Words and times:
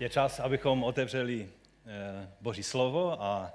Je 0.00 0.08
čas, 0.08 0.40
abychom 0.40 0.84
otevřeli 0.84 1.48
eh, 1.86 2.28
Boží 2.40 2.62
slovo 2.62 3.22
a 3.22 3.54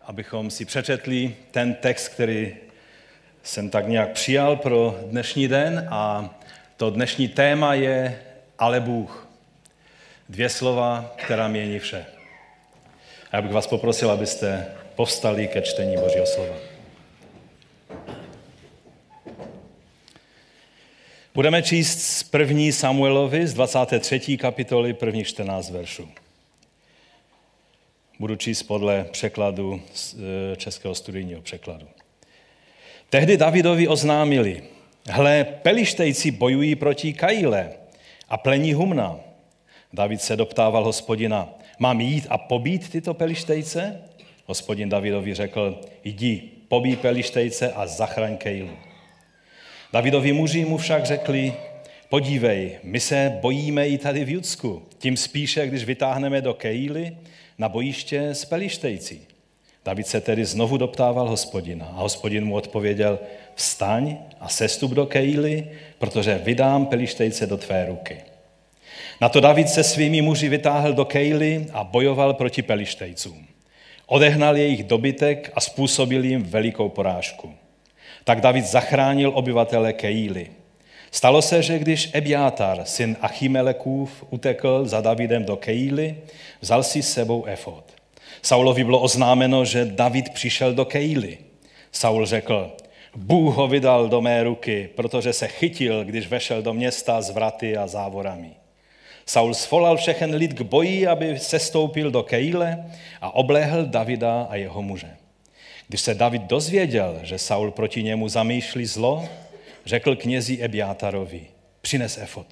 abychom 0.00 0.50
si 0.50 0.64
přečetli 0.64 1.36
ten 1.50 1.74
text, 1.74 2.08
který 2.08 2.56
jsem 3.42 3.70
tak 3.70 3.88
nějak 3.88 4.12
přijal 4.12 4.56
pro 4.56 4.98
dnešní 5.06 5.48
den 5.48 5.88
a 5.90 6.34
to 6.76 6.90
dnešní 6.90 7.28
téma 7.28 7.74
je 7.74 8.22
ale 8.58 8.80
Bůh. 8.80 9.28
Dvě 10.28 10.48
slova, 10.48 11.14
která 11.16 11.48
mění 11.48 11.78
vše. 11.78 12.06
A 13.30 13.36
já 13.36 13.42
bych 13.42 13.52
vás 13.52 13.66
poprosil, 13.66 14.10
abyste 14.10 14.66
povstali 14.94 15.48
ke 15.48 15.62
čtení 15.62 15.96
Božího 15.96 16.26
slova. 16.26 16.71
Budeme 21.34 21.62
číst 21.62 22.02
z 22.02 22.22
první 22.22 22.72
Samuelovi 22.72 23.46
z 23.46 23.54
23. 23.54 24.36
kapitoly 24.36 24.92
prvních 24.92 25.26
14 25.26 25.70
veršů. 25.70 26.08
Budu 28.18 28.36
číst 28.36 28.62
podle 28.62 29.04
překladu 29.04 29.80
e, 30.52 30.56
českého 30.56 30.94
studijního 30.94 31.42
překladu. 31.42 31.86
Tehdy 33.10 33.36
Davidovi 33.36 33.88
oznámili, 33.88 34.62
hle, 35.08 35.44
pelištejci 35.44 36.30
bojují 36.30 36.74
proti 36.74 37.12
Kaile 37.12 37.72
a 38.28 38.36
plení 38.36 38.72
humna. 38.72 39.16
David 39.92 40.22
se 40.22 40.36
doptával 40.36 40.84
hospodina, 40.84 41.48
mám 41.78 42.00
jít 42.00 42.26
a 42.30 42.38
pobít 42.38 42.88
tyto 42.88 43.14
pelištejce? 43.14 44.02
Hospodin 44.46 44.88
Davidovi 44.88 45.34
řekl, 45.34 45.80
jdi, 46.04 46.42
pobí 46.68 46.96
pelištejce 46.96 47.72
a 47.72 47.86
zachraň 47.86 48.36
Kejlu. 48.36 48.91
Davidovi 49.92 50.32
muži 50.32 50.64
mu 50.64 50.76
však 50.76 51.06
řekli, 51.06 51.52
podívej, 52.08 52.78
my 52.82 53.00
se 53.00 53.38
bojíme 53.40 53.88
i 53.88 53.98
tady 53.98 54.24
v 54.24 54.28
Judsku, 54.28 54.82
tím 54.98 55.16
spíše, 55.16 55.66
když 55.66 55.84
vytáhneme 55.84 56.40
do 56.40 56.54
Kejly 56.54 57.16
na 57.58 57.68
bojiště 57.68 58.28
s 58.28 58.44
Pelištejci. 58.44 59.20
David 59.84 60.06
se 60.06 60.20
tedy 60.20 60.44
znovu 60.44 60.76
doptával 60.76 61.28
hospodina 61.28 61.86
a 61.86 62.00
hospodin 62.00 62.44
mu 62.44 62.54
odpověděl, 62.54 63.18
vstaň 63.54 64.16
a 64.40 64.48
sestup 64.48 64.90
do 64.90 65.06
Kejly, 65.06 65.70
protože 65.98 66.40
vydám 66.44 66.86
Pelištejce 66.86 67.46
do 67.46 67.56
tvé 67.56 67.86
ruky. 67.86 68.16
Na 69.20 69.28
to 69.28 69.40
David 69.40 69.68
se 69.68 69.84
svými 69.84 70.22
muži 70.22 70.48
vytáhl 70.48 70.92
do 70.92 71.04
Kejly 71.04 71.66
a 71.72 71.84
bojoval 71.84 72.34
proti 72.34 72.62
Pelištejcům. 72.62 73.46
Odehnal 74.06 74.56
jejich 74.56 74.84
dobytek 74.84 75.52
a 75.54 75.60
způsobil 75.60 76.24
jim 76.24 76.42
velikou 76.42 76.88
porážku. 76.88 77.54
Tak 78.24 78.40
David 78.40 78.66
zachránil 78.66 79.32
obyvatele 79.34 79.92
Kejíly. 79.92 80.50
Stalo 81.10 81.42
se, 81.42 81.62
že 81.62 81.78
když 81.78 82.10
Ebiátar, 82.12 82.84
syn 82.84 83.16
Achimelekův, 83.20 84.24
utekl 84.30 84.84
za 84.84 85.00
Davidem 85.00 85.44
do 85.44 85.56
Kejíly, 85.56 86.16
vzal 86.60 86.82
si 86.82 87.02
s 87.02 87.12
sebou 87.12 87.44
efod. 87.44 87.84
Saulovi 88.42 88.84
bylo 88.84 89.00
oznámeno, 89.00 89.64
že 89.64 89.84
David 89.84 90.30
přišel 90.30 90.74
do 90.74 90.84
Kejíly. 90.84 91.38
Saul 91.92 92.26
řekl, 92.26 92.72
Bůh 93.16 93.54
ho 93.54 93.68
vydal 93.68 94.08
do 94.08 94.20
mé 94.20 94.42
ruky, 94.42 94.90
protože 94.94 95.32
se 95.32 95.48
chytil, 95.48 96.04
když 96.04 96.28
vešel 96.28 96.62
do 96.62 96.74
města 96.74 97.22
s 97.22 97.30
vraty 97.30 97.76
a 97.76 97.86
závorami. 97.86 98.50
Saul 99.26 99.54
svolal 99.54 99.96
všechen 99.96 100.34
lid 100.34 100.52
k 100.52 100.60
boji, 100.60 101.06
aby 101.06 101.38
se 101.38 101.58
stoupil 101.58 102.10
do 102.10 102.22
Kejle 102.22 102.84
a 103.20 103.34
obléhl 103.34 103.86
Davida 103.86 104.46
a 104.50 104.56
jeho 104.56 104.82
muže. 104.82 105.10
Když 105.92 106.00
se 106.00 106.14
David 106.14 106.42
dozvěděl, 106.42 107.20
že 107.22 107.38
Saul 107.38 107.70
proti 107.70 108.02
němu 108.02 108.28
zamýšlí 108.28 108.86
zlo, 108.86 109.28
řekl 109.86 110.16
knězi 110.16 110.58
Ebiátarovi, 110.62 111.46
přines 111.80 112.18
efot. 112.18 112.46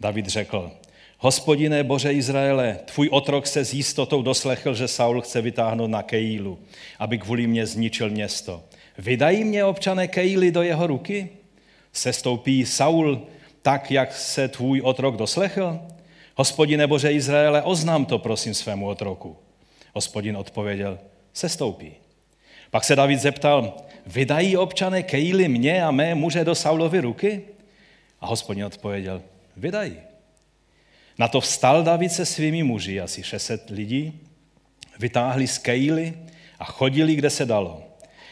David 0.00 0.26
řekl, 0.26 0.70
hospodine 1.18 1.84
Bože 1.84 2.12
Izraele, 2.12 2.78
tvůj 2.84 3.08
otrok 3.12 3.46
se 3.46 3.64
s 3.64 3.74
jistotou 3.74 4.22
doslechl, 4.22 4.74
že 4.74 4.88
Saul 4.88 5.20
chce 5.20 5.40
vytáhnout 5.40 5.90
na 5.90 6.02
Kejlu, 6.02 6.58
aby 6.98 7.18
kvůli 7.18 7.46
mě 7.46 7.66
zničil 7.66 8.10
město. 8.10 8.64
Vydají 8.98 9.44
mě 9.44 9.64
občané 9.64 10.08
Kejly 10.08 10.50
do 10.50 10.62
jeho 10.62 10.86
ruky? 10.86 11.28
Sestoupí 11.92 12.66
Saul 12.66 13.26
tak, 13.62 13.90
jak 13.90 14.14
se 14.14 14.48
tvůj 14.48 14.80
otrok 14.80 15.16
doslechl? 15.16 15.80
Hospodine 16.34 16.86
Bože 16.86 17.12
Izraele, 17.12 17.62
oznám 17.62 18.04
to 18.04 18.18
prosím 18.18 18.54
svému 18.54 18.88
otroku. 18.88 19.36
Hospodin 19.94 20.36
odpověděl, 20.36 20.98
sestoupí. 21.32 22.05
Pak 22.70 22.84
se 22.84 22.96
David 22.96 23.20
zeptal, 23.20 23.74
vydají 24.06 24.56
občané 24.56 25.02
Kejly 25.02 25.48
mě 25.48 25.84
a 25.84 25.90
mé 25.90 26.14
muže 26.14 26.44
do 26.44 26.54
Saulovy 26.54 27.00
ruky? 27.00 27.42
A 28.20 28.26
hospodin 28.26 28.64
odpověděl, 28.64 29.22
vydají. 29.56 29.96
Na 31.18 31.28
to 31.28 31.40
vstal 31.40 31.82
David 31.82 32.12
se 32.12 32.26
svými 32.26 32.62
muži, 32.62 33.00
asi 33.00 33.22
600 33.22 33.70
lidí, 33.70 34.20
vytáhli 34.98 35.46
z 35.46 35.58
Kejly 35.58 36.14
a 36.58 36.64
chodili, 36.64 37.14
kde 37.14 37.30
se 37.30 37.46
dalo. 37.46 37.82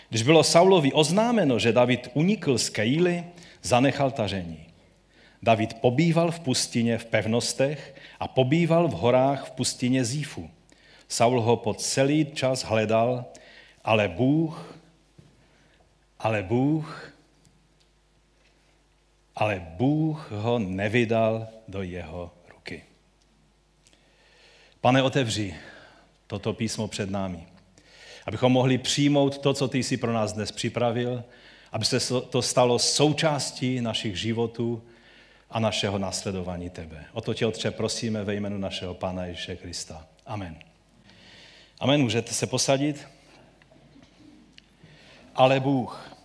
Když 0.09 0.23
bylo 0.23 0.45
Saulovi 0.45 0.93
oznámeno, 0.93 1.59
že 1.59 1.73
David 1.73 2.09
unikl 2.15 2.59
z 2.59 2.69
Kejly, 2.69 3.25
zanechal 3.63 4.11
tažení. 4.11 4.67
David 5.43 5.75
pobýval 5.75 6.31
v 6.31 6.41
pustině 6.41 6.99
v 6.99 7.05
pevnostech 7.05 7.95
a 8.21 8.29
pobýval 8.29 8.89
v 8.89 8.93
horách 8.93 9.47
v 9.47 9.51
pustině 9.51 10.05
Zífu. 10.05 10.51
Saul 11.09 11.41
ho 11.41 11.57
po 11.57 11.75
celý 11.75 12.25
čas 12.25 12.65
hledal, 12.65 13.25
ale 13.85 14.09
Bůh, 14.09 14.79
ale 16.19 16.43
Bůh, 16.43 17.13
ale 19.37 19.67
Bůh 19.69 20.31
ho 20.31 20.59
nevydal 20.59 21.49
do 21.69 21.83
jeho 21.83 22.31
ruky. 22.49 22.85
Pane, 24.81 25.03
otevři 25.03 25.55
toto 26.27 26.53
písmo 26.53 26.89
před 26.89 27.11
námi, 27.11 27.47
abychom 28.27 28.53
mohli 28.53 28.79
přijmout 28.79 29.39
to, 29.39 29.55
co 29.55 29.69
ty 29.69 29.83
jsi 29.83 29.97
pro 29.97 30.13
nás 30.13 30.33
dnes 30.33 30.53
připravil, 30.53 31.25
aby 31.73 31.85
se 31.85 32.21
to 32.21 32.43
stalo 32.43 32.79
součástí 32.79 33.81
našich 33.81 34.17
životů 34.17 34.83
a 35.51 35.61
našeho 35.61 35.99
následování 35.99 36.71
tebe. 36.71 37.05
O 37.13 37.21
to 37.21 37.35
tě, 37.35 37.47
Otče, 37.47 37.71
prosíme 37.71 38.25
ve 38.25 38.35
jménu 38.35 38.59
našeho 38.59 38.95
Pána 38.95 39.25
Ježíše 39.25 39.57
Krista. 39.57 40.07
Amen. 40.27 40.57
Amen. 41.81 42.01
Můžete 42.01 42.33
se 42.33 42.47
posadit? 42.47 43.14
Ale 45.35 45.61
Bůh. 45.61 46.17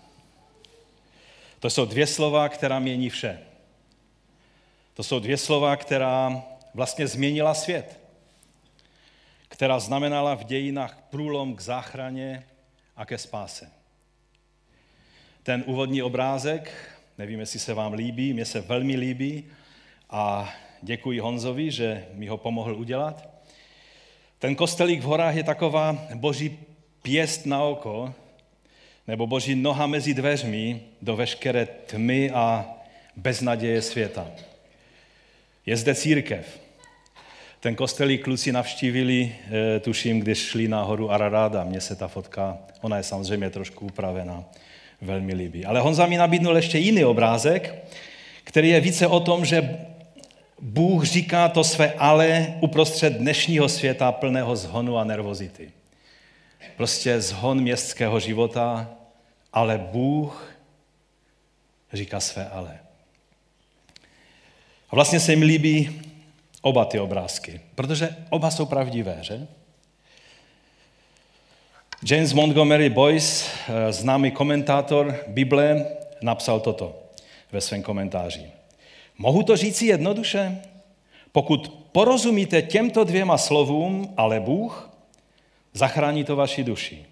To 1.59 1.69
jsou 1.69 1.85
dvě 1.85 2.07
slova, 2.07 2.49
která 2.49 2.79
mění 2.79 3.09
vše. 3.09 3.39
To 4.93 5.03
jsou 5.03 5.19
dvě 5.19 5.37
slova, 5.37 5.75
která 5.75 6.43
vlastně 6.73 7.07
změnila 7.07 7.53
svět, 7.53 7.99
která 9.47 9.79
znamenala 9.79 10.35
v 10.35 10.43
dějinách 10.43 10.97
průlom 11.09 11.55
k 11.55 11.61
záchraně 11.61 12.45
a 12.95 13.05
ke 13.05 13.17
spáse. 13.17 13.71
Ten 15.43 15.63
úvodní 15.65 16.01
obrázek, 16.01 16.91
nevím, 17.17 17.39
jestli 17.39 17.59
se 17.59 17.73
vám 17.73 17.93
líbí, 17.93 18.33
mně 18.33 18.45
se 18.45 18.61
velmi 18.61 18.95
líbí 18.95 19.45
a 20.09 20.53
děkuji 20.81 21.19
Honzovi, 21.19 21.71
že 21.71 22.07
mi 22.13 22.27
ho 22.27 22.37
pomohl 22.37 22.75
udělat. 22.75 23.29
Ten 24.39 24.55
kostelík 24.55 25.01
v 25.01 25.03
horách 25.03 25.35
je 25.35 25.43
taková 25.43 26.07
boží 26.15 26.59
pěst 27.01 27.45
na 27.45 27.63
oko, 27.63 28.13
nebo 29.09 29.27
boží 29.27 29.55
noha 29.55 29.87
mezi 29.87 30.13
dveřmi 30.13 30.81
do 31.01 31.15
veškeré 31.15 31.65
tmy 31.65 32.31
a 32.31 32.65
beznaděje 33.15 33.81
světa. 33.81 34.27
Je 35.65 35.77
zde 35.77 35.95
církev. 35.95 36.59
Ten 37.59 37.75
kostelí 37.75 38.17
kluci 38.17 38.51
navštívili, 38.51 39.35
eh, 39.75 39.79
tuším, 39.79 40.19
když 40.19 40.37
šli 40.37 40.67
na 40.67 40.83
horu 40.83 41.11
Araráda. 41.11 41.63
Mně 41.63 41.81
se 41.81 41.95
ta 41.95 42.07
fotka, 42.07 42.57
ona 42.81 42.97
je 42.97 43.03
samozřejmě 43.03 43.49
trošku 43.49 43.85
upravená, 43.85 44.43
velmi 45.01 45.33
líbí. 45.33 45.65
Ale 45.65 45.79
Honza 45.79 46.05
mi 46.05 46.17
nabídnul 46.17 46.55
ještě 46.55 46.77
jiný 46.77 47.05
obrázek, 47.05 47.85
který 48.43 48.69
je 48.69 48.79
více 48.79 49.07
o 49.07 49.19
tom, 49.19 49.45
že 49.45 49.79
Bůh 50.61 51.05
říká 51.05 51.49
to 51.49 51.63
své 51.63 51.93
ale 51.93 52.53
uprostřed 52.61 53.13
dnešního 53.13 53.69
světa 53.69 54.11
plného 54.11 54.55
zhonu 54.55 54.97
a 54.97 55.03
nervozity. 55.03 55.71
Prostě 56.77 57.21
zhon 57.21 57.61
městského 57.61 58.19
života, 58.19 58.98
ale 59.53 59.77
Bůh 59.77 60.53
říká 61.93 62.19
své 62.19 62.49
ale. 62.49 62.79
A 64.89 64.95
vlastně 64.95 65.19
se 65.19 65.35
mi 65.35 65.45
líbí 65.45 66.01
oba 66.61 66.85
ty 66.85 66.99
obrázky, 66.99 67.61
protože 67.75 68.15
oba 68.29 68.51
jsou 68.51 68.65
pravdivé, 68.65 69.17
že? 69.21 69.47
James 72.05 72.33
Montgomery 72.33 72.89
Boyce, 72.89 73.45
eh, 73.67 73.93
známý 73.93 74.31
komentátor 74.31 75.19
Bible, 75.27 75.85
napsal 76.21 76.59
toto 76.59 76.95
ve 77.51 77.61
svém 77.61 77.83
komentáři. 77.83 78.51
Mohu 79.17 79.43
to 79.43 79.57
říci 79.57 79.85
jednoduše? 79.85 80.61
Pokud 81.31 81.67
porozumíte 81.91 82.61
těmto 82.61 83.03
dvěma 83.03 83.37
slovům, 83.37 84.13
ale 84.17 84.39
Bůh, 84.39 84.89
zachrání 85.73 86.23
to 86.23 86.35
vaši 86.35 86.63
duši. 86.63 87.05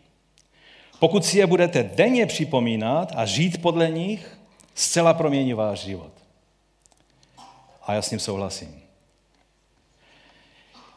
Pokud 0.99 1.25
si 1.25 1.37
je 1.37 1.47
budete 1.47 1.83
denně 1.83 2.25
připomínat 2.25 3.11
a 3.15 3.25
žít 3.25 3.61
podle 3.61 3.89
nich, 3.89 4.37
zcela 4.75 5.13
promění 5.13 5.53
váš 5.53 5.79
život. 5.79 6.11
A 7.83 7.93
já 7.93 8.01
s 8.01 8.11
ním 8.11 8.19
souhlasím. 8.19 8.81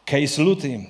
Case 0.09 0.41
Luty 0.41 0.87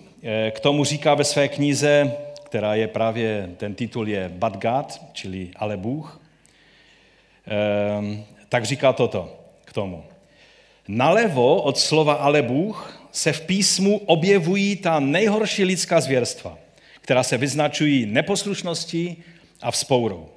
k 0.52 0.60
tomu 0.60 0.84
říká 0.84 1.16
ve 1.16 1.24
své 1.24 1.48
knize, 1.48 2.18
která 2.44 2.76
je 2.76 2.88
právě, 2.88 3.50
ten 3.58 3.76
titul 3.76 4.10
je 4.10 4.30
But 4.30 4.54
God, 4.54 5.02
čili 5.14 5.52
Ale 5.56 5.78
Bůh, 5.78 6.22
ehm, 7.48 8.26
tak 8.50 8.66
říká 8.66 8.94
toto 8.94 9.40
k 9.66 9.74
tomu. 9.74 10.04
Nalevo 10.88 11.62
od 11.62 11.78
slova 11.78 12.14
ale 12.14 12.42
Bůh 12.42 13.08
se 13.12 13.34
v 13.34 13.42
písmu 13.42 13.98
objevují 13.98 14.76
ta 14.76 15.00
nejhorší 15.00 15.64
lidská 15.64 16.02
zvěrstva, 16.02 16.58
která 17.02 17.24
se 17.24 17.38
vyznačují 17.38 18.06
neposlušností 18.06 19.24
a 19.62 19.72
vzpourou. 19.72 20.30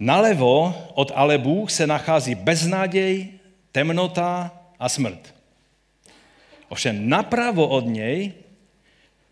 Nalevo 0.00 0.74
od 0.94 1.12
ale 1.14 1.38
Bůh 1.38 1.70
se 1.70 1.86
nachází 1.86 2.34
beznaděj, 2.34 3.28
temnota 3.72 4.52
a 4.78 4.88
smrt. 4.88 5.34
Ovšem 6.68 7.08
napravo 7.08 7.68
od 7.68 7.86
něj 7.86 8.32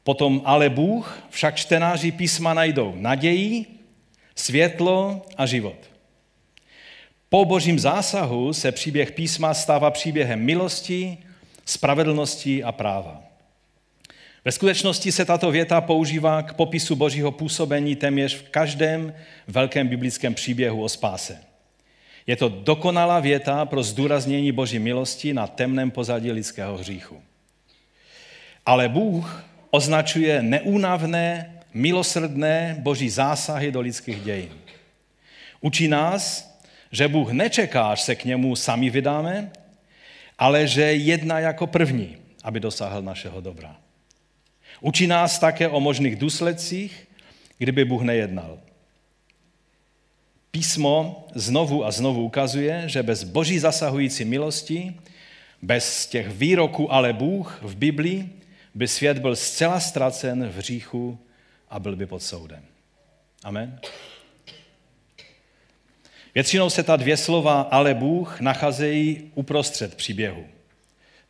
potom 0.02 0.42
ale 0.44 0.70
Bůh 0.70 1.18
však 1.30 1.56
čtenáři 1.56 2.12
písma 2.12 2.54
najdou 2.54 2.94
naději, 2.96 3.66
světlo 4.34 5.26
a 5.36 5.46
život. 5.46 5.76
Po 7.28 7.44
božím 7.44 7.78
zásahu 7.78 8.52
se 8.52 8.72
příběh 8.72 9.12
písma 9.12 9.54
stává 9.54 9.90
příběhem 9.90 10.40
milosti, 10.40 11.18
spravedlnosti 11.64 12.64
a 12.64 12.72
práva. 12.72 13.25
Ve 14.46 14.52
skutečnosti 14.52 15.12
se 15.12 15.25
tato 15.25 15.50
věta 15.50 15.81
používá 15.81 16.43
k 16.43 16.54
popisu 16.54 16.96
božího 16.96 17.32
působení 17.32 17.96
téměř 17.96 18.34
v 18.34 18.48
každém 18.48 19.14
velkém 19.46 19.88
biblickém 19.88 20.34
příběhu 20.34 20.82
o 20.82 20.88
spáse. 20.88 21.38
Je 22.26 22.37
to 22.37 22.48
dokonalá 22.48 23.20
věta 23.20 23.64
pro 23.64 23.82
zdůraznění 23.82 24.52
boží 24.52 24.78
milosti 24.78 25.34
na 25.34 25.46
temném 25.46 25.90
pozadí 25.90 26.32
lidského 26.32 26.78
hříchu. 26.78 27.22
Ale 28.66 28.88
Bůh 28.88 29.44
označuje 29.70 30.43
neúnavné, 30.43 31.54
milosrdné 31.75 32.76
boží 32.78 33.10
zásahy 33.10 33.72
do 33.72 33.81
lidských 33.81 34.20
dějin. 34.20 34.52
Učí 35.60 35.88
nás, 35.88 36.54
že 36.92 37.08
Bůh 37.08 37.31
nečeká, 37.31 37.90
až 37.90 38.02
se 38.02 38.14
k 38.14 38.25
němu 38.25 38.56
sami 38.56 38.90
vydáme, 38.90 39.50
ale 40.38 40.66
že 40.66 40.82
jedná 40.82 41.40
jako 41.40 41.66
první, 41.66 42.16
aby 42.44 42.60
dosáhl 42.60 43.02
našeho 43.02 43.40
dobra. 43.40 43.76
Učí 44.81 45.06
nás 45.06 45.38
také 45.38 45.69
o 45.69 45.81
možných 45.81 46.17
důsledcích, 46.17 47.08
kdyby 47.58 47.84
Bůh 47.84 48.02
nejednal. 48.02 48.58
Písmo 50.50 51.26
znovu 51.34 51.84
a 51.84 51.90
znovu 51.90 52.25
ukazuje, 52.25 52.82
že 52.87 53.02
bez 53.02 53.25
boží 53.25 53.58
zasahující 53.58 54.25
milosti, 54.25 54.94
bez 55.62 56.06
těch 56.06 56.28
výroků 56.28 56.93
ale 56.93 57.12
Bůh 57.12 57.58
v 57.62 57.76
Biblii, 57.76 58.31
by 58.75 58.88
svět 58.88 59.19
byl 59.19 59.37
zcela 59.37 59.81
ztracen 59.81 60.49
v 60.49 60.56
hříchu 60.56 61.19
a 61.70 61.81
byl 61.81 61.96
by 61.96 62.06
pod 62.06 62.23
soudem. 62.23 62.62
Amen. 63.44 63.81
Většinou 66.34 66.70
se 66.70 66.82
ta 66.82 66.96
dvě 66.96 67.17
slova 67.17 67.61
ale 67.61 67.94
Bůh 67.94 68.40
nacházejí 68.40 69.31
uprostřed 69.34 69.94
příběhu. 69.94 70.46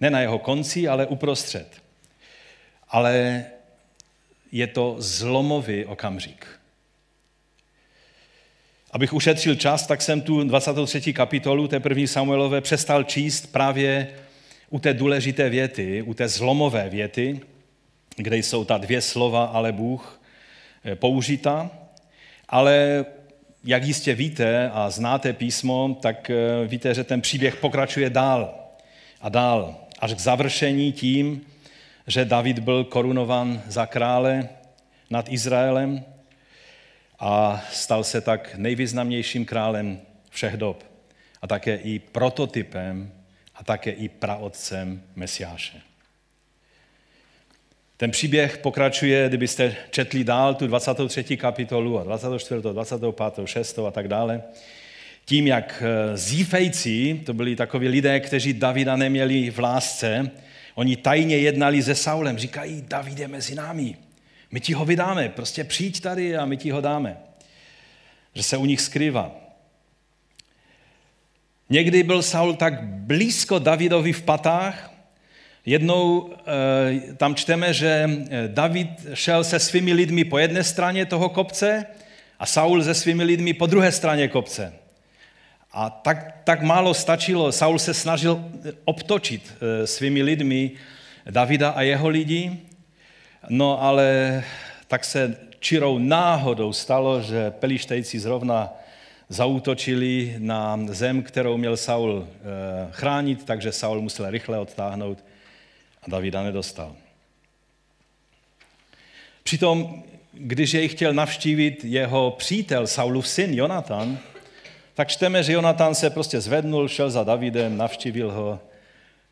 Ne 0.00 0.10
na 0.10 0.20
jeho 0.20 0.38
konci, 0.38 0.88
ale 0.88 1.06
uprostřed. 1.06 1.85
Ale 2.88 3.44
je 4.52 4.66
to 4.66 4.96
zlomový 4.98 5.84
okamžik. 5.84 6.46
Abych 8.90 9.12
ušetřil 9.12 9.54
čas, 9.54 9.86
tak 9.86 10.02
jsem 10.02 10.20
tu 10.20 10.44
23. 10.44 11.12
kapitolu 11.12 11.68
té 11.68 11.80
první 11.80 12.06
Samuelové 12.06 12.60
přestal 12.60 13.04
číst 13.04 13.52
právě 13.52 14.08
u 14.70 14.78
té 14.78 14.94
důležité 14.94 15.48
věty, 15.48 16.02
u 16.02 16.14
té 16.14 16.28
zlomové 16.28 16.88
věty, 16.88 17.40
kde 18.16 18.36
jsou 18.36 18.64
ta 18.64 18.78
dvě 18.78 19.00
slova 19.00 19.44
ale 19.44 19.72
Bůh 19.72 20.22
eh, 20.84 20.96
použita, 20.96 21.70
ale 22.48 23.04
jak 23.64 23.84
jistě 23.84 24.14
víte 24.14 24.70
a 24.70 24.90
znáte 24.90 25.32
písmo, 25.32 25.98
tak 26.02 26.30
eh, 26.30 26.66
víte, 26.66 26.94
že 26.94 27.04
ten 27.04 27.20
příběh 27.20 27.56
pokračuje 27.56 28.10
dál 28.10 28.54
a 29.20 29.28
dál, 29.28 29.76
až 29.98 30.14
k 30.14 30.20
završení 30.20 30.92
tím, 30.92 31.40
že 32.06 32.24
David 32.24 32.58
byl 32.58 32.84
korunovan 32.84 33.62
za 33.68 33.86
krále 33.86 34.48
nad 35.10 35.32
Izraelem 35.32 36.04
a 37.18 37.64
stal 37.72 38.04
se 38.04 38.20
tak 38.20 38.54
nejvýznamnějším 38.56 39.44
králem 39.44 40.00
všech 40.30 40.56
dob 40.56 40.84
a 41.42 41.46
také 41.46 41.76
i 41.76 41.98
prototypem 41.98 43.12
a 43.54 43.64
také 43.64 43.90
i 43.90 44.08
praotcem 44.08 45.02
Mesiáše. 45.16 45.80
Ten 47.96 48.10
příběh 48.10 48.58
pokračuje, 48.58 49.28
kdybyste 49.28 49.76
četli 49.90 50.24
dál 50.24 50.54
tu 50.54 50.66
23. 50.66 51.36
kapitolu 51.36 51.98
a 51.98 52.04
24., 52.04 52.62
25., 52.72 53.46
6. 53.46 53.78
a 53.78 53.90
tak 53.90 54.08
dále, 54.08 54.42
tím, 55.24 55.46
jak 55.46 55.82
eh, 55.86 56.16
zífejci, 56.16 57.20
to 57.26 57.34
byli 57.34 57.56
takoví 57.56 57.88
lidé, 57.88 58.20
kteří 58.20 58.52
Davida 58.52 58.96
neměli 58.96 59.50
v 59.50 59.58
lásce, 59.58 60.30
oni 60.76 60.96
tajně 60.96 61.36
jednali 61.38 61.82
se 61.82 61.94
Saulem, 61.94 62.38
říkají, 62.38 62.84
David 62.88 63.18
je 63.18 63.28
mezi 63.28 63.54
námi, 63.54 63.96
my 64.50 64.60
ti 64.60 64.72
ho 64.72 64.84
vydáme, 64.84 65.28
prostě 65.28 65.64
přijď 65.64 66.00
tady 66.00 66.36
a 66.36 66.44
my 66.44 66.56
ti 66.56 66.70
ho 66.70 66.80
dáme. 66.80 67.16
Že 68.34 68.42
se 68.42 68.56
u 68.56 68.64
nich 68.64 68.80
skrývá. 68.80 69.34
Někdy 71.70 72.02
byl 72.02 72.22
Saul 72.22 72.54
tak 72.54 72.82
blízko 72.82 73.58
Davidovi 73.58 74.12
v 74.12 74.22
patách, 74.22 74.92
jednou 75.66 76.32
e, 77.10 77.14
tam 77.14 77.34
čteme, 77.34 77.74
že 77.74 78.10
eh, 78.10 78.48
David 78.48 78.88
šel 79.14 79.44
se 79.44 79.58
svými 79.58 79.92
lidmi 79.92 80.24
po 80.24 80.38
jedné 80.38 80.64
straně 80.64 81.06
toho 81.06 81.28
kopce 81.28 81.86
a 82.38 82.46
Saul 82.46 82.82
se 82.82 82.94
svými 82.94 83.24
lidmi 83.24 83.52
po 83.52 83.66
druhé 83.66 83.92
straně 83.92 84.28
kopce. 84.28 84.72
A 85.72 85.90
tak, 85.90 86.40
tak 86.44 86.62
málo 86.62 86.94
stačilo, 86.94 87.52
Saul 87.52 87.78
se 87.78 87.94
snažil 87.94 88.44
obtočit 88.84 89.52
e, 89.52 89.86
svými 89.86 90.22
lidmi 90.22 90.70
Davida 91.30 91.70
a 91.70 91.82
jeho 91.82 92.08
lidi, 92.08 92.60
no 93.48 93.82
ale 93.82 94.44
tak 94.88 95.04
se 95.04 95.36
čirou 95.60 95.98
náhodou 95.98 96.72
stalo, 96.72 97.22
že 97.22 97.50
pelištejci 97.50 98.18
zrovna 98.18 98.72
zautočili 99.28 100.34
na 100.38 100.78
zem, 100.86 101.22
kterou 101.22 101.56
měl 101.56 101.76
Saul 101.76 102.28
eh, 102.28 102.42
chránit, 102.90 103.44
takže 103.44 103.72
Saul 103.72 104.00
musel 104.00 104.30
rychle 104.30 104.58
odtáhnout 104.58 105.24
a 106.02 106.10
Davida 106.10 106.42
nedostal. 106.42 106.96
Přitom, 109.42 110.02
když 110.32 110.74
jej 110.74 110.88
chtěl 110.88 111.14
navštívit 111.14 111.84
jeho 111.84 112.30
přítel, 112.30 112.86
Saulův 112.86 113.28
syn 113.28 113.54
Jonatan, 113.54 114.18
tak 114.96 115.08
čteme, 115.08 115.42
že 115.42 115.52
Jonatan 115.52 115.94
se 115.94 116.10
prostě 116.10 116.40
zvednul, 116.40 116.88
šel 116.88 117.10
za 117.10 117.24
Davidem, 117.24 117.76
navštívil 117.76 118.32
ho, 118.32 118.60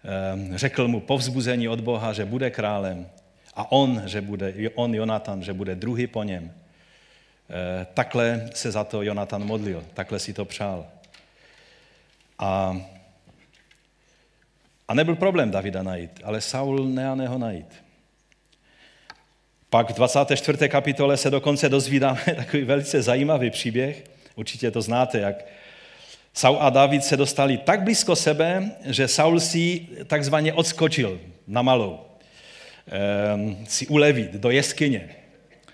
eh, 0.05 0.59
řekl 0.59 0.89
mu 0.89 1.01
povzbuzení 1.01 1.69
od 1.69 1.81
Boha, 1.81 2.13
že 2.13 2.25
bude 2.25 2.51
králem 2.51 3.09
a 3.55 3.73
on, 3.73 4.03
že 4.05 4.21
bude, 4.21 4.53
on 4.75 4.95
Jonatan, 4.95 5.43
že 5.43 5.53
bude 5.53 5.75
druhý 5.75 6.07
po 6.07 6.23
něm. 6.23 6.53
Eh, 7.51 7.87
takhle 7.95 8.51
se 8.55 8.71
za 8.71 8.85
to 8.85 9.03
Jonatan 9.03 9.45
modlil, 9.45 9.85
takhle 9.95 10.19
si 10.19 10.33
to 10.33 10.45
přál. 10.45 10.87
A, 12.39 12.77
a 14.89 14.95
nebyl 14.95 15.17
problém 15.17 15.51
Davida 15.51 15.83
najít, 15.83 16.21
ale 16.25 16.41
Saul 16.41 16.85
ne 16.89 17.29
ho 17.29 17.39
najít. 17.39 17.85
Pak 19.71 19.91
v 19.91 19.95
24. 19.95 20.69
kapitole 20.69 21.17
se 21.17 21.31
dokonce 21.31 21.69
dozvídáme 21.69 22.23
takový 22.37 22.65
velice 22.65 23.03
zajímavý 23.03 23.51
příběh, 23.51 24.14
určitě 24.35 24.71
to 24.71 24.83
znáte, 24.83 25.21
jak 25.21 25.45
Saul 26.35 26.59
a 26.61 26.71
David 26.71 27.05
se 27.05 27.17
dostali 27.17 27.57
tak 27.59 27.83
blízko 27.83 28.17
sebe, 28.17 28.71
že 28.85 29.09
Saul 29.09 29.41
si 29.41 29.87
takzvaně 30.07 30.53
odskočil 30.53 31.21
na 31.47 31.63
malou, 31.63 32.01
ehm, 32.87 33.67
si 33.69 33.87
ulevit 33.87 34.33
do 34.33 34.51
jeskyně. 34.51 35.09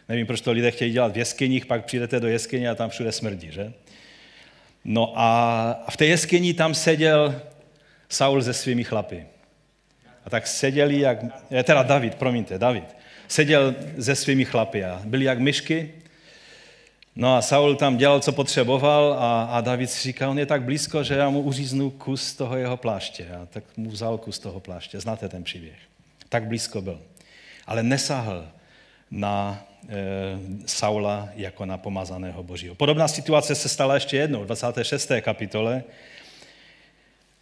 Nevím, 0.08 0.26
proč 0.26 0.40
to 0.40 0.52
lidé 0.52 0.70
chtějí 0.70 0.92
dělat 0.92 1.12
v 1.12 1.18
jeskyních, 1.18 1.66
pak 1.66 1.84
přijdete 1.84 2.20
do 2.20 2.28
jeskyně 2.28 2.70
a 2.70 2.74
tam 2.74 2.90
všude 2.90 3.12
smrdí, 3.12 3.52
že? 3.52 3.72
No 4.84 5.12
a 5.16 5.84
v 5.90 5.96
té 5.96 6.06
jeskyni 6.06 6.54
tam 6.54 6.74
seděl 6.74 7.42
Saul 8.08 8.42
se 8.42 8.52
svými 8.52 8.84
chlapy. 8.84 9.26
A 10.24 10.30
tak 10.30 10.46
seděli 10.46 11.00
jak, 11.00 11.18
eh, 11.50 11.62
teda 11.62 11.82
David, 11.82 12.14
promiňte, 12.14 12.58
David, 12.58 12.96
seděl 13.28 13.74
se 14.00 14.14
svými 14.14 14.44
chlapy 14.44 14.84
a 14.84 15.02
byli 15.04 15.24
jak 15.24 15.38
myšky. 15.38 15.90
No 17.16 17.36
a 17.36 17.42
Saul 17.42 17.76
tam 17.76 17.96
dělal, 17.96 18.20
co 18.20 18.32
potřeboval 18.32 19.16
a, 19.18 19.44
a 19.44 19.60
David 19.60 19.90
si 19.90 20.02
říká, 20.02 20.30
on 20.30 20.38
je 20.38 20.46
tak 20.46 20.62
blízko, 20.62 21.02
že 21.02 21.14
já 21.14 21.30
mu 21.30 21.40
uříznu 21.40 21.90
kus 21.90 22.34
toho 22.34 22.56
jeho 22.56 22.76
pláště. 22.76 23.28
A 23.42 23.46
tak 23.46 23.64
mu 23.76 23.90
vzal 23.90 24.18
kus 24.18 24.38
toho 24.38 24.60
pláště. 24.60 25.00
Znáte 25.00 25.28
ten 25.28 25.44
příběh. 25.44 25.78
Tak 26.28 26.46
blízko 26.46 26.80
byl. 26.82 27.00
Ale 27.66 27.82
nesáhl 27.82 28.48
na 29.10 29.64
e, 29.88 29.96
Saula 30.66 31.28
jako 31.34 31.66
na 31.66 31.78
pomazaného 31.78 32.42
božího. 32.42 32.74
Podobná 32.74 33.08
situace 33.08 33.54
se 33.54 33.68
stala 33.68 33.94
ještě 33.94 34.16
jednou 34.16 34.42
v 34.42 34.46
26. 34.46 35.12
kapitole. 35.20 35.84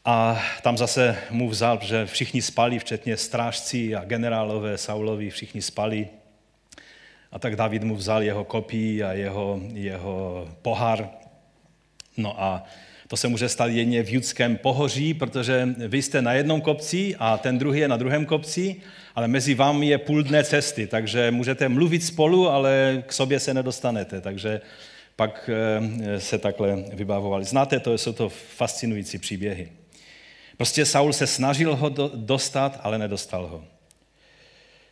A 0.05 0.43
tam 0.63 0.77
zase 0.79 1.17
mu 1.31 1.49
vzal, 1.49 1.79
že 1.83 2.07
všichni 2.07 2.43
spali, 2.43 2.79
včetně 2.79 3.17
strážci 3.17 3.95
a 3.95 4.05
generálové 4.05 4.79
Saulovi, 4.79 5.31
všichni 5.31 5.63
spali. 5.63 6.09
A 7.33 7.39
tak 7.39 7.57
David 7.57 7.83
mu 7.83 7.97
vzal 7.97 8.23
jeho 8.23 8.45
kopí 8.45 9.03
a 9.03 9.13
jeho, 9.13 9.61
jeho 9.73 10.49
pohár. 10.63 11.09
No 12.17 12.43
a 12.43 12.65
to 13.09 13.17
se 13.17 13.29
může 13.29 13.49
stát 13.49 13.67
jen 13.67 14.03
v 14.03 14.13
judském 14.13 14.57
pohoří, 14.57 15.15
protože 15.15 15.69
vy 15.89 16.03
jste 16.03 16.23
na 16.23 16.33
jednom 16.33 16.61
kopci 16.61 17.17
a 17.19 17.39
ten 17.39 17.59
druhý 17.59 17.81
je 17.81 17.89
na 17.89 17.97
druhém 17.97 18.27
kopci, 18.27 18.77
ale 19.15 19.29
mezi 19.29 19.55
vámi 19.55 19.87
je 19.87 19.99
půl 19.99 20.23
dne 20.23 20.45
cesty, 20.45 20.87
takže 20.87 21.31
můžete 21.31 21.69
mluvit 21.69 22.05
spolu, 22.05 22.49
ale 22.49 23.03
k 23.07 23.13
sobě 23.13 23.41
se 23.41 23.55
nedostanete. 23.55 24.21
Takže 24.21 24.61
pak 25.17 25.51
eh, 25.53 26.21
se 26.21 26.39
takhle 26.39 26.85
vybavovali. 26.93 27.45
Znáte 27.45 27.81
to, 27.81 27.99
jsou 27.99 28.13
to 28.13 28.29
fascinující 28.29 29.19
příběhy. 29.19 29.69
Prostě 30.57 30.87
Saul 30.87 31.13
se 31.13 31.27
snažil 31.27 31.77
ho 31.77 31.89
dostat, 32.15 32.81
ale 32.83 32.99
nedostal 32.99 33.47
ho. 33.47 33.65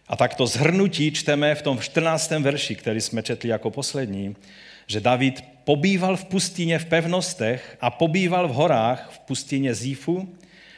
A 0.09 0.17
tak 0.17 0.35
to 0.35 0.47
zhrnutí 0.47 1.13
čteme 1.13 1.55
v 1.55 1.63
tom 1.63 1.81
14. 1.81 2.31
verši, 2.31 2.77
který 2.77 3.01
jsme 3.01 3.23
četli 3.23 3.49
jako 3.49 3.71
poslední, 3.71 4.37
že 4.87 5.01
David 5.01 5.45
pobýval 5.65 6.17
v 6.17 6.25
pustině 6.25 6.79
v 6.79 6.85
pevnostech 6.85 7.77
a 7.81 7.91
pobýval 7.91 8.49
v 8.49 8.53
horách 8.53 9.11
v 9.11 9.19
pustině 9.19 9.75
Zífu 9.75 10.37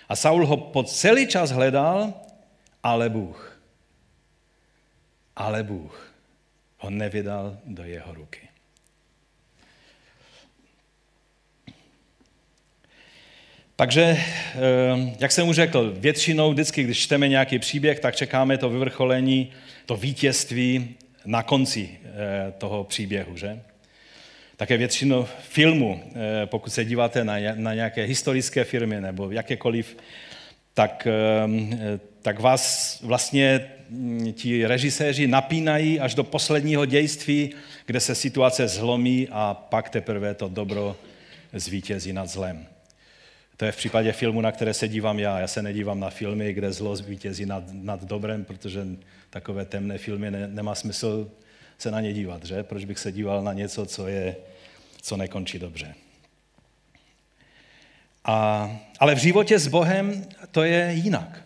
a 0.09 0.17
Saul 0.17 0.47
ho 0.47 0.57
po 0.57 0.83
celý 0.83 1.27
čas 1.27 1.51
hledal, 1.51 2.15
ale 2.83 3.09
Bůh, 3.09 3.61
ale 5.37 5.63
Bůh 5.63 6.15
ho 6.79 6.91
nevydal 6.91 7.59
do 7.65 7.85
jeho 7.85 8.15
ruky. 8.15 8.48
Takže, 13.81 14.03
eh, 14.03 14.19
jak 15.21 15.33
jsem 15.33 15.49
už 15.49 15.57
řekl, 15.57 15.95
většinou 15.99 16.53
vždycky, 16.53 16.83
když 16.83 16.99
čteme 16.99 17.29
nějaký 17.29 17.59
příběh, 17.59 18.01
tak 18.01 18.17
čekáme 18.17 18.59
to 18.59 18.71
vyvrcholení, 18.71 19.51
to 19.87 19.97
vítězství 19.97 20.95
na 21.25 21.43
konci 21.43 21.91
eh, 22.05 22.53
toho 22.59 22.85
příběhu, 22.85 23.37
že? 23.37 23.61
Také 24.57 24.77
většinou 24.77 25.27
filmu, 25.49 26.03
eh, 26.05 26.47
pokud 26.47 26.71
se 26.71 26.85
díváte 26.85 27.25
na 27.55 27.75
nějaké 27.75 28.05
historické 28.05 28.65
firmy 28.65 29.01
nebo 29.01 29.31
jakékoliv, 29.31 29.97
tak, 30.75 31.09
tak 32.23 32.41
vás 32.41 32.99
vlastně 33.03 33.71
hm, 33.91 34.33
ti 34.33 34.67
režiséři 34.67 35.27
napínají 35.27 36.01
až 36.01 36.15
do 36.15 36.25
posledního 36.25 36.85
dějství, 36.85 37.51
kde 37.87 38.01
se 38.01 38.15
situace 38.15 38.69
zlomí 38.69 39.29
a 39.31 39.55
pak 39.55 39.91
teprve 39.91 40.35
to 40.35 40.49
dobro 40.49 40.97
zvítězí 41.53 42.13
nad 42.13 42.27
zlem. 42.27 42.78
To 43.59 43.65
je 43.65 43.73
v 43.73 43.77
případě 43.77 44.13
filmu, 44.13 44.41
na 44.41 44.53
které 44.53 44.75
se 44.75 44.89
dívám 44.89 45.19
já. 45.19 45.39
Já 45.39 45.47
se 45.47 45.63
nedívám 45.63 46.01
na 46.01 46.11
filmy, 46.11 46.53
kde 46.53 46.73
zlo 46.73 46.97
zvítězí 46.97 47.47
nad, 47.47 47.65
nad 47.73 48.05
dobrem, 48.05 48.45
protože 48.45 48.87
takové 49.31 49.65
temné 49.65 49.99
filmy 49.99 50.31
ne, 50.31 50.49
nemá 50.49 50.75
smysl 50.75 51.31
se 51.79 51.91
na 51.91 52.01
ně 52.01 52.13
dívat, 52.13 52.45
že? 52.45 52.63
Proč 52.63 52.85
bych 52.85 52.99
se 52.99 53.13
díval 53.13 53.43
na 53.43 53.53
něco, 53.53 53.87
co, 53.87 54.09
je, 54.09 54.37
co 55.03 55.17
nekončí 55.17 55.59
dobře. 55.59 55.95
A, 58.25 58.71
ale 58.99 59.15
v 59.15 59.19
životě 59.19 59.59
s 59.59 59.67
Bohem 59.67 60.25
to 60.51 60.63
je 60.65 60.93
jinak. 60.93 61.45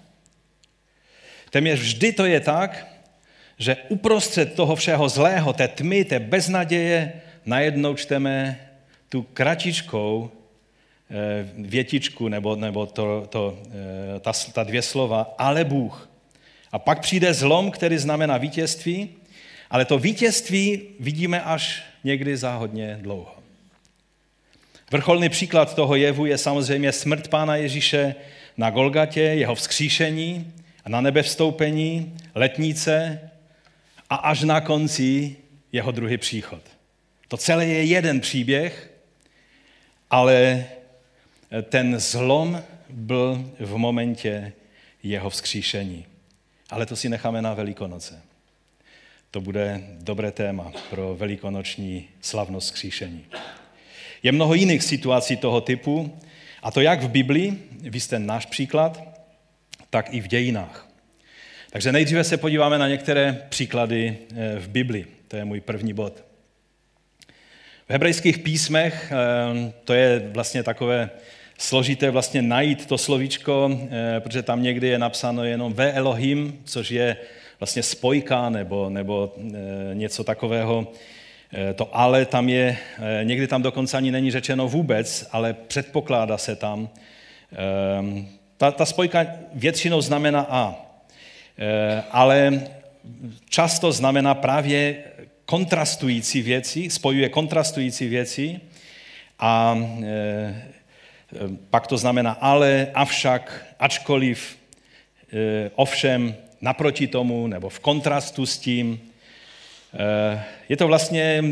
Téměř 1.51 1.81
vždy 1.81 2.13
to 2.13 2.25
je 2.25 2.41
tak, 2.41 2.87
že 3.59 3.77
uprostřed 3.89 4.55
toho 4.55 4.77
všeho 4.77 5.09
zlého, 5.09 5.53
té 5.53 5.69
tmy, 5.69 6.05
té 6.05 6.21
beznaděje, 6.21 7.13
najednou 7.45 7.95
čteme 7.95 8.69
tu 9.09 9.23
kratičkou 9.23 10.31
větičku 11.59 12.29
nebo, 12.29 12.57
nebo 12.57 12.87
to, 12.87 13.27
to, 13.29 13.59
eh, 14.17 14.21
ta, 14.21 14.33
ta 14.53 14.63
dvě 14.63 14.83
slova, 14.83 15.35
ale 15.39 15.65
Bůh. 15.65 16.09
A 16.73 16.79
pak 16.79 17.01
přijde 17.01 17.35
zlom, 17.35 17.71
který 17.71 17.99
znamená 17.99 18.39
vítězství, 18.39 19.11
ale 19.71 19.85
to 19.85 19.99
vítězství 19.99 20.83
vidíme 21.01 21.43
až 21.43 21.83
někdy 22.05 22.37
za 22.37 22.55
hodně 22.55 22.99
dlouho. 23.01 23.35
Vrcholný 24.91 25.29
příklad 25.29 25.75
toho 25.75 25.95
jevu 25.95 26.27
je 26.27 26.39
samozřejmě 26.39 26.93
smrt 26.93 27.29
Pána 27.29 27.57
Ježíše 27.57 28.15
na 28.57 28.71
Golgatě, 28.71 29.21
jeho 29.21 29.55
vzkříšení 29.55 30.53
a 30.85 30.89
na 30.89 31.01
nebe 31.01 31.23
vstoupení, 31.23 32.17
letnice 32.35 33.21
a 34.11 34.15
až 34.15 34.43
na 34.43 34.61
konci 34.61 35.37
jeho 35.73 35.91
druhý 35.91 36.17
příchod. 36.17 36.63
To 37.29 37.37
celé 37.37 37.67
je 37.67 37.85
jeden 37.85 38.21
příběh, 38.21 38.91
ale 40.11 40.65
ten 41.63 42.01
zlom 42.01 42.63
byl 42.89 43.51
v 43.61 43.77
momentě 43.77 44.53
jeho 45.03 45.31
vzkříšení. 45.31 46.07
Ale 46.71 46.87
to 46.87 46.97
si 46.97 47.09
necháme 47.09 47.43
na 47.43 47.55
Velikonoce. 47.55 48.23
To 49.31 49.41
bude 49.41 49.81
dobré 50.01 50.31
téma 50.31 50.73
pro 50.91 51.17
velikonoční 51.17 52.09
slavnost 52.21 52.67
vzkříšení. 52.67 53.25
Je 54.23 54.33
mnoho 54.33 54.55
jiných 54.55 54.83
situací 54.83 55.37
toho 55.37 55.61
typu, 55.61 56.19
a 56.63 56.71
to 56.71 56.81
jak 56.81 57.03
v 57.03 57.09
Biblii, 57.09 57.69
vy 57.81 58.01
jste 58.01 58.19
náš 58.19 58.47
příklad, 58.47 59.03
tak 59.91 60.15
i 60.15 60.21
v 60.21 60.29
dějinách. 60.29 60.89
Takže 61.71 61.93
nejdříve 61.93 62.25
se 62.25 62.37
podíváme 62.37 62.79
na 62.79 62.89
některé 62.89 63.47
příklady 63.49 64.19
eh, 64.37 64.59
v 64.59 64.69
Biblii. 64.69 65.07
To 65.29 65.37
je 65.37 65.45
můj 65.45 65.61
první 65.61 65.93
bod. 65.93 66.25
V 67.89 67.91
hebrejských 67.91 68.39
písmech, 68.39 69.13
eh, 69.13 69.73
to 69.85 69.95
je 69.95 70.19
vlastně 70.19 70.63
takové 70.63 71.11
složité 71.63 72.11
vlastně 72.11 72.43
najít 72.43 72.87
to 72.87 72.99
slovíčko, 72.99 73.71
eh, 73.71 74.21
protože 74.21 74.43
tam 74.43 74.63
někdy 74.63 74.87
je 74.89 74.99
napsáno 74.99 75.45
jenom 75.45 75.73
ve 75.73 75.93
Elohim, 75.93 76.59
což 76.65 76.91
je 76.91 77.17
vlastně 77.61 77.83
spojka 77.83 78.51
nebo, 78.51 78.91
nebo 78.91 79.35
eh, 79.37 79.95
něco 79.95 80.25
takového. 80.25 80.93
Eh, 81.53 81.75
to 81.75 81.97
ale 81.97 82.27
tam 82.27 82.49
je, 82.49 82.77
někdy 83.23 83.47
tam 83.47 83.63
dokonce 83.63 83.97
ani 83.97 84.11
není 84.11 84.31
řečeno 84.31 84.69
vůbec, 84.69 85.29
ale 85.33 85.53
předpokládá 85.53 86.39
se 86.39 86.57
tam. 86.57 86.89
Ta, 88.57 88.71
ta 88.71 88.87
spojka 88.87 89.27
většinou 89.55 90.01
znamená 90.01 90.47
a, 90.49 90.75
ale 92.11 92.63
často 93.49 93.93
znamená 93.93 94.35
právě 94.35 94.97
kontrastující 95.45 96.43
věci, 96.43 96.91
spojuje 96.91 97.29
kontrastující 97.29 98.09
věci 98.09 98.61
a 99.39 99.77
Ehm, 99.77 100.73
pak 101.71 101.87
to 101.87 101.99
znamená 101.99 102.31
ale, 102.41 102.89
avšak, 102.95 103.67
ačkoliv, 103.79 104.57
ehm, 105.33 105.71
ovšem, 105.75 106.35
naproti 106.61 107.07
tomu, 107.07 107.47
nebo 107.47 107.69
v 107.69 107.81
kontrastu 107.81 108.47
s 108.47 108.59
tím. 108.59 109.01
Ehm, 109.93 110.41
je 110.69 110.77
to 110.77 110.87
vlastně 110.87 111.43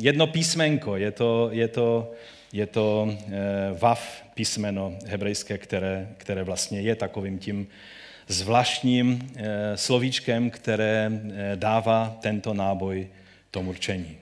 jedno 0.00 0.26
písmenko, 0.26 0.96
je 0.96 1.10
to, 1.10 1.48
je 1.52 1.68
to, 1.68 2.12
je 2.52 2.66
to 2.66 3.14
vav 3.78 4.22
písmeno 4.34 4.92
hebrejské, 5.06 5.58
které, 5.58 6.08
které 6.16 6.42
vlastně 6.42 6.80
je 6.80 6.94
takovým 6.94 7.38
tím 7.38 7.66
zvláštním 8.28 9.32
slovíčkem, 9.74 10.50
které 10.50 11.10
dává 11.54 12.16
tento 12.20 12.54
náboj 12.54 13.08
tomu 13.50 13.70
určení. 13.70 14.16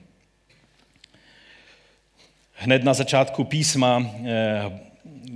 Hned 2.53 2.83
na 2.83 2.93
začátku 2.93 3.43
písma 3.43 4.11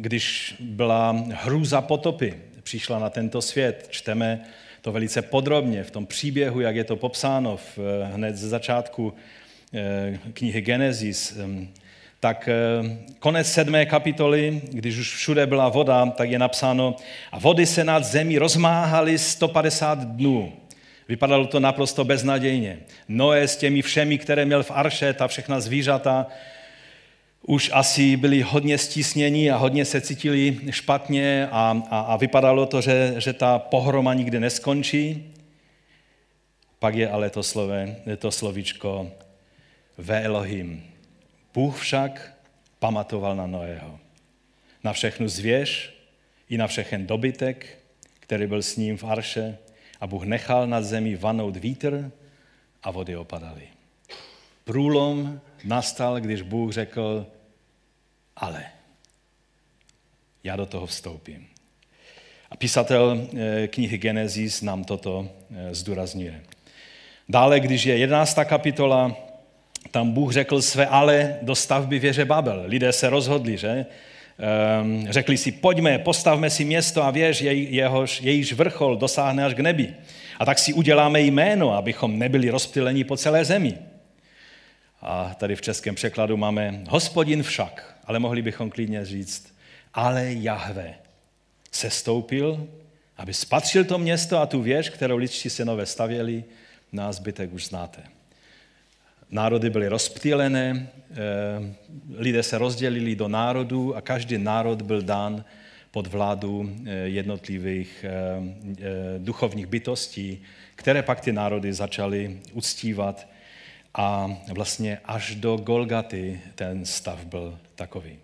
když 0.01 0.55
byla 0.59 1.25
hrůza 1.33 1.81
potopy, 1.81 2.33
přišla 2.63 2.99
na 2.99 3.09
tento 3.09 3.41
svět. 3.41 3.87
Čteme 3.89 4.41
to 4.81 4.91
velice 4.91 5.21
podrobně 5.21 5.83
v 5.83 5.91
tom 5.91 6.05
příběhu, 6.05 6.59
jak 6.59 6.75
je 6.75 6.83
to 6.83 6.95
popsáno 6.95 7.57
v, 7.57 7.79
hned 8.13 8.35
ze 8.35 8.49
začátku 8.49 9.13
eh, 9.73 10.19
knihy 10.33 10.61
Genesis. 10.61 11.37
Ehm, 11.39 11.67
tak 12.19 12.47
eh, 12.47 12.97
konec 13.19 13.51
sedmé 13.51 13.85
kapitoly, 13.85 14.61
když 14.71 14.97
už 14.97 15.15
všude 15.15 15.47
byla 15.47 15.69
voda, 15.69 16.05
tak 16.05 16.31
je 16.31 16.39
napsáno, 16.39 16.95
a 17.31 17.39
vody 17.39 17.65
se 17.65 17.83
nad 17.83 18.03
zemí 18.03 18.37
rozmáhaly 18.37 19.17
150 19.17 19.99
dnů. 19.99 20.53
Vypadalo 21.07 21.47
to 21.47 21.59
naprosto 21.59 22.03
beznadějně. 22.03 22.79
Noé 23.07 23.47
s 23.47 23.57
těmi 23.57 23.81
všemi, 23.81 24.17
které 24.17 24.45
měl 24.45 24.63
v 24.63 24.71
arše, 24.71 25.13
ta 25.13 25.27
všechna 25.27 25.59
zvířata, 25.59 26.27
už 27.41 27.72
asi 27.74 28.17
byli 28.17 28.41
hodně 28.41 28.77
stísnění 28.77 29.51
a 29.51 29.58
hodně 29.58 29.86
se 29.86 30.01
cítili 30.01 30.60
špatně 30.69 31.48
a, 31.51 31.81
a, 31.89 32.00
a 32.00 32.17
vypadalo 32.17 32.65
to, 32.65 32.81
že, 32.81 33.15
že 33.17 33.34
ta 33.34 33.60
pohroma 33.60 34.13
nikdy 34.13 34.39
neskončí. 34.39 35.34
Pak 36.79 36.96
je 36.96 37.10
ale 37.10 37.29
to, 37.29 37.43
slove, 37.43 37.96
to 38.17 38.31
slovíčko 38.31 39.12
ve 39.98 40.22
Elohim. 40.24 40.84
Bůh 41.53 41.79
však 41.79 42.34
pamatoval 42.79 43.36
na 43.36 43.48
Noého. 43.48 44.00
Na 44.84 44.93
všechnu 44.93 45.27
zvěř 45.27 45.93
i 46.50 46.58
na 46.58 46.67
všechen 46.67 47.08
dobytek, 47.08 47.77
který 48.19 48.48
byl 48.48 48.62
s 48.62 48.75
ním 48.75 48.98
v 48.98 49.03
Arše 49.03 49.58
a 50.01 50.08
Bůh 50.08 50.24
nechal 50.24 50.67
nad 50.67 50.81
zemi 50.81 51.15
vanout 51.15 51.58
vítr 51.58 52.12
a 52.84 52.91
vody 52.91 53.15
opadaly. 53.15 53.63
Průlom 54.63 55.41
nastal, 55.63 56.19
když 56.19 56.41
Bůh 56.41 56.73
řekl 56.73 57.25
ale. 58.35 58.63
Já 60.43 60.55
do 60.55 60.65
toho 60.65 60.85
vstoupím. 60.85 61.47
A 62.51 62.55
písatel 62.55 63.27
eh, 63.37 63.67
knihy 63.67 63.97
Genesis 63.97 64.61
nám 64.61 64.83
toto 64.83 65.29
eh, 65.51 65.75
zdůrazňuje. 65.75 66.41
Dále, 67.29 67.59
když 67.59 67.85
je 67.85 67.97
11. 67.97 68.39
kapitola, 68.45 69.15
tam 69.91 70.11
Bůh 70.11 70.33
řekl 70.33 70.61
své 70.61 70.87
ale 70.87 71.39
do 71.41 71.55
stavby 71.55 71.99
věže 71.99 72.25
Babel. 72.25 72.63
Lidé 72.65 72.93
se 72.93 73.09
rozhodli, 73.09 73.57
že? 73.57 73.85
Ehm, 74.39 75.05
řekli 75.09 75.37
si, 75.37 75.51
pojďme, 75.51 75.99
postavme 75.99 76.49
si 76.49 76.65
město 76.65 77.03
a 77.03 77.11
věž, 77.11 77.41
jehož, 77.41 78.21
jejíž 78.21 78.53
vrchol 78.53 78.95
dosáhne 78.95 79.45
až 79.45 79.53
k 79.53 79.59
nebi. 79.59 79.93
A 80.39 80.45
tak 80.45 80.59
si 80.59 80.73
uděláme 80.73 81.21
jméno, 81.21 81.73
abychom 81.73 82.19
nebyli 82.19 82.49
rozptyleni 82.49 83.03
po 83.03 83.17
celé 83.17 83.45
zemi. 83.45 83.77
A 85.01 85.33
tady 85.39 85.55
v 85.55 85.61
českém 85.61 85.95
překladu 85.95 86.37
máme 86.37 86.83
hospodin 86.89 87.43
však, 87.43 87.97
ale 88.05 88.19
mohli 88.19 88.41
bychom 88.41 88.69
klidně 88.69 89.05
říct, 89.05 89.55
ale 89.93 90.33
Jahve 90.33 90.95
se 91.71 91.89
stoupil, 91.89 92.67
aby 93.17 93.33
spatřil 93.33 93.85
to 93.85 93.97
město 93.97 94.37
a 94.37 94.45
tu 94.45 94.61
věž, 94.61 94.89
kterou 94.89 95.17
lidští 95.17 95.49
synové 95.49 95.85
stavěli, 95.85 96.43
na 96.91 97.11
zbytek 97.11 97.53
už 97.53 97.65
znáte. 97.65 98.01
Národy 99.31 99.69
byly 99.69 99.87
rozptýlené, 99.87 100.87
eh, 101.11 101.15
lidé 102.15 102.43
se 102.43 102.57
rozdělili 102.57 103.15
do 103.15 103.27
národů 103.27 103.95
a 103.95 104.01
každý 104.01 104.37
národ 104.37 104.81
byl 104.81 105.01
dán 105.01 105.45
pod 105.91 106.07
vládu 106.07 106.69
eh, 106.85 106.91
jednotlivých 106.91 108.05
eh, 108.05 108.09
duchovních 109.17 109.67
bytostí, 109.67 110.41
které 110.75 111.01
pak 111.01 111.21
ty 111.21 111.31
národy 111.31 111.73
začaly 111.73 112.39
uctívat 112.53 113.27
a 113.93 114.38
vlastně 114.53 115.00
až 115.05 115.36
do 115.36 115.58
Golgaty 115.58 116.41
ten 116.55 116.86
stav 116.86 117.25
byl 117.25 117.60
takový. 117.75 118.19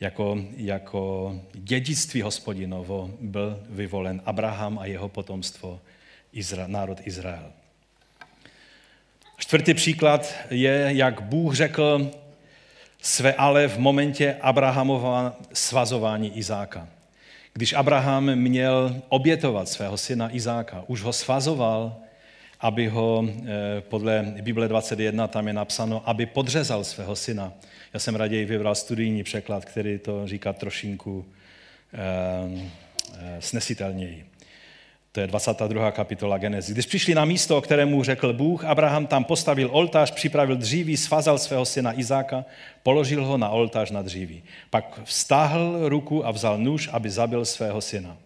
Jako, 0.00 0.38
jako 0.56 1.34
dědictví 1.54 2.22
hospodinovo 2.22 3.10
byl 3.20 3.60
vyvolen 3.68 4.22
Abraham 4.24 4.78
a 4.78 4.86
jeho 4.86 5.08
potomstvo, 5.08 5.80
Izra, 6.32 6.66
národ 6.66 6.98
Izrael. 7.04 7.52
Čtvrtý 9.36 9.74
příklad 9.74 10.34
je, 10.50 10.88
jak 10.88 11.20
Bůh 11.20 11.54
řekl 11.54 12.10
své 13.02 13.34
ale 13.34 13.68
v 13.68 13.78
momentě 13.78 14.36
Abrahamova 14.40 15.36
svazování 15.52 16.38
Izáka. 16.38 16.88
Když 17.52 17.72
Abraham 17.72 18.34
měl 18.34 18.96
obětovat 19.08 19.68
svého 19.68 19.96
syna 19.96 20.34
Izáka, 20.36 20.84
už 20.86 21.02
ho 21.02 21.12
svazoval, 21.12 21.96
aby 22.66 22.88
ho, 22.88 23.24
eh, 23.28 23.80
podle 23.80 24.34
Bible 24.40 24.68
21 24.68 25.26
tam 25.28 25.46
je 25.46 25.52
napsáno, 25.52 26.02
aby 26.06 26.26
podřezal 26.26 26.84
svého 26.84 27.16
syna. 27.16 27.52
Já 27.94 28.00
jsem 28.00 28.14
raději 28.14 28.44
vybral 28.44 28.74
studijní 28.74 29.22
překlad, 29.22 29.64
který 29.64 29.98
to 29.98 30.26
říká 30.26 30.52
trošinku 30.52 31.24
eh, 31.94 31.98
eh, 33.18 33.36
snesitelněji. 33.40 34.26
To 35.12 35.20
je 35.20 35.26
22. 35.26 35.90
kapitola 35.90 36.38
Genesis. 36.38 36.74
Když 36.74 36.86
přišli 36.86 37.14
na 37.14 37.24
místo, 37.24 37.58
o 37.58 37.60
kterému 37.60 38.04
řekl 38.04 38.32
Bůh, 38.32 38.64
Abraham 38.64 39.06
tam 39.06 39.24
postavil 39.24 39.68
oltář, 39.72 40.10
připravil 40.10 40.56
dříví, 40.56 40.96
svazal 40.96 41.38
svého 41.38 41.64
syna 41.64 42.00
Izáka, 42.00 42.44
položil 42.82 43.24
ho 43.24 43.38
na 43.38 43.48
oltář 43.48 43.90
na 43.90 44.02
dříví. 44.02 44.42
Pak 44.70 45.00
vztáhl 45.04 45.88
ruku 45.88 46.26
a 46.26 46.30
vzal 46.30 46.58
nůž, 46.58 46.88
aby 46.92 47.10
zabil 47.10 47.44
svého 47.44 47.80
syna. 47.80 48.16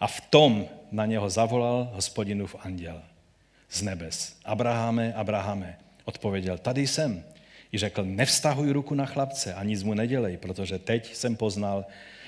A 0.00 0.06
v 0.06 0.20
tom 0.20 0.64
na 0.92 1.06
něho 1.06 1.30
zavolal 1.30 1.90
hospodinův 1.92 2.56
anděl 2.60 3.02
z 3.74 3.82
nebes. 3.82 4.36
Abrahame, 4.44 5.14
Abrahame, 5.14 5.78
odpověděl, 6.04 6.58
tady 6.58 6.86
jsem. 6.86 7.24
I 7.72 7.78
řekl, 7.78 8.04
nevztahuj 8.04 8.70
ruku 8.70 8.94
na 8.94 9.06
chlapce 9.06 9.54
a 9.54 9.64
nic 9.64 9.82
mu 9.82 9.94
nedělej, 9.94 10.36
protože 10.36 10.78
teď 10.78 11.14
jsem 11.14 11.36
poznal, 11.36 11.84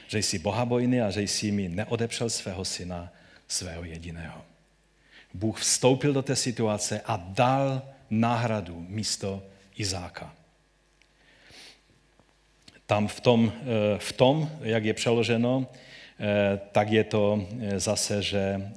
že 0.08 0.18
jsi 0.18 0.38
bohabojný 0.38 1.00
a 1.00 1.10
že 1.10 1.22
jsi 1.22 1.50
mi 1.50 1.68
neodepřel 1.68 2.30
svého 2.30 2.64
syna, 2.64 3.12
svého 3.48 3.84
jediného. 3.84 4.42
Bůh 5.34 5.60
vstoupil 5.60 6.12
do 6.12 6.22
té 6.22 6.36
situace 6.36 7.00
a 7.04 7.16
dal 7.16 7.82
náhradu 8.10 8.86
místo 8.88 9.42
Izáka. 9.76 10.34
Tam 12.86 13.08
v 13.08 13.20
tom, 13.20 13.52
eh, 13.54 13.98
v 13.98 14.12
tom, 14.12 14.50
jak 14.60 14.84
je 14.84 14.94
přeloženo, 14.94 15.66
eh, 15.66 16.60
tak 16.72 16.90
je 16.90 17.04
to 17.04 17.46
eh, 17.60 17.80
zase, 17.80 18.22
že 18.22 18.72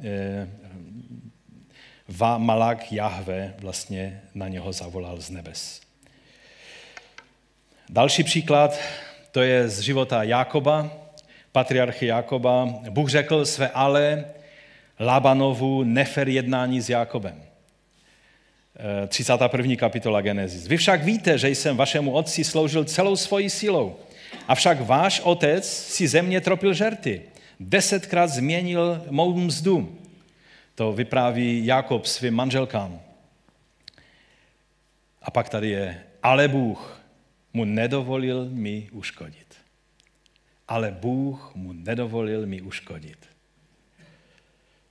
Malak 2.37 2.91
Jahve 2.91 3.53
vlastně 3.59 4.21
na 4.33 4.47
něho 4.47 4.73
zavolal 4.73 5.21
z 5.21 5.29
nebes. 5.29 5.81
Další 7.89 8.23
příklad, 8.23 8.79
to 9.31 9.41
je 9.41 9.69
z 9.69 9.79
života 9.79 10.23
Jákoba, 10.23 10.91
patriarchy 11.51 12.05
Jákoba. 12.05 12.65
Bůh 12.89 13.09
řekl 13.09 13.45
své 13.45 13.69
ale 13.69 14.25
Labanovu 14.99 15.83
nefer 15.83 16.29
jednání 16.29 16.81
s 16.81 16.89
Jákobem. 16.89 17.43
31. 19.07 19.75
kapitola 19.75 20.21
Genesis. 20.21 20.67
Vy 20.67 20.77
však 20.77 21.03
víte, 21.03 21.37
že 21.37 21.49
jsem 21.49 21.77
vašemu 21.77 22.11
otci 22.11 22.43
sloužil 22.43 22.83
celou 22.83 23.15
svojí 23.15 23.49
silou. 23.49 23.95
Avšak 24.47 24.81
váš 24.81 25.19
otec 25.19 25.67
si 25.67 26.07
země 26.07 26.41
tropil 26.41 26.73
žerty. 26.73 27.21
Desetkrát 27.59 28.29
změnil 28.29 29.03
mou 29.09 29.33
mzdu. 29.33 29.97
To 30.79 30.93
vypráví 30.93 31.65
Jakob 31.65 32.05
svým 32.05 32.33
manželkám. 32.33 32.99
A 35.21 35.31
pak 35.31 35.49
tady 35.49 35.69
je, 35.69 36.03
ale 36.23 36.47
Bůh 36.47 37.01
mu 37.53 37.65
nedovolil 37.65 38.49
mi 38.49 38.87
uškodit. 38.91 39.55
Ale 40.67 40.91
Bůh 40.91 41.51
mu 41.55 41.73
nedovolil 41.73 42.45
mi 42.45 42.61
uškodit. 42.61 43.17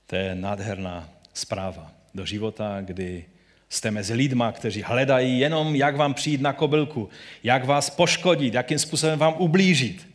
To 0.06 0.16
je 0.16 0.34
nádherná 0.34 1.08
zpráva 1.34 1.92
do 2.14 2.26
života, 2.26 2.80
kdy 2.80 3.24
jste 3.68 3.90
mezi 3.90 4.14
lidma, 4.14 4.52
kteří 4.52 4.82
hledají 4.82 5.38
jenom, 5.38 5.74
jak 5.74 5.96
vám 5.96 6.14
přijít 6.14 6.40
na 6.40 6.52
kobylku, 6.52 7.08
jak 7.42 7.64
vás 7.64 7.90
poškodit, 7.90 8.54
jakým 8.54 8.78
způsobem 8.78 9.18
vám 9.18 9.34
ublížit. 9.38 10.08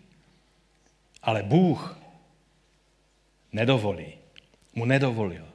Ale 1.23 1.43
Bůh 1.43 1.97
nedovolí, 3.51 4.13
mu 4.75 4.86
nedovolil 4.86 5.52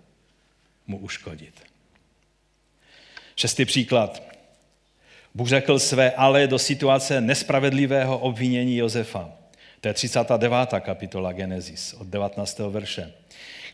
mu 0.89 0.99
uškodit. 0.99 1.55
Šestý 3.37 3.65
příklad. 3.65 4.23
Bůh 5.35 5.49
řekl 5.49 5.79
své 5.79 6.11
ale 6.11 6.47
do 6.47 6.59
situace 6.59 7.21
nespravedlivého 7.21 8.19
obvinění 8.19 8.77
Josefa. 8.77 9.31
To 9.81 9.89
je 9.89 9.95
39. 9.95 10.69
kapitola 10.81 11.33
Genesis 11.33 11.95
od 11.95 12.07
19. 12.07 12.59
verše. 12.59 13.13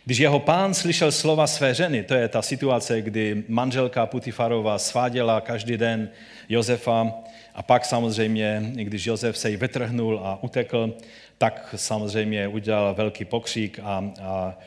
Když 0.04 0.18
jeho 0.18 0.40
pán 0.40 0.74
slyšel 0.74 1.12
slova 1.12 1.46
své 1.46 1.74
ženy, 1.74 2.02
to 2.02 2.14
je 2.14 2.28
ta 2.28 2.42
situace, 2.42 3.02
kdy 3.02 3.44
manželka 3.48 4.06
Putifarova 4.06 4.78
sváděla 4.78 5.40
každý 5.40 5.76
den 5.76 6.08
Josefa 6.48 7.12
a 7.54 7.62
pak 7.62 7.84
samozřejmě, 7.84 8.62
když 8.74 9.06
Josef 9.06 9.38
se 9.38 9.50
jí 9.50 9.56
vytrhnul 9.56 10.20
a 10.24 10.42
utekl, 10.42 10.94
tak 11.38 11.74
samozřejmě 11.76 12.48
udělal 12.48 12.94
velký 12.94 13.24
pokřík 13.24 13.80
a, 13.82 14.12
a, 14.22 14.58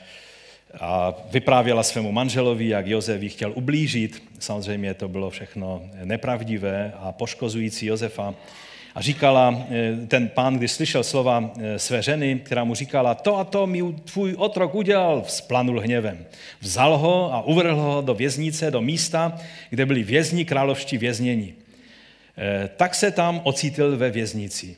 a 0.80 1.14
vyprávěla 1.32 1.84
svému 1.84 2.12
manželovi, 2.12 2.68
jak 2.68 2.88
Josef 2.88 3.22
jí 3.22 3.30
chtěl 3.30 3.52
ublížit. 3.56 4.24
Samozřejmě 4.40 4.94
to 4.94 5.08
bylo 5.08 5.30
všechno 5.30 5.82
nepravdivé 6.04 6.94
a 7.00 7.12
poškozující 7.12 7.86
Josefa. 7.86 8.34
A 8.96 9.02
říkala, 9.02 9.66
eh, 9.70 10.08
ten 10.08 10.30
pán, 10.30 10.58
když 10.58 10.72
slyšel 10.72 11.04
slova 11.04 11.52
eh, 11.60 11.80
své 11.80 12.02
ženy, 12.02 12.40
která 12.44 12.64
mu 12.64 12.76
říkala, 12.76 13.16
to 13.16 13.38
a 13.38 13.44
to 13.44 13.68
mi 13.68 13.84
tvůj 13.94 14.36
otrok 14.38 14.76
udělal, 14.76 15.22
vzplanul 15.22 15.80
hněvem. 15.80 16.26
Vzal 16.62 16.98
ho 16.98 17.34
a 17.34 17.42
uvrhl 17.42 17.82
ho 17.82 18.02
do 18.02 18.14
věznice, 18.14 18.72
do 18.72 18.82
místa, 18.82 19.38
kde 19.70 19.86
byli 19.86 20.04
vězni 20.04 20.46
královští 20.46 20.98
vězněni. 20.98 21.54
Eh, 22.38 22.70
tak 22.78 22.96
se 22.96 23.12
tam 23.12 23.42
ocítil 23.44 23.98
ve 23.98 24.10
věznici. 24.10 24.76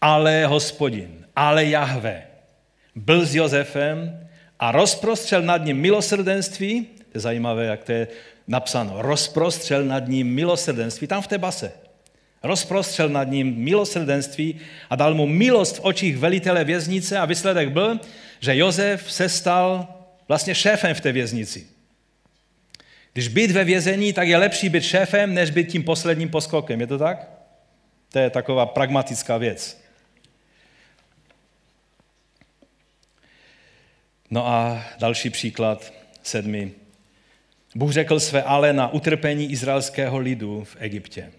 Ale 0.00 0.46
hospodin, 0.46 1.26
ale 1.36 1.64
Jahve 1.64 2.22
byl 2.94 3.26
s 3.26 3.34
Josefem 3.34 4.28
a 4.60 4.72
rozprostřel 4.72 5.42
nad 5.42 5.64
ním 5.64 5.76
milosrdenství, 5.76 6.84
to 6.84 7.10
je 7.14 7.20
zajímavé, 7.20 7.64
jak 7.64 7.84
to 7.84 7.92
je 7.92 8.08
napsáno, 8.48 9.02
rozprostřel 9.02 9.84
nad 9.84 10.08
ním 10.08 10.34
milosrdenství, 10.34 11.06
tam 11.06 11.22
v 11.22 11.26
té 11.26 11.38
base 11.38 11.72
rozprostřel 12.42 13.08
nad 13.08 13.24
ním 13.24 13.56
milosrdenství 13.56 14.60
a 14.90 14.96
dal 14.96 15.14
mu 15.14 15.26
milost 15.26 15.76
v 15.76 15.84
očích 15.84 16.18
velitele 16.18 16.64
věznice 16.64 17.18
a 17.18 17.24
výsledek 17.24 17.70
byl, 17.70 18.00
že 18.40 18.56
Jozef 18.56 19.12
se 19.12 19.28
stal 19.28 19.88
vlastně 20.28 20.54
šéfem 20.54 20.94
v 20.94 21.00
té 21.00 21.12
věznici. 21.12 21.66
Když 23.12 23.28
být 23.28 23.50
ve 23.50 23.64
vězení, 23.64 24.12
tak 24.12 24.28
je 24.28 24.36
lepší 24.36 24.68
být 24.68 24.82
šéfem, 24.82 25.34
než 25.34 25.50
být 25.50 25.68
tím 25.68 25.82
posledním 25.82 26.28
poskokem. 26.28 26.80
Je 26.80 26.86
to 26.86 26.98
tak? 26.98 27.30
To 28.12 28.18
je 28.18 28.30
taková 28.30 28.66
pragmatická 28.66 29.36
věc. 29.36 29.80
No 34.30 34.46
a 34.46 34.84
další 34.98 35.30
příklad, 35.30 35.92
sedmi. 36.22 36.72
Bůh 37.74 37.92
řekl 37.92 38.20
své 38.20 38.42
ale 38.42 38.72
na 38.72 38.92
utrpení 38.92 39.52
izraelského 39.52 40.18
lidu 40.18 40.64
v 40.64 40.76
Egyptě. 40.78 41.32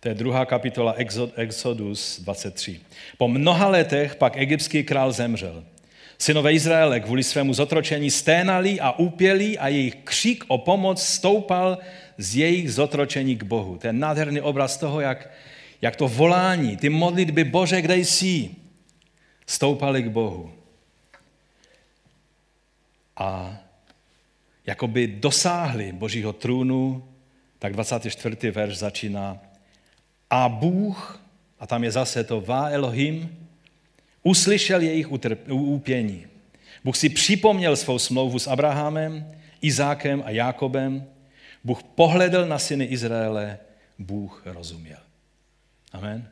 To 0.00 0.08
je 0.08 0.14
druhá 0.14 0.46
kapitola 0.46 0.94
Exodus 1.36 2.20
23. 2.20 2.80
Po 3.18 3.28
mnoha 3.28 3.68
letech 3.68 4.16
pak 4.16 4.36
egyptský 4.36 4.84
král 4.84 5.12
zemřel. 5.12 5.64
Synové 6.18 6.52
Izraele 6.52 7.00
kvůli 7.00 7.22
svému 7.22 7.54
zotročení 7.54 8.10
sténali 8.10 8.80
a 8.80 8.92
úpěli 8.92 9.58
a 9.58 9.68
jejich 9.68 9.94
křik 9.94 10.44
o 10.48 10.58
pomoc 10.58 11.02
stoupal 11.02 11.78
z 12.18 12.36
jejich 12.36 12.72
zotročení 12.72 13.36
k 13.36 13.42
Bohu. 13.42 13.78
Ten 13.78 13.98
nádherný 13.98 14.40
obraz 14.40 14.76
toho, 14.76 15.00
jak, 15.00 15.30
jak 15.82 15.96
to 15.96 16.08
volání, 16.08 16.76
ty 16.76 16.88
modlitby 16.88 17.44
Bože, 17.44 17.82
kde 17.82 17.96
jsi, 17.96 18.50
stoupali 19.46 20.02
k 20.02 20.08
Bohu. 20.08 20.52
A 23.16 23.58
jakoby 24.66 25.06
dosáhli 25.06 25.92
Božího 25.92 26.32
trůnu, 26.32 27.08
tak 27.58 27.72
24. 27.72 28.50
verš 28.50 28.76
začíná 28.76 29.38
a 30.30 30.48
Bůh, 30.48 31.20
a 31.58 31.66
tam 31.66 31.84
je 31.84 31.90
zase 31.90 32.24
to 32.24 32.40
Vá 32.40 32.68
Elohim, 32.68 33.46
uslyšel 34.22 34.80
jejich 34.80 35.06
úpění. 35.48 36.26
Bůh 36.84 36.96
si 36.96 37.08
připomněl 37.08 37.76
svou 37.76 37.98
smlouvu 37.98 38.38
s 38.38 38.46
Abrahamem, 38.46 39.32
Izákem 39.60 40.22
a 40.26 40.30
Jákobem. 40.30 41.06
Bůh 41.64 41.82
pohledl 41.82 42.46
na 42.46 42.58
syny 42.58 42.84
Izraele, 42.84 43.58
Bůh 43.98 44.42
rozuměl. 44.44 44.98
Amen. 45.92 46.30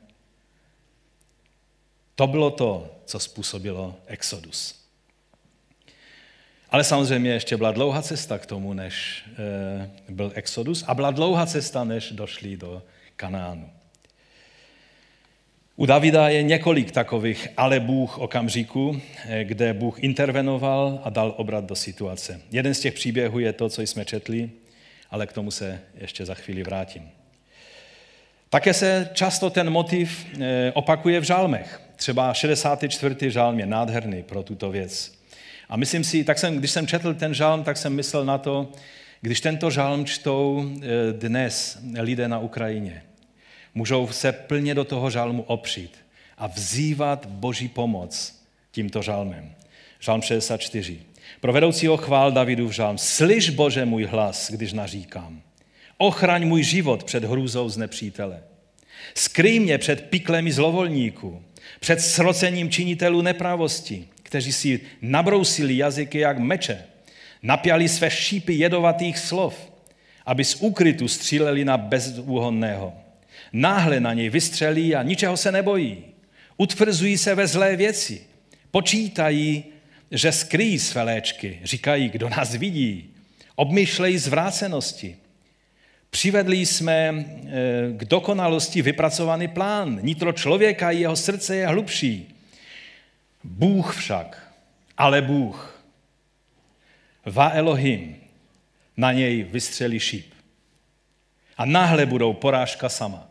To 2.15 2.27
bylo 2.27 2.51
to, 2.51 3.01
co 3.05 3.19
způsobilo 3.19 3.97
Exodus. 4.07 4.82
Ale 6.73 6.85
samozřejmě 6.85 7.31
ještě 7.31 7.57
byla 7.57 7.73
dlouhá 7.73 8.03
cesta 8.03 8.39
k 8.39 8.47
tomu, 8.47 8.73
než 8.73 9.25
e, 9.79 9.91
byl 10.09 10.33
Exodus 10.35 10.85
a 10.87 10.95
byla 10.95 11.11
dlouhá 11.11 11.47
cesta, 11.47 11.85
než 11.85 12.13
došli 12.13 12.57
do 12.57 12.83
Kanánu. 13.17 13.71
U 15.77 15.87
Davida 15.87 16.29
je 16.29 16.43
několik 16.43 16.93
takových 16.93 17.49
ale 17.57 17.81
Bůh 17.81 18.19
okamžiků, 18.19 19.01
eh, 19.29 19.45
kde 19.45 19.73
Bůh 19.73 20.03
intervenoval 20.03 21.01
a 21.05 21.11
dal 21.11 21.35
obrat 21.37 21.65
do 21.65 21.77
situace. 21.77 22.41
Jeden 22.51 22.75
z 22.75 22.81
těch 22.81 22.95
příběhů 22.95 23.39
je 23.39 23.53
to, 23.53 23.69
co 23.69 23.83
jsme 23.83 24.05
četli, 24.05 24.51
ale 25.11 25.27
k 25.27 25.33
tomu 25.33 25.51
se 25.51 25.81
ještě 26.01 26.27
za 26.27 26.35
chvíli 26.35 26.63
vrátím. 26.63 27.11
Také 28.51 28.75
se 28.75 29.11
často 29.13 29.51
ten 29.51 29.71
motiv 29.71 30.27
eh, 30.41 30.73
opakuje 30.75 31.21
v 31.21 31.25
žálmech. 31.25 31.81
Třeba 31.97 32.35
64. 32.35 33.31
žálm 33.31 33.61
je 33.61 33.67
nádherný 33.67 34.23
pro 34.23 34.43
tuto 34.43 34.71
věc. 34.71 35.22
A 35.73 35.77
myslím 35.77 36.05
si, 36.05 36.25
tak 36.25 36.39
jsem, 36.39 36.57
když 36.57 36.71
jsem 36.71 36.87
četl 36.87 37.15
ten 37.15 37.35
žálm, 37.35 37.65
tak 37.65 37.77
jsem 37.77 37.95
myslel 37.95 38.25
na 38.25 38.39
to, 38.39 38.73
když 39.21 39.41
tento 39.41 39.71
žálm 39.71 40.05
čtou 40.05 40.71
eh, 40.83 41.13
dnes 41.13 41.79
lidé 41.99 42.29
na 42.29 42.39
Ukrajině, 42.39 43.03
můžou 43.75 44.09
se 44.09 44.33
plně 44.33 44.75
do 44.75 44.85
toho 44.85 45.11
žálmu 45.11 45.43
opřít 45.43 45.97
a 46.39 46.47
vzývat 46.47 47.27
Boží 47.27 47.69
pomoc 47.69 48.43
tímto 48.73 49.03
žálmem. 49.03 49.55
Žálm 50.01 50.23
64. 50.23 50.99
Pro 51.41 51.53
vedoucího 51.53 51.97
chvál 51.97 52.33
Davidu 52.33 52.69
v 52.69 52.73
žálm. 52.73 52.99
Slyš 52.99 53.51
Bože 53.51 53.85
můj 53.85 54.05
hlas, 54.05 54.51
když 54.51 54.73
naříkám. 54.73 55.43
Ochraň 55.99 56.49
můj 56.49 56.63
život 56.63 57.05
před 57.05 57.25
hrůzou 57.25 57.69
z 57.69 57.77
nepřítele. 57.77 58.43
Skryj 59.15 59.61
mě 59.61 59.79
před 59.79 60.01
piklemi 60.11 60.53
zlovolníků, 60.53 61.43
před 61.81 62.01
srocením 62.01 62.71
činitelů 62.71 63.23
nepravosti, 63.23 64.09
kteří 64.33 64.53
si 64.53 64.81
nabrousili 65.03 65.77
jazyky 65.77 66.19
jak 66.19 66.39
meče, 66.39 66.85
napěli 67.43 67.89
své 67.89 68.11
šípy 68.11 68.55
jedovatých 68.55 69.19
slov, 69.19 69.73
aby 70.27 70.45
z 70.45 70.55
úkrytu 70.55 71.09
stříleli 71.09 71.65
na 71.65 71.77
bezúhonného. 71.77 72.93
Náhle 73.53 74.01
na 74.01 74.13
něj 74.15 74.31
vystřelí 74.31 74.95
a 74.95 75.03
ničeho 75.03 75.37
se 75.37 75.53
nebojí. 75.53 76.05
Utvrzují 76.57 77.19
se 77.19 77.35
ve 77.35 77.47
zlé 77.47 77.77
věci. 77.77 78.21
Počítají, 78.71 79.65
že 80.11 80.33
skryjí 80.33 80.79
své 80.79 81.03
léčky. 81.03 81.61
Říkají, 81.65 82.09
kdo 82.09 82.29
nás 82.29 82.55
vidí. 82.55 83.11
Obmyšlejí 83.57 84.19
zvrácenosti. 84.19 85.17
Přivedli 86.11 86.57
jsme 86.67 86.95
eh, 86.95 87.53
k 87.93 88.05
dokonalosti 88.05 88.83
vypracovaný 88.83 89.49
plán. 89.49 89.99
Nitro 90.03 90.33
člověka 90.33 90.91
i 90.91 91.01
jeho 91.01 91.17
srdce 91.17 91.57
je 91.57 91.67
hlubší. 91.67 92.32
Bůh 93.45 93.97
však, 93.97 94.55
ale 94.97 95.23
Bůh, 95.23 95.85
va 97.25 97.51
Elohim, 97.51 98.17
na 98.97 99.13
něj 99.13 99.43
vystřelí 99.43 100.01
šíp. 100.01 100.35
A 101.57 101.65
náhle 101.65 102.07
budou 102.07 102.33
porážka 102.33 102.89
sama. 102.89 103.31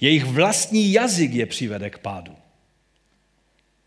Jejich 0.00 0.24
vlastní 0.24 0.92
jazyk 0.92 1.32
je 1.32 1.46
přivede 1.46 1.90
k 1.90 1.98
pádu. 1.98 2.36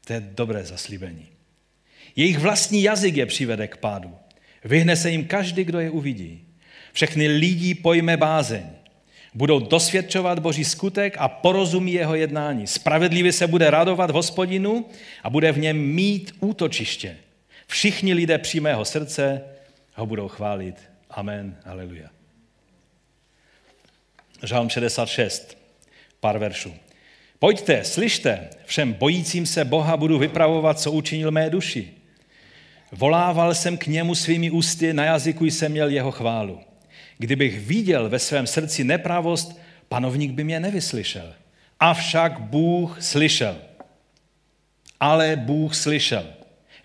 To 0.05 0.13
je 0.13 0.19
dobré 0.19 0.65
zaslíbení. 0.65 1.27
Jejich 2.15 2.39
vlastní 2.39 2.83
jazyk 2.83 3.15
je 3.15 3.25
přivede 3.25 3.67
k 3.67 3.77
pádu. 3.77 4.17
Vyhne 4.63 4.95
se 4.95 5.11
jim 5.11 5.25
každý, 5.25 5.63
kdo 5.63 5.79
je 5.79 5.89
uvidí. 5.89 6.45
Všechny 6.93 7.27
lidi 7.27 7.75
pojme 7.75 8.17
bázeň. 8.17 8.69
Budou 9.33 9.59
dosvědčovat 9.59 10.39
Boží 10.39 10.65
skutek 10.65 11.15
a 11.19 11.27
porozumí 11.27 11.93
jeho 11.93 12.15
jednání. 12.15 12.67
Spravedlivě 12.67 13.33
se 13.33 13.47
bude 13.47 13.69
radovat 13.69 14.11
hospodinu 14.11 14.85
a 15.23 15.29
bude 15.29 15.51
v 15.51 15.57
něm 15.57 15.77
mít 15.77 16.35
útočiště. 16.39 17.17
Všichni 17.67 18.13
lidé 18.13 18.37
přímého 18.37 18.85
srdce 18.85 19.41
ho 19.95 20.05
budou 20.05 20.27
chválit. 20.27 20.75
Amen. 21.09 21.57
Aleluja. 21.65 22.09
Žálm 24.43 24.69
66 24.69 25.57
pár 26.19 26.37
veršů. 26.37 26.73
Pojďte, 27.39 27.83
slyšte, 27.83 28.49
všem 28.65 28.93
bojícím 28.93 29.45
se 29.45 29.65
Boha 29.65 29.97
budu 29.97 30.19
vypravovat, 30.19 30.79
co 30.79 30.91
učinil 30.91 31.31
mé 31.31 31.49
duši. 31.49 31.93
Volával 32.91 33.55
jsem 33.55 33.77
k 33.77 33.87
němu 33.87 34.15
svými 34.15 34.51
ústy, 34.51 34.93
na 34.93 35.03
jazyku 35.03 35.45
jsem 35.45 35.71
měl 35.71 35.89
jeho 35.89 36.11
chválu. 36.11 36.59
Kdybych 37.21 37.59
viděl 37.59 38.09
ve 38.09 38.19
svém 38.19 38.47
srdci 38.47 38.83
nepravost, 38.83 39.59
panovník 39.89 40.31
by 40.31 40.43
mě 40.43 40.59
nevyslyšel. 40.59 41.33
Avšak 41.79 42.39
Bůh 42.39 43.01
slyšel. 43.01 43.57
Ale 44.99 45.35
Bůh 45.35 45.75
slyšel. 45.75 46.25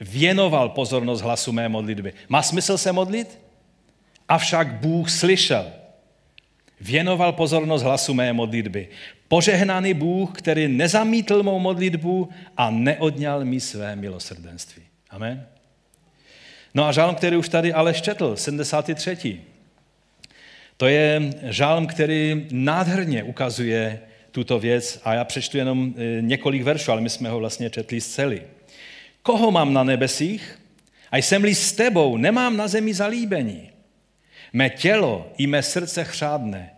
Věnoval 0.00 0.68
pozornost 0.68 1.20
hlasu 1.20 1.52
mé 1.52 1.68
modlitby. 1.68 2.12
Má 2.28 2.42
smysl 2.42 2.78
se 2.78 2.92
modlit? 2.92 3.38
Avšak 4.28 4.74
Bůh 4.74 5.10
slyšel. 5.10 5.72
Věnoval 6.80 7.32
pozornost 7.32 7.82
hlasu 7.82 8.14
mé 8.14 8.32
modlitby. 8.32 8.88
Požehnaný 9.28 9.94
Bůh, 9.94 10.38
který 10.38 10.68
nezamítl 10.68 11.42
mou 11.42 11.58
modlitbu 11.58 12.28
a 12.56 12.70
neodňal 12.70 13.44
mi 13.44 13.60
své 13.60 13.96
milosrdenství. 13.96 14.82
Amen. 15.10 15.46
No 16.74 16.84
a 16.84 16.92
žálm, 16.92 17.14
který 17.14 17.36
už 17.36 17.48
tady 17.48 17.72
ale 17.72 17.94
četl, 17.94 18.36
73. 18.36 19.55
To 20.76 20.86
je 20.86 21.30
žálm, 21.42 21.86
který 21.86 22.46
nádherně 22.50 23.22
ukazuje 23.22 24.00
tuto 24.30 24.58
věc 24.58 25.00
a 25.04 25.14
já 25.14 25.24
přečtu 25.24 25.58
jenom 25.58 25.94
e, 25.96 26.22
několik 26.22 26.62
veršů, 26.62 26.92
ale 26.92 27.00
my 27.00 27.10
jsme 27.10 27.28
ho 27.28 27.38
vlastně 27.38 27.70
četli 27.70 28.00
celý. 28.00 28.40
Koho 29.22 29.50
mám 29.50 29.72
na 29.72 29.84
nebesích? 29.84 30.60
A 31.10 31.16
jsem-li 31.16 31.54
s 31.54 31.72
tebou, 31.72 32.16
nemám 32.16 32.56
na 32.56 32.68
zemi 32.68 32.94
zalíbení. 32.94 33.70
Mé 34.52 34.70
tělo 34.70 35.32
i 35.38 35.46
mé 35.46 35.62
srdce 35.62 36.04
chřádne. 36.04 36.70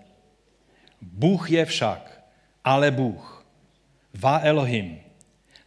Bůh 1.03 1.51
je 1.51 1.65
však 1.65 2.19
ale 2.69 2.91
Bůh, 2.91 3.47
Va 4.15 4.41
Elohim, 4.43 4.99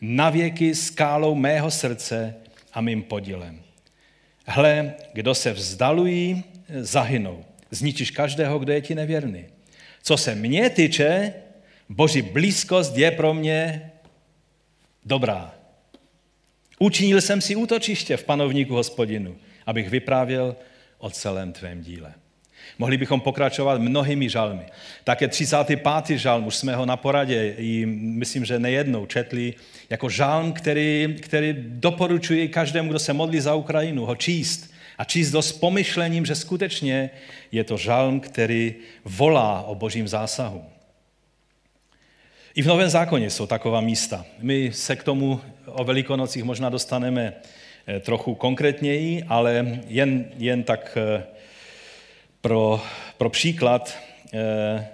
navěky 0.01 0.75
skálou 0.75 1.35
mého 1.35 1.71
srdce 1.71 2.35
a 2.73 2.81
mým 2.81 3.03
podílem. 3.03 3.61
Hle, 4.45 4.93
kdo 5.13 5.35
se 5.35 5.53
vzdalují, 5.53 6.43
zahynou. 6.79 7.45
Zničíš 7.71 8.11
každého, 8.11 8.59
kdo 8.59 8.73
je 8.73 8.81
ti 8.81 8.95
nevěrný. 8.95 9.45
Co 10.03 10.17
se 10.17 10.35
mě 10.35 10.69
tyče, 10.69 11.33
boží 11.89 12.21
blízkost 12.21 12.97
je 12.97 13.11
pro 13.11 13.33
mě 13.33 13.91
dobrá. 15.05 15.53
Učinil 16.79 17.21
jsem 17.21 17.41
si 17.41 17.55
útočiště 17.55 18.17
v 18.17 18.23
panovníku 18.23 18.73
hospodinu, 18.73 19.35
abych 19.65 19.89
vyprávěl 19.89 20.55
o 20.97 21.09
celém 21.09 21.53
tvém 21.53 21.81
díle. 21.81 22.13
Mohli 22.77 22.97
bychom 22.97 23.21
pokračovat 23.21 23.81
mnohými 23.81 24.29
žalmy. 24.29 24.63
Také 25.03 25.27
35. 25.27 26.17
žalm, 26.19 26.47
už 26.47 26.55
jsme 26.55 26.75
ho 26.75 26.85
na 26.85 26.97
poradě, 26.97 27.55
i 27.57 27.85
myslím, 27.85 28.45
že 28.45 28.59
nejednou 28.59 29.05
četli, 29.05 29.53
jako 29.89 30.09
žalm, 30.09 30.53
který, 30.53 31.15
který 31.21 31.55
doporučuje 31.57 32.47
každému, 32.47 32.89
kdo 32.89 32.99
se 32.99 33.13
modlí 33.13 33.39
za 33.39 33.55
Ukrajinu, 33.55 34.05
ho 34.05 34.15
číst. 34.15 34.70
A 35.01 35.03
číst 35.03 35.31
to 35.31 35.41
s 35.41 35.51
pomyšlením, 35.51 36.25
že 36.25 36.35
skutečně 36.35 37.09
je 37.51 37.63
to 37.63 37.77
žalm, 37.77 38.19
který 38.19 38.75
volá 39.05 39.61
o 39.61 39.75
božím 39.75 40.07
zásahu. 40.07 40.65
I 42.55 42.61
v 42.61 42.65
Novém 42.65 42.89
zákoně 42.89 43.29
jsou 43.29 43.47
taková 43.47 43.81
místa. 43.81 44.25
My 44.39 44.71
se 44.73 44.95
k 44.95 45.03
tomu 45.03 45.41
o 45.65 45.83
velikonocích 45.83 46.43
možná 46.43 46.69
dostaneme 46.69 47.33
eh, 47.87 47.99
trochu 47.99 48.35
konkrétněji, 48.35 49.23
ale 49.23 49.79
jen, 49.87 50.25
jen 50.37 50.63
tak 50.63 50.97
eh, 50.97 51.23
pro, 52.41 52.81
pro 53.17 53.29
příklad, 53.29 53.97
eh, 54.33 54.87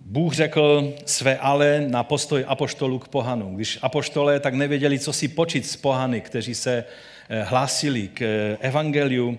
Bůh 0.00 0.34
řekl 0.34 0.94
své 1.06 1.38
ale 1.38 1.84
na 1.88 2.04
postoj 2.04 2.44
apoštolů 2.48 2.98
k 2.98 3.08
pohanu. 3.08 3.56
Když 3.56 3.78
apoštolé 3.82 4.40
tak 4.40 4.54
nevěděli, 4.54 4.98
co 4.98 5.12
si 5.12 5.28
počít 5.28 5.66
s 5.66 5.76
pohany, 5.76 6.20
kteří 6.20 6.54
se 6.54 6.84
hlásili 7.42 8.08
k 8.08 8.22
eh, 8.22 8.56
evangeliu, 8.60 9.38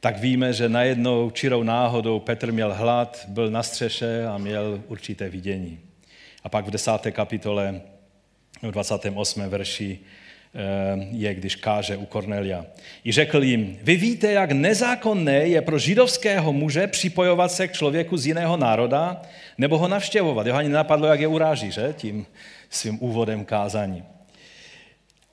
tak 0.00 0.18
víme, 0.18 0.52
že 0.52 0.68
najednou 0.68 1.30
čirou 1.30 1.62
náhodou 1.62 2.20
Petr 2.20 2.52
měl 2.52 2.74
hlad, 2.74 3.24
byl 3.28 3.50
na 3.50 3.62
střeše 3.62 4.26
a 4.26 4.38
měl 4.38 4.80
určité 4.88 5.28
vidění. 5.28 5.80
A 6.44 6.48
pak 6.48 6.66
v 6.66 6.70
desáté 6.70 7.12
kapitole, 7.12 7.80
v 8.62 8.70
28. 8.70 9.42
verši, 9.48 9.98
Eh, 10.54 11.06
je, 11.10 11.34
když 11.34 11.56
káže 11.56 11.96
u 11.96 12.06
Kornelia. 12.06 12.66
I 13.04 13.12
řekl 13.12 13.42
jim, 13.42 13.78
vy 13.82 13.96
víte, 13.96 14.32
jak 14.32 14.52
nezákonné 14.52 15.32
je 15.32 15.62
pro 15.62 15.78
židovského 15.78 16.52
muže 16.52 16.86
připojovat 16.86 17.52
se 17.52 17.68
k 17.68 17.72
člověku 17.72 18.16
z 18.16 18.26
jiného 18.26 18.56
národa 18.56 19.22
nebo 19.58 19.78
ho 19.78 19.88
navštěvovat. 19.88 20.46
Jeho 20.46 20.58
ani 20.58 20.68
napadlo, 20.68 21.06
jak 21.06 21.20
je 21.20 21.26
uráží, 21.26 21.70
že? 21.70 21.94
tím 21.96 22.26
svým 22.70 22.98
úvodem 23.00 23.44
kázání. 23.44 24.04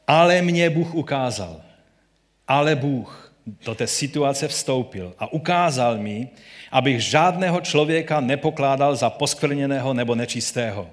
Ale 0.08 0.42
mě 0.42 0.70
Bůh 0.70 0.96
ukázal. 0.96 1.62
Ale 2.48 2.76
Bůh 2.76 3.34
do 3.66 3.76
té 3.76 3.88
situace 3.88 4.48
vstoupil 4.48 5.14
a 5.20 5.34
ukázal 5.34 5.98
mi, 5.98 6.30
abych 6.72 7.02
žádného 7.02 7.62
člověka 7.62 8.20
nepokládal 8.20 8.96
za 8.96 9.10
poskvrněného 9.10 9.94
nebo 9.94 10.16
nečistého. 10.16 10.90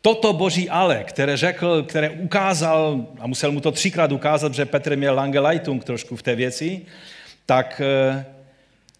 Toto 0.00 0.32
boží 0.32 0.70
ale, 0.70 1.04
které 1.04 1.36
řekl, 1.36 1.82
které 1.82 2.10
ukázal, 2.10 3.06
a 3.20 3.26
musel 3.26 3.52
mu 3.52 3.60
to 3.60 3.72
třikrát 3.72 4.12
ukázat, 4.12 4.54
že 4.54 4.66
Petr 4.66 4.96
měl 4.96 5.14
Langelajtung 5.14 5.84
trošku 5.84 6.16
v 6.16 6.22
té 6.22 6.34
věci, 6.34 6.82
tak 7.46 7.80
eh, 7.84 8.24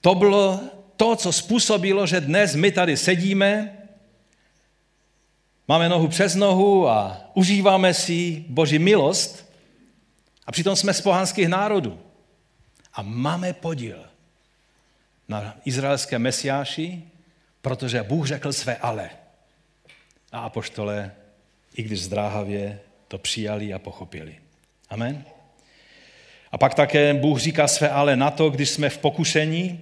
to 0.00 0.14
bylo 0.14 0.60
to, 0.96 1.16
co 1.16 1.32
způsobilo, 1.32 2.06
že 2.06 2.20
dnes 2.20 2.54
my 2.54 2.72
tady 2.72 2.96
sedíme, 2.96 3.78
máme 5.68 5.88
nohu 5.88 6.08
přes 6.08 6.34
nohu 6.34 6.88
a 6.88 7.20
užíváme 7.34 7.94
si 7.94 8.44
boží 8.48 8.78
milost 8.78 9.51
a 10.46 10.52
přitom 10.52 10.76
jsme 10.76 10.94
z 10.94 11.00
pohanských 11.00 11.48
národů. 11.48 12.00
A 12.94 13.02
máme 13.02 13.52
podíl 13.52 14.04
na 15.28 15.56
izraelské 15.64 16.18
mesiáši, 16.18 17.02
protože 17.62 18.02
Bůh 18.02 18.26
řekl 18.26 18.52
své 18.52 18.76
ale. 18.76 19.10
A 20.32 20.38
apoštole, 20.38 21.12
i 21.76 21.82
když 21.82 22.02
zdráhavě, 22.02 22.80
to 23.08 23.18
přijali 23.18 23.74
a 23.74 23.78
pochopili. 23.78 24.38
Amen. 24.90 25.24
A 26.52 26.58
pak 26.58 26.74
také 26.74 27.14
Bůh 27.14 27.38
říká 27.40 27.68
své 27.68 27.90
ale 27.90 28.16
na 28.16 28.30
to, 28.30 28.50
když 28.50 28.70
jsme 28.70 28.88
v 28.88 28.98
pokušení 28.98 29.80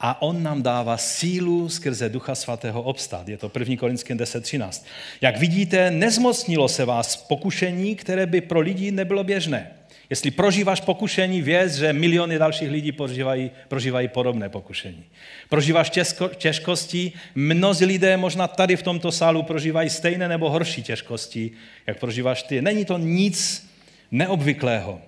a 0.00 0.22
On 0.22 0.42
nám 0.42 0.62
dává 0.62 0.96
sílu 0.96 1.68
skrze 1.68 2.08
Ducha 2.08 2.34
Svatého 2.34 2.82
obstát. 2.82 3.28
Je 3.28 3.36
to 3.36 3.52
1. 3.58 3.76
Korinským 3.76 4.18
10.13. 4.18 4.84
Jak 5.20 5.36
vidíte, 5.36 5.90
nezmocnilo 5.90 6.68
se 6.68 6.84
vás 6.84 7.16
pokušení, 7.16 7.96
které 7.96 8.26
by 8.26 8.40
pro 8.40 8.60
lidi 8.60 8.90
nebylo 8.90 9.24
běžné. 9.24 9.79
Jestli 10.10 10.30
prožíváš 10.30 10.80
pokušení, 10.80 11.42
věz, 11.42 11.74
že 11.74 11.92
miliony 11.92 12.38
dalších 12.38 12.70
lidí 12.70 12.92
prožívají, 12.92 13.50
prožívají 13.68 14.08
podobné 14.08 14.48
pokušení. 14.48 15.04
Prožíváš 15.48 15.90
těžko, 15.90 16.28
těžkosti, 16.28 17.12
mnozí 17.34 17.84
lidé 17.84 18.16
možná 18.16 18.48
tady 18.48 18.76
v 18.76 18.82
tomto 18.82 19.12
sálu 19.12 19.42
prožívají 19.42 19.90
stejné 19.90 20.28
nebo 20.28 20.50
horší 20.50 20.82
těžkosti, 20.82 21.50
jak 21.86 21.98
prožíváš 21.98 22.42
ty. 22.42 22.62
Není 22.62 22.84
to 22.84 22.98
nic 22.98 23.68
neobvyklého. 24.10 25.02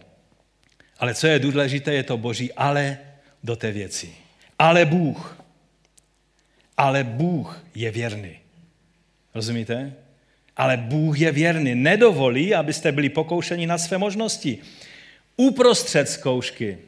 Ale 0.99 1.15
co 1.15 1.27
je 1.27 1.39
důležité, 1.39 1.95
je 1.95 2.03
to 2.03 2.17
boží 2.17 2.53
ale 2.53 2.99
do 3.45 3.57
té 3.57 3.73
věci. 3.73 4.15
Ale 4.59 4.85
Bůh. 4.85 5.43
Ale 6.77 7.05
Bůh 7.05 7.65
je 7.75 7.91
věrný. 7.91 8.39
Rozumíte? 9.35 9.93
Ale 10.57 10.77
Bůh 10.77 11.21
je 11.21 11.33
věrný. 11.33 11.75
Nedovolí, 11.75 12.55
abyste 12.55 12.93
byli 12.93 13.09
pokoušeni 13.09 13.67
na 13.67 13.79
své 13.79 13.99
možnosti. 13.99 14.59
Uprostřed 15.37 16.09
zkoušky, 16.09 16.79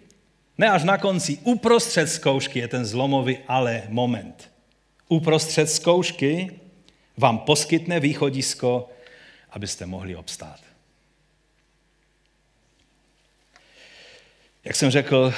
ne 0.59 0.71
až 0.71 0.85
na 0.85 0.99
konci, 0.99 1.39
uprostřed 1.45 2.07
zkoušky 2.07 2.59
je 2.59 2.69
ten 2.69 2.85
zlomový 2.85 3.39
ale 3.49 3.83
moment. 3.89 4.51
Uprostřed 5.09 5.71
zkoušky 5.71 6.61
vám 7.17 7.39
poskytne 7.39 8.01
východisko, 8.01 8.91
abyste 9.51 9.87
mohli 9.87 10.17
obstát. 10.17 10.61
Jak 14.65 14.77
jsem 14.77 14.91
řekl, 14.91 15.35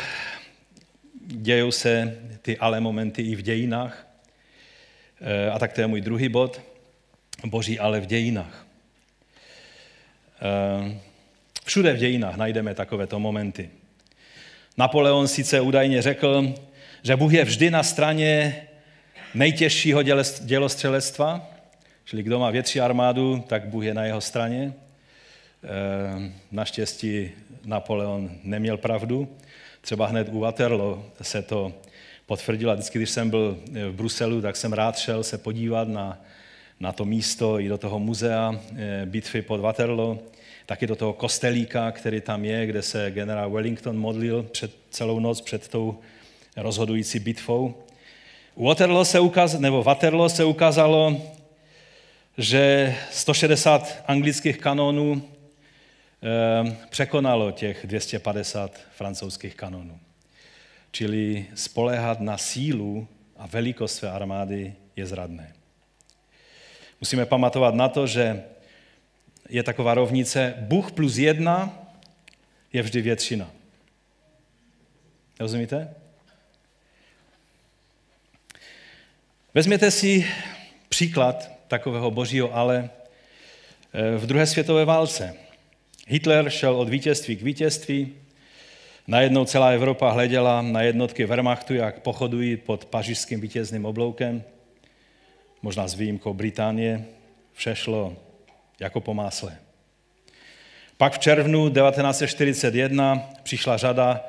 dějou 1.27 1.71
se 1.71 2.19
ty 2.43 2.59
ale 2.59 2.81
momenty 2.81 3.23
i 3.23 3.35
v 3.35 3.43
dějinách. 3.43 4.07
Eh, 5.21 5.51
a 5.51 5.59
tak 5.59 5.73
to 5.73 5.81
je 5.81 5.87
můj 5.87 6.01
druhý 6.01 6.29
bod. 6.29 6.61
Boží 7.45 7.79
ale 7.79 8.01
v 8.01 8.07
dějinách. 8.07 8.67
Všude 11.67 11.93
v 11.93 11.97
dějinách 11.97 12.37
najdeme 12.37 12.75
takovéto 12.75 13.19
momenty. 13.19 13.71
Napoleon 14.79 15.29
sice 15.29 15.61
údajně 15.61 16.03
řekl, 16.03 16.55
že 17.03 17.17
Bůh 17.17 17.33
je 17.33 17.45
vždy 17.45 17.71
na 17.71 17.83
straně 17.83 18.63
nejtěžšího 19.35 20.03
dělostřelectva, 20.41 21.51
čili 22.05 22.23
kdo 22.23 22.39
má 22.39 22.51
větší 22.51 22.81
armádu, 22.81 23.45
tak 23.47 23.67
Bůh 23.67 23.85
je 23.85 23.95
na 23.95 24.05
jeho 24.05 24.21
straně. 24.21 24.75
Eh, 25.65 26.33
naštěstí 26.53 27.31
Napoleon 27.65 28.31
neměl 28.43 28.77
pravdu. 28.77 29.37
Třeba 29.81 30.07
hned 30.07 30.29
u 30.31 30.41
Waterloo 30.41 31.05
se 31.23 31.43
to 31.43 31.73
potvrdilo. 32.27 32.75
Vždycky, 32.75 32.99
když 32.99 33.11
jsem 33.11 33.31
byl 33.31 33.59
v 33.91 33.93
Bruselu, 33.93 34.43
tak 34.43 34.57
jsem 34.57 34.73
rád 34.73 34.99
šel 34.99 35.23
se 35.23 35.39
podívat 35.39 35.89
na, 35.89 36.21
na 36.81 36.93
to 36.93 37.05
místo 37.05 37.61
i 37.61 37.69
do 37.69 37.79
toho 37.79 37.99
muzea 37.99 38.61
eh, 38.77 39.07
bitvy 39.07 39.43
pod 39.43 39.61
Waterloo 39.61 40.19
taky 40.67 40.87
do 40.87 40.97
toho 40.97 41.13
kostelíka, 41.13 41.93
který 41.93 42.21
tam 42.21 42.45
je, 42.45 42.67
kde 42.67 42.83
se 42.83 43.11
generál 43.11 43.51
Wellington 43.51 43.99
modlil 43.99 44.43
před 44.43 44.73
celou 44.91 45.21
noc 45.21 45.41
před 45.41 45.69
tou 45.69 45.99
rozhodující 46.57 47.19
bitvou. 47.19 47.75
U 48.55 48.65
Waterloo 48.65 49.05
se, 49.05 49.21
ukaz, 49.21 49.59
nebo 49.59 49.83
Waterloo 49.83 50.29
se 50.29 50.45
ukázalo, 50.45 51.23
že 52.39 52.95
160 53.11 54.03
anglických 54.07 54.59
kanonů 54.59 55.23
eh, 56.23 56.77
překonalo 56.91 57.51
těch 57.51 57.87
250 57.87 58.81
francouzských 58.97 59.55
kanonů. 59.55 59.99
Čili 60.91 61.47
spolehat 61.55 62.21
na 62.21 62.39
sílu 62.39 63.09
a 63.37 63.47
velikost 63.47 63.95
své 63.95 64.11
armády 64.11 64.75
je 64.97 65.07
zradné. 65.07 65.56
Musíme 67.01 67.27
pamatovat 67.27 67.75
na 67.75 67.89
to, 67.89 68.07
že 68.07 68.45
je 69.49 69.63
taková 69.63 69.95
rovnice, 69.95 70.55
Bůh 70.59 70.93
plus 70.93 71.17
jedna 71.17 71.79
je 72.73 72.83
vždy 72.83 73.03
většina. 73.03 73.51
Rozumíte? 75.41 75.95
Vezměte 79.55 79.91
si 79.91 80.27
příklad 80.89 81.51
takového 81.69 82.11
božího 82.11 82.55
ale 82.55 82.91
eh, 83.93 84.19
v 84.19 84.27
druhé 84.27 84.47
světové 84.47 84.85
válce. 84.85 85.35
Hitler 86.07 86.51
šel 86.51 86.77
od 86.77 86.89
vítězství 86.89 87.37
k 87.37 87.43
vítězství, 87.43 88.15
najednou 89.07 89.45
celá 89.45 89.69
Evropa 89.69 90.11
hleděla 90.11 90.63
na 90.63 90.83
jednotky 90.83 91.27
Wehrmachtu, 91.27 91.75
jak 91.75 92.01
pochodují 92.01 92.57
pod 92.57 92.85
pařížským 92.85 93.41
vítězným 93.41 93.85
obloukem, 93.85 94.45
možná 95.63 95.89
s 95.89 95.95
výjimkou 95.95 96.35
Británie, 96.35 97.05
vše 97.53 97.77
šlo 97.77 98.17
jako 98.81 99.01
po 99.01 99.15
másle. 99.15 99.59
Pak 100.97 101.13
v 101.13 101.19
červnu 101.19 101.71
1941 101.71 103.31
přišla 103.43 103.77
řada 103.77 104.25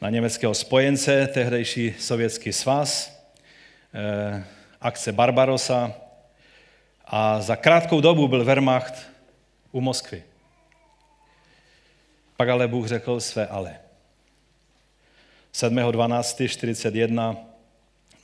na 0.00 0.10
německého 0.10 0.54
spojence, 0.54 1.26
tehdejší 1.26 1.94
sovětský 1.98 2.52
svaz, 2.52 3.20
eh, 3.94 4.44
akce 4.80 5.12
Barbarosa 5.12 5.94
a 7.04 7.40
za 7.40 7.56
krátkou 7.56 8.00
dobu 8.00 8.28
byl 8.28 8.44
Wehrmacht 8.44 8.94
u 9.72 9.80
Moskvy. 9.80 10.22
Pak 12.36 12.48
ale 12.48 12.68
Bůh 12.68 12.88
řekl 12.88 13.20
své 13.20 13.46
ale. 13.46 13.80
7.12.41 15.52 17.36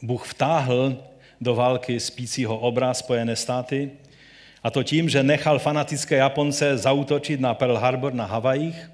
Bůh 0.02 0.26
vtáhl 0.26 1.09
do 1.40 1.54
války 1.54 2.00
spícího 2.00 2.58
obra 2.58 2.94
Spojené 2.94 3.36
státy 3.36 3.90
a 4.62 4.70
to 4.70 4.82
tím, 4.82 5.08
že 5.08 5.22
nechal 5.22 5.58
fanatické 5.58 6.16
Japonce 6.16 6.78
zautočit 6.78 7.40
na 7.40 7.54
Pearl 7.54 7.76
Harbor 7.76 8.14
na 8.14 8.26
Havajích. 8.26 8.90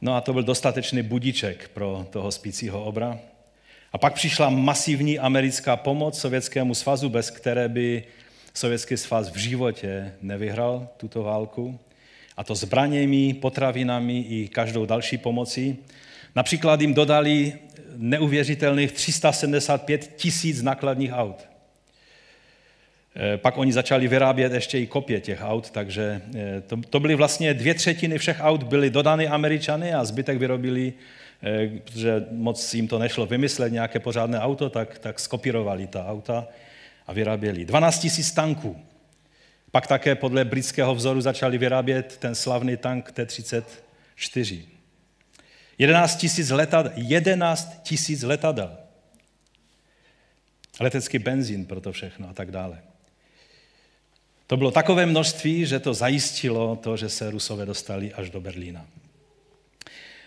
No 0.00 0.14
a 0.14 0.20
to 0.20 0.32
byl 0.32 0.42
dostatečný 0.42 1.02
budiček 1.02 1.70
pro 1.74 2.06
toho 2.10 2.32
spícího 2.32 2.84
obra. 2.84 3.18
A 3.92 3.98
pak 3.98 4.14
přišla 4.14 4.50
masivní 4.50 5.18
americká 5.18 5.76
pomoc 5.76 6.18
Sovětskému 6.18 6.74
svazu, 6.74 7.08
bez 7.08 7.30
které 7.30 7.68
by 7.68 8.04
Sovětský 8.54 8.96
svaz 8.96 9.30
v 9.30 9.36
životě 9.36 10.12
nevyhrál 10.22 10.88
tuto 10.96 11.22
válku. 11.22 11.78
A 12.36 12.44
to 12.44 12.54
zbraněmi, 12.54 13.34
potravinami 13.34 14.18
i 14.18 14.48
každou 14.48 14.86
další 14.86 15.18
pomocí. 15.18 15.76
Například 16.34 16.80
jim 16.80 16.94
dodali 16.94 17.58
neuvěřitelných 17.96 18.92
375 18.92 20.10
tisíc 20.16 20.62
nakladních 20.62 21.12
aut. 21.12 21.48
Pak 23.36 23.58
oni 23.58 23.72
začali 23.72 24.08
vyrábět 24.08 24.52
ještě 24.52 24.78
i 24.78 24.86
kopie 24.86 25.20
těch 25.20 25.40
aut, 25.42 25.70
takže 25.70 26.22
to, 26.66 26.76
to 26.90 27.00
byly 27.00 27.14
vlastně 27.14 27.54
dvě 27.54 27.74
třetiny 27.74 28.18
všech 28.18 28.36
aut 28.40 28.62
byly 28.62 28.90
dodány 28.90 29.28
Američany 29.28 29.94
a 29.94 30.04
zbytek 30.04 30.38
vyrobili, 30.38 30.92
protože 31.84 32.26
moc 32.30 32.74
jim 32.74 32.88
to 32.88 32.98
nešlo 32.98 33.26
vymyslet 33.26 33.72
nějaké 33.72 33.98
pořádné 34.00 34.40
auto, 34.40 34.70
tak, 34.70 34.98
tak 34.98 35.20
skopírovali 35.20 35.86
ta 35.86 36.06
auta 36.06 36.48
a 37.06 37.12
vyráběli. 37.12 37.64
12 37.64 38.04
000 38.04 38.14
tanků. 38.34 38.76
Pak 39.70 39.86
také 39.86 40.14
podle 40.14 40.44
britského 40.44 40.94
vzoru 40.94 41.20
začali 41.20 41.58
vyrábět 41.58 42.16
ten 42.16 42.34
slavný 42.34 42.76
tank 42.76 43.12
T-34. 43.12 44.75
11 45.78 46.16
tisíc 46.16 46.50
letadel. 46.50 46.92
11 46.96 47.82
tisíc 47.82 48.22
letadel. 48.22 48.76
Letecký 50.80 51.18
benzín 51.18 51.66
pro 51.66 51.80
to 51.80 51.92
všechno 51.92 52.28
a 52.28 52.32
tak 52.32 52.50
dále. 52.50 52.82
To 54.46 54.56
bylo 54.56 54.70
takové 54.70 55.06
množství, 55.06 55.66
že 55.66 55.80
to 55.80 55.94
zajistilo 55.94 56.76
to, 56.76 56.96
že 56.96 57.08
se 57.08 57.30
Rusové 57.30 57.66
dostali 57.66 58.14
až 58.14 58.30
do 58.30 58.40
Berlína. 58.40 58.86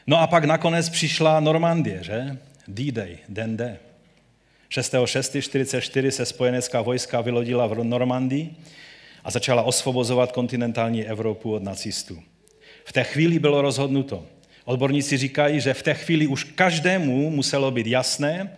No 0.07 0.19
a 0.19 0.27
pak 0.27 0.43
nakonec 0.43 0.89
přišla 0.89 1.39
Normandie, 1.39 2.03
že? 2.03 2.37
D-Day, 2.67 3.17
den 3.29 3.57
D. 3.57 3.79
6.6.44 4.69 6.09
se 6.09 6.25
spojenecká 6.25 6.81
vojska 6.81 7.21
vylodila 7.21 7.67
v 7.67 7.83
Normandii 7.83 8.55
a 9.23 9.31
začala 9.31 9.63
osvobozovat 9.63 10.31
kontinentální 10.31 11.05
Evropu 11.05 11.53
od 11.53 11.63
nacistů. 11.63 12.23
V 12.85 12.93
té 12.93 13.03
chvíli 13.03 13.39
bylo 13.39 13.61
rozhodnuto. 13.61 14.25
Odborníci 14.69 15.17
říkají, 15.17 15.61
že 15.61 15.73
v 15.73 15.83
té 15.83 15.93
chvíli 15.93 16.27
už 16.27 16.43
každému 16.43 17.29
muselo 17.29 17.71
být 17.71 17.87
jasné, 17.87 18.57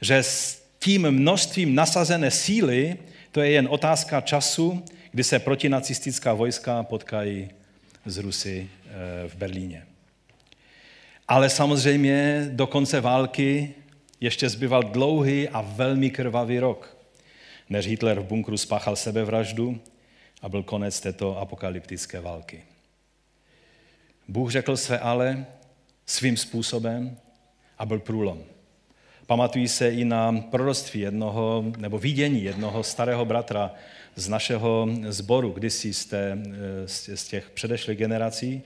že 0.00 0.22
s 0.22 0.62
tím 0.78 1.10
množstvím 1.10 1.74
nasazené 1.74 2.30
síly 2.30 2.96
to 3.30 3.40
je 3.40 3.50
jen 3.50 3.68
otázka 3.70 4.20
času, 4.20 4.84
kdy 5.12 5.24
se 5.24 5.38
protinacistická 5.38 6.34
vojska 6.34 6.82
potkají 6.82 7.50
z 8.06 8.18
Rusy 8.18 8.68
eh, 8.68 9.28
v 9.28 9.34
Berlíně. 9.36 9.86
Ale 11.28 11.50
samozřejmě 11.50 12.48
do 12.52 12.66
konce 12.66 13.00
války 13.00 13.74
ještě 14.20 14.48
zbyval 14.48 14.82
dlouhý 14.82 15.48
a 15.48 15.60
velmi 15.60 16.10
krvavý 16.10 16.58
rok, 16.58 16.96
než 17.70 17.86
Hitler 17.86 18.20
v 18.20 18.24
bunkru 18.24 18.56
spáchal 18.56 18.96
sebevraždu 18.96 19.80
a 20.42 20.48
byl 20.48 20.62
konec 20.62 21.00
této 21.00 21.38
apokalyptické 21.38 22.20
války. 22.20 22.71
Bůh 24.32 24.50
řekl 24.50 24.76
své 24.76 24.98
ale 24.98 25.46
svým 26.06 26.36
způsobem 26.36 27.16
a 27.78 27.86
byl 27.86 27.98
průlom. 27.98 28.42
Pamatují 29.26 29.68
se 29.68 29.90
i 29.90 30.04
na 30.04 30.32
proroctví 30.50 31.00
jednoho, 31.00 31.64
nebo 31.78 31.98
vidění 31.98 32.44
jednoho 32.44 32.82
starého 32.82 33.24
bratra 33.24 33.74
z 34.16 34.28
našeho 34.28 34.88
sboru, 35.08 35.50
kdysi 35.50 35.94
z, 35.94 36.04
té, 36.04 36.38
z 36.86 37.28
těch 37.28 37.50
předešlých 37.50 37.98
generací, 37.98 38.62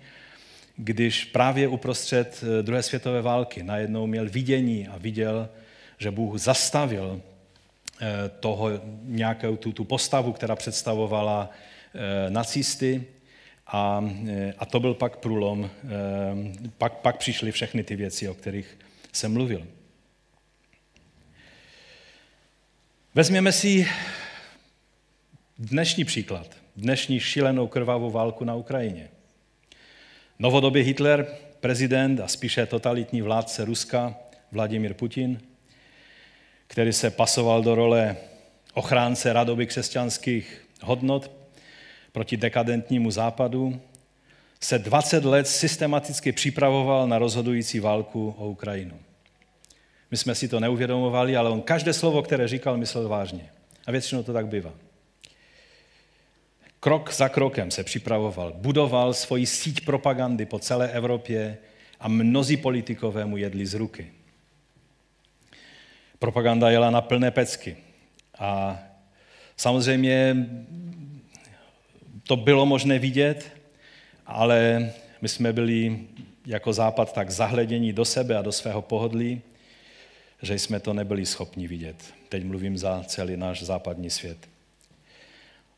když 0.76 1.24
právě 1.24 1.68
uprostřed 1.68 2.44
druhé 2.62 2.82
světové 2.82 3.22
války 3.22 3.62
najednou 3.62 4.06
měl 4.06 4.28
vidění 4.28 4.88
a 4.88 4.98
viděl, 4.98 5.48
že 5.98 6.10
Bůh 6.10 6.38
zastavil 6.38 7.20
eh, 8.00 8.30
toho 8.40 8.70
nějakou 9.02 9.56
tu, 9.56 9.72
tu 9.72 9.84
postavu, 9.84 10.32
která 10.32 10.56
představovala 10.56 11.50
eh, 11.94 12.30
nacisty 12.30 13.04
a, 13.66 14.04
eh, 14.28 14.54
a 14.58 14.66
to 14.66 14.80
byl 14.80 14.94
pak 14.94 15.16
průlom. 15.16 15.70
Pak, 16.78 16.92
pak 16.92 17.16
přišly 17.16 17.52
všechny 17.52 17.84
ty 17.84 17.96
věci, 17.96 18.28
o 18.28 18.34
kterých 18.34 18.78
jsem 19.12 19.32
mluvil. 19.32 19.66
Vezměme 23.14 23.52
si 23.52 23.88
dnešní 25.58 26.04
příklad, 26.04 26.56
dnešní 26.76 27.20
šílenou 27.20 27.66
krvavou 27.66 28.10
válku 28.10 28.44
na 28.44 28.54
Ukrajině. 28.54 29.08
Novodobý 30.38 30.82
Hitler, 30.82 31.26
prezident 31.60 32.20
a 32.20 32.28
spíše 32.28 32.66
totalitní 32.66 33.22
vládce 33.22 33.64
Ruska, 33.64 34.14
Vladimír 34.52 34.94
Putin, 34.94 35.40
který 36.66 36.92
se 36.92 37.10
pasoval 37.10 37.62
do 37.62 37.74
role 37.74 38.16
ochránce 38.74 39.32
radoby 39.32 39.66
křesťanských 39.66 40.66
hodnot 40.82 41.30
proti 42.16 42.36
dekadentnímu 42.36 43.10
západu, 43.10 43.80
se 44.60 44.78
20 44.78 45.24
let 45.24 45.48
systematicky 45.48 46.32
připravoval 46.32 47.08
na 47.08 47.18
rozhodující 47.18 47.80
válku 47.80 48.34
o 48.38 48.48
Ukrajinu. 48.48 48.98
My 50.10 50.16
jsme 50.16 50.34
si 50.34 50.48
to 50.48 50.60
neuvědomovali, 50.60 51.36
ale 51.36 51.50
on 51.50 51.62
každé 51.62 51.92
slovo, 51.92 52.22
které 52.22 52.48
říkal, 52.48 52.76
myslel 52.76 53.08
vážně. 53.08 53.50
A 53.86 53.92
většinou 53.92 54.22
to 54.22 54.32
tak 54.32 54.46
bývá. 54.46 54.72
Krok 56.80 57.12
za 57.12 57.28
krokem 57.28 57.70
se 57.70 57.84
připravoval, 57.84 58.52
budoval 58.56 59.14
svoji 59.14 59.46
síť 59.46 59.84
propagandy 59.84 60.46
po 60.46 60.58
celé 60.58 60.88
Evropě 60.88 61.58
a 62.00 62.08
mnozí 62.08 62.56
politikové 62.56 63.24
mu 63.24 63.36
jedli 63.36 63.66
z 63.66 63.74
ruky. 63.74 64.12
Propaganda 66.18 66.70
jela 66.70 66.90
na 66.90 67.00
plné 67.00 67.30
pecky. 67.30 67.76
A 68.38 68.78
samozřejmě 69.56 70.36
to 72.26 72.36
bylo 72.36 72.66
možné 72.66 72.98
vidět, 72.98 73.52
ale 74.26 74.90
my 75.20 75.28
jsme 75.28 75.52
byli 75.52 75.98
jako 76.46 76.72
západ 76.72 77.12
tak 77.12 77.30
zahledění 77.30 77.92
do 77.92 78.04
sebe 78.04 78.36
a 78.36 78.42
do 78.42 78.52
svého 78.52 78.82
pohodlí, 78.82 79.40
že 80.42 80.58
jsme 80.58 80.80
to 80.80 80.92
nebyli 80.94 81.26
schopni 81.26 81.68
vidět. 81.68 81.96
Teď 82.28 82.44
mluvím 82.44 82.78
za 82.78 83.04
celý 83.06 83.36
náš 83.36 83.62
západní 83.62 84.10
svět. 84.10 84.38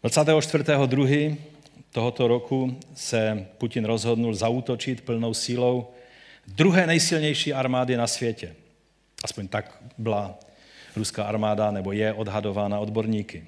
24.2. 0.05 1.37
tohoto 1.93 2.29
roku 2.29 2.79
se 2.95 3.47
Putin 3.59 3.85
rozhodnul 3.85 4.35
zautočit 4.35 5.01
plnou 5.01 5.35
sílou 5.35 5.87
druhé 6.47 6.87
nejsilnější 6.87 7.53
armády 7.55 7.97
na 7.97 8.07
světě. 8.07 8.55
Aspoň 9.25 9.49
tak 9.49 9.83
byla 9.99 10.39
ruská 10.97 11.25
armáda, 11.25 11.71
nebo 11.71 11.93
je 11.93 12.13
odhadována 12.13 12.81
odborníky. 12.81 13.45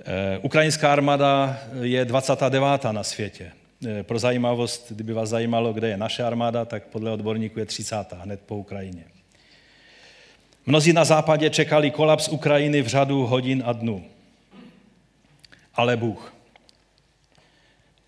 Eh, 0.00 0.38
ukrajinská 0.42 0.92
armáda 0.92 1.60
je 1.80 2.04
29. 2.04 2.92
na 2.92 3.02
světě. 3.02 3.52
Eh, 3.86 4.02
pro 4.02 4.18
zajímavost, 4.18 4.92
kdyby 4.92 5.12
vás 5.12 5.28
zajímalo, 5.28 5.72
kde 5.72 5.88
je 5.88 5.96
naše 5.96 6.22
armáda, 6.22 6.64
tak 6.64 6.86
podle 6.86 7.10
odborníků 7.10 7.58
je 7.58 7.66
30. 7.66 8.16
hned 8.16 8.40
po 8.46 8.56
Ukrajině. 8.56 9.04
Mnozí 10.66 10.92
na 10.92 11.04
západě 11.04 11.50
čekali 11.50 11.90
kolaps 11.90 12.28
Ukrajiny 12.28 12.82
v 12.82 12.86
řadu 12.86 13.26
hodin 13.26 13.62
a 13.66 13.72
dnů. 13.72 14.04
Ale 15.74 15.96
Bůh, 15.96 16.34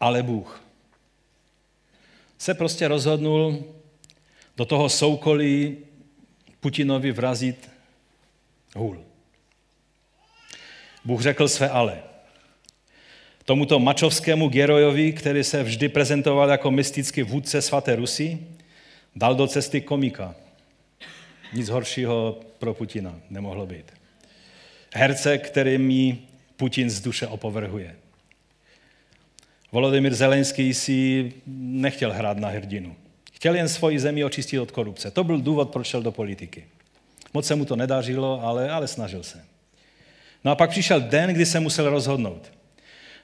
ale 0.01 0.23
Bůh 0.23 0.63
se 2.39 2.55
prostě 2.55 2.89
rozhodnul 2.89 3.65
do 4.57 4.65
toho 4.65 4.89
soukolí 4.89 5.77
Putinovi 6.61 7.13
vrazit 7.13 7.71
hůl. 8.77 8.99
Bůh 11.07 11.23
řekl 11.23 11.49
své 11.49 11.69
ale. 11.69 12.03
Tomuto 13.45 13.79
mačovskému 13.79 14.49
gerojovi, 14.49 15.13
který 15.13 15.45
se 15.45 15.63
vždy 15.63 15.89
prezentoval 15.89 16.51
jako 16.51 16.71
mystický 16.71 17.23
vůdce 17.23 17.63
svaté 17.63 17.97
Rusy, 17.97 18.39
dal 19.17 19.35
do 19.35 19.47
cesty 19.47 19.81
komika. 19.81 20.35
Nic 21.53 21.69
horšího 21.69 22.41
pro 22.59 22.75
Putina 22.75 23.21
nemohlo 23.31 23.67
být. 23.67 23.93
Herce, 24.95 25.39
kterými 25.39 26.19
Putin 26.57 26.91
z 26.91 27.01
duše 27.01 27.27
opovrhuje. 27.27 27.97
Volodymyr 29.73 30.15
Zelenský 30.15 30.75
si 30.75 31.33
nechtěl 31.47 32.13
hrát 32.13 32.39
na 32.39 32.49
hrdinu. 32.49 32.97
Chtěl 33.33 33.55
jen 33.55 33.69
svoji 33.69 33.99
zemi 33.99 34.25
očistit 34.25 34.59
od 34.59 34.71
korupce. 34.71 35.11
To 35.11 35.25
byl 35.25 35.41
důvod, 35.41 35.71
proč 35.71 35.87
šel 35.87 36.03
do 36.03 36.13
politiky. 36.13 36.65
Moc 37.35 37.47
se 37.47 37.55
mu 37.55 37.65
to 37.65 37.77
nedařilo, 37.77 38.41
ale, 38.45 38.71
ale 38.71 38.89
snažil 38.89 39.23
se. 39.23 39.56
No 40.47 40.53
a 40.53 40.55
pak 40.55 40.71
přišel 40.71 41.01
den, 41.01 41.31
kdy 41.31 41.47
se 41.47 41.61
musel 41.61 41.91
rozhodnout. 41.91 42.53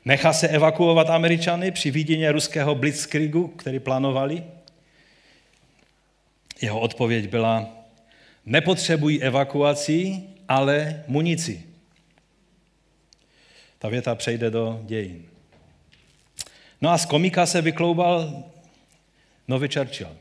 Nechá 0.04 0.32
se 0.32 0.48
evakuovat 0.48 1.10
američany 1.10 1.70
při 1.70 1.90
vidění 1.90 2.28
ruského 2.28 2.74
blitzkriegu, 2.74 3.48
který 3.48 3.78
plánovali? 3.78 4.44
Jeho 6.60 6.80
odpověď 6.80 7.28
byla, 7.28 7.68
nepotřebují 8.46 9.22
evakuaci, 9.22 10.22
ale 10.48 11.04
munici. 11.06 11.62
Ta 13.78 13.88
věta 13.88 14.14
přejde 14.14 14.50
do 14.50 14.80
dějin. 14.84 15.26
No 16.80 16.90
a 16.90 16.98
z 16.98 17.06
komika 17.06 17.46
se 17.46 17.62
vykloubal 17.62 18.44
nový 19.48 19.68
Churchill 19.68 20.16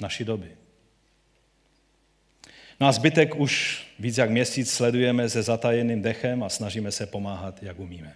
naší 0.00 0.24
doby. 0.24 0.48
No 2.80 2.86
a 2.86 2.92
zbytek 2.92 3.34
už 3.36 3.83
víc 3.98 4.18
jak 4.18 4.30
měsíc 4.30 4.72
sledujeme 4.72 5.28
se 5.28 5.42
zatajeným 5.42 6.02
dechem 6.02 6.42
a 6.42 6.48
snažíme 6.48 6.92
se 6.92 7.06
pomáhat, 7.06 7.62
jak 7.62 7.78
umíme. 7.78 8.12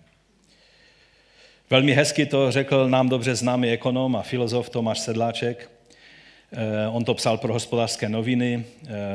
Velmi 1.71 1.93
hezky 1.93 2.27
to 2.27 2.51
řekl 2.51 2.89
nám 2.89 3.09
dobře 3.09 3.35
známý 3.35 3.71
ekonom 3.71 4.17
a 4.17 4.23
filozof 4.23 4.71
Tomáš 4.71 4.99
Sedláček. 4.99 5.71
On 6.93 7.05
to 7.05 7.15
psal 7.15 7.39
pro 7.39 7.53
hospodářské 7.53 8.09
noviny, 8.09 8.65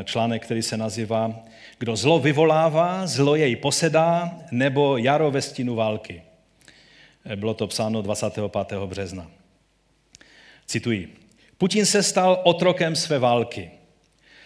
článek, 0.03 0.45
který 0.45 0.61
se 0.61 0.77
nazývá 0.77 1.43
Kdo 1.79 1.95
zlo 1.95 2.19
vyvolává, 2.19 3.07
zlo 3.07 3.35
jej 3.35 3.55
posedá, 3.55 4.39
nebo 4.51 4.97
jaro 4.97 5.31
ve 5.31 5.41
stínu 5.41 5.75
války. 5.75 6.23
Bylo 7.35 7.53
to 7.53 7.67
psáno 7.67 8.01
25. 8.01 8.77
března. 8.85 9.31
Cituji. 10.65 11.15
Putin 11.57 11.85
se 11.85 12.03
stal 12.03 12.41
otrokem 12.43 12.95
své 12.95 13.19
války. 13.19 13.71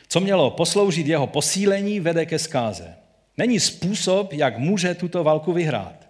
Co 0.09 0.19
mělo 0.19 0.51
posloužit 0.51 1.07
jeho 1.07 1.27
posílení, 1.27 1.99
vede 1.99 2.25
ke 2.25 2.39
zkáze. 2.39 2.95
Není 3.37 3.59
způsob, 3.59 4.33
jak 4.33 4.57
může 4.57 4.95
tuto 4.95 5.23
válku 5.23 5.53
vyhrát. 5.53 6.07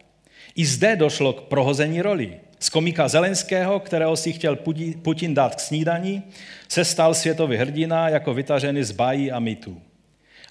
I 0.56 0.66
zde 0.66 0.96
došlo 0.96 1.34
k 1.34 1.42
prohození 1.42 2.02
roli. 2.02 2.34
Z 2.60 2.70
komika 2.70 3.08
Zelenského, 3.08 3.80
kterého 3.80 4.18
si 4.18 4.34
chtěl 4.34 4.58
Putin 5.02 5.34
dát 5.34 5.56
k 5.56 5.60
snídaní, 5.60 6.24
se 6.68 6.86
stal 6.86 7.14
světový 7.14 7.58
hrdina 7.58 8.10
jako 8.10 8.34
vytažený 8.34 8.84
z 8.84 8.92
bájí 8.92 9.32
a 9.32 9.40
mýtů. 9.40 9.82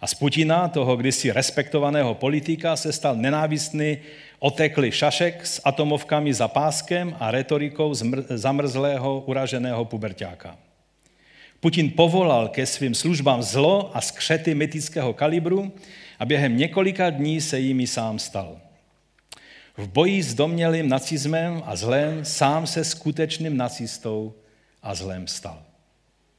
A 0.00 0.06
z 0.06 0.14
Putina, 0.14 0.68
toho 0.68 0.96
kdysi 0.96 1.32
respektovaného 1.32 2.14
politika, 2.14 2.76
se 2.76 2.92
stal 2.92 3.16
nenávistný 3.16 3.98
oteklý 4.38 4.90
šašek 4.92 5.46
s 5.46 5.60
atomovkami 5.64 6.34
za 6.34 6.48
páskem 6.48 7.16
a 7.20 7.30
retorikou 7.30 7.94
zamrzlého, 8.28 9.20
uraženého 9.26 9.84
puberťáka. 9.84 10.65
Putin 11.60 11.90
povolal 11.90 12.48
ke 12.48 12.66
svým 12.66 12.94
službám 12.94 13.42
zlo 13.42 13.96
a 13.96 14.00
skřety 14.00 14.54
mytického 14.54 15.12
kalibru 15.12 15.72
a 16.18 16.24
během 16.24 16.56
několika 16.56 17.10
dní 17.10 17.40
se 17.40 17.58
jimi 17.58 17.86
sám 17.86 18.18
stal. 18.18 18.60
V 19.76 19.88
boji 19.88 20.22
s 20.22 20.34
domělým 20.34 20.88
nacismem 20.88 21.62
a 21.66 21.76
zlem 21.76 22.24
sám 22.24 22.66
se 22.66 22.84
skutečným 22.84 23.56
nacistou 23.56 24.34
a 24.82 24.94
zlem 24.94 25.26
stal. 25.26 25.62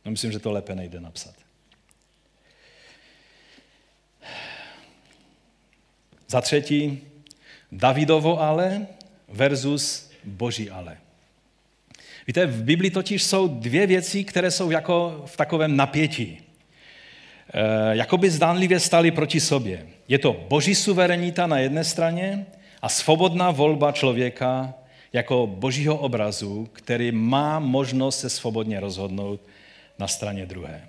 No, 0.05 0.11
myslím, 0.11 0.32
že 0.32 0.39
to 0.39 0.51
lépe 0.51 0.76
nejde 0.76 0.99
napsat. 0.99 1.36
Za 6.28 6.41
třetí, 6.41 7.01
Davidovo 7.72 8.41
ale 8.41 8.88
versus 9.28 10.11
Boží 10.24 10.70
ale. 10.70 10.97
Víte, 12.28 12.45
v 12.45 12.63
Biblii 12.63 12.91
totiž 12.91 13.23
jsou 13.23 13.47
dvě 13.47 13.88
věci, 13.88 14.23
které 14.23 14.51
jsou 14.51 14.71
jako 14.71 15.23
v 15.25 15.38
takovém 15.38 15.75
napětí. 15.75 16.38
E, 17.53 17.95
jakoby 17.95 18.30
zdánlivě 18.30 18.80
stali 18.80 19.11
proti 19.11 19.39
sobě. 19.39 19.88
Je 20.07 20.19
to 20.19 20.45
boží 20.49 20.75
suverenita 20.75 21.47
na 21.47 21.59
jedné 21.59 21.84
straně 21.84 22.45
a 22.82 22.89
svobodná 22.89 23.51
volba 23.51 23.91
člověka 23.91 24.73
jako 25.13 25.47
božího 25.47 25.97
obrazu, 25.97 26.69
který 26.73 27.11
má 27.11 27.59
možnost 27.59 28.19
se 28.19 28.30
svobodně 28.30 28.80
rozhodnout 28.80 29.41
na 29.99 30.07
straně 30.07 30.45
druhé. 30.45 30.82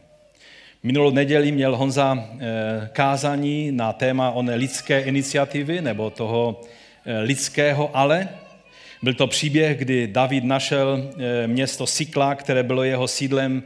Minulou 0.83 1.11
neděli 1.11 1.53
měl 1.53 1.77
Honza 1.77 2.19
eh, 2.19 2.89
kázání 2.93 3.73
na 3.73 3.93
téma 3.93 4.31
oné 4.31 4.55
lidské 4.55 5.01
iniciativy 5.01 5.83
nebo 5.83 6.11
toho 6.11 6.61
eh, 7.07 7.21
lidského 7.21 7.97
ale. 7.97 8.29
Byl 9.03 9.15
to 9.15 9.27
příběh, 9.27 9.79
kdy 9.79 10.07
David 10.07 10.45
našel 10.45 11.11
eh, 11.19 11.47
město 11.47 11.87
Sikla, 11.87 12.35
které 12.35 12.63
bylo 12.63 12.85
jeho 12.85 13.09
sídlem 13.09 13.63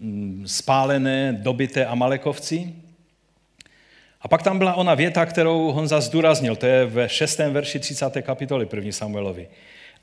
mm, 0.00 0.44
spálené, 0.46 1.32
dobité 1.32 1.86
Amalekovci. 1.86 2.74
A 4.20 4.28
pak 4.28 4.42
tam 4.42 4.58
byla 4.58 4.74
ona 4.74 4.94
věta, 4.94 5.26
kterou 5.26 5.72
Honza 5.72 6.00
zdůraznil, 6.00 6.56
to 6.56 6.66
je 6.66 6.86
ve 6.86 7.08
6. 7.08 7.38
verši 7.38 7.78
30. 7.78 8.22
kapitoly 8.22 8.68
1. 8.74 8.92
Samuelovi. 8.92 9.48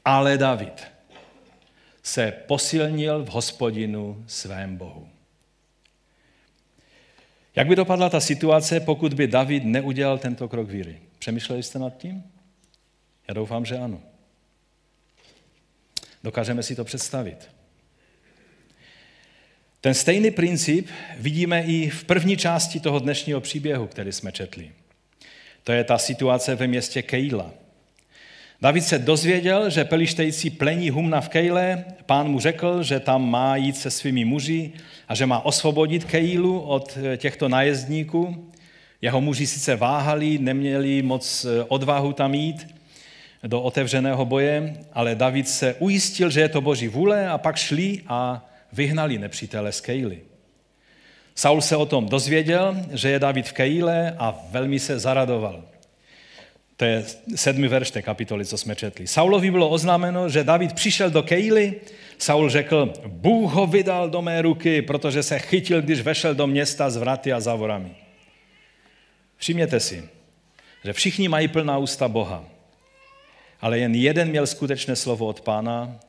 Ale 0.06 0.38
David 0.38 0.84
se 2.04 2.32
posilnil 2.48 3.24
v 3.24 3.30
hospodinu 3.30 4.24
svém 4.28 4.78
Bohu. 4.78 5.08
Jak 7.56 7.68
by 7.68 7.76
dopadla 7.76 8.10
ta 8.10 8.20
situace, 8.20 8.80
pokud 8.80 9.14
by 9.14 9.28
David 9.28 9.64
neudělal 9.66 10.18
tento 10.18 10.48
krok 10.48 10.70
víry? 10.70 10.98
Přemýšleli 11.20 11.64
jste 11.64 11.80
nad 11.80 11.98
tím? 11.98 12.24
Já 13.28 13.34
doufám, 13.34 13.66
že 13.66 13.78
ano. 13.78 14.02
Dokážeme 16.24 16.64
si 16.64 16.76
to 16.76 16.84
představit. 16.84 17.50
Ten 19.82 19.94
stejný 19.94 20.32
princip 20.32 20.88
vidíme 21.18 21.64
i 21.64 21.90
v 21.90 22.04
první 22.04 22.38
části 22.38 22.80
toho 22.80 23.00
dnešního 23.00 23.42
příběhu, 23.42 23.88
který 23.88 24.12
jsme 24.12 24.32
četli. 24.32 24.72
To 25.64 25.72
je 25.72 25.84
ta 25.84 25.98
situace 25.98 26.56
ve 26.56 26.68
městě 26.68 27.02
Kejla. 27.02 27.52
David 28.62 28.84
se 28.84 29.00
dozvěděl, 29.00 29.70
že 29.70 29.86
pelištejci 29.86 30.50
plení 30.50 30.90
humna 30.90 31.22
v 31.22 31.30
Kejle, 31.30 31.86
pán 32.06 32.28
mu 32.28 32.40
řekl, 32.40 32.84
že 32.84 33.00
tam 33.00 33.30
má 33.30 33.56
jít 33.56 33.78
se 33.78 33.92
svými 33.92 34.26
muži 34.26 34.72
a 35.08 35.16
že 35.16 35.26
má 35.26 35.46
osvobodit 35.46 36.06
Kejlu 36.06 36.62
od 36.62 36.98
těchto 37.18 37.50
najezdníků. 37.50 38.52
Jeho 39.02 39.22
muži 39.22 39.48
sice 39.48 39.76
váhali, 39.76 40.38
neměli 40.38 41.02
moc 41.02 41.46
odvahu 41.68 42.14
tam 42.14 42.34
jít 42.34 42.68
do 43.44 43.62
otevřeného 43.62 44.26
boje, 44.26 44.78
ale 44.94 45.16
David 45.16 45.50
se 45.50 45.76
ujistil, 45.80 46.30
že 46.30 46.42
je 46.42 46.50
to 46.50 46.62
boží 46.62 46.88
vůle 46.88 47.30
a 47.30 47.38
pak 47.38 47.56
šli 47.56 48.02
a 48.08 48.50
vyhnali 48.74 49.18
nepřítele 49.18 49.72
z 49.72 49.82
Kejly. 49.82 50.20
Saul 51.36 51.62
se 51.62 51.76
o 51.76 51.86
tom 51.86 52.06
dozvěděl, 52.06 52.86
že 52.92 53.10
je 53.10 53.20
David 53.20 53.48
v 53.48 53.54
Kejle 53.54 54.16
a 54.18 54.40
velmi 54.52 54.80
se 54.80 55.00
zaradoval. 55.00 55.64
To 56.78 56.86
je 56.86 57.06
sedmi 57.36 57.68
verš 57.68 57.92
té 57.92 58.02
kapitoly, 58.02 58.46
co 58.46 58.58
jsme 58.58 58.76
četli. 58.76 59.08
Saulovi 59.08 59.52
bylo 59.52 59.70
oznámeno, 59.70 60.30
že 60.30 60.44
David 60.44 60.74
přišel 60.74 61.10
do 61.10 61.24
Kejly. 61.24 61.76
Saul 62.18 62.50
řekl, 62.50 62.94
Bůh 63.08 63.54
ho 63.54 63.68
vydal 63.68 64.10
do 64.10 64.22
mé 64.22 64.42
ruky, 64.42 64.82
protože 64.82 65.24
se 65.24 65.40
chytil, 65.40 65.82
když 65.82 66.02
vešel 66.02 66.36
do 66.36 66.48
města 66.48 66.90
s 66.90 66.98
vraty 66.98 67.34
a 67.34 67.40
závorami. 67.40 67.96
Všimněte 69.38 69.80
si, 69.80 70.10
že 70.84 70.94
všichni 70.94 71.28
mají 71.28 71.48
plná 71.48 71.78
ústa 71.78 72.08
Boha, 72.08 72.46
ale 73.62 73.80
jen 73.80 73.96
jeden 73.96 74.30
měl 74.30 74.48
skutečné 74.48 74.96
slovo 74.96 75.28
od 75.28 75.42
pána 75.42 76.00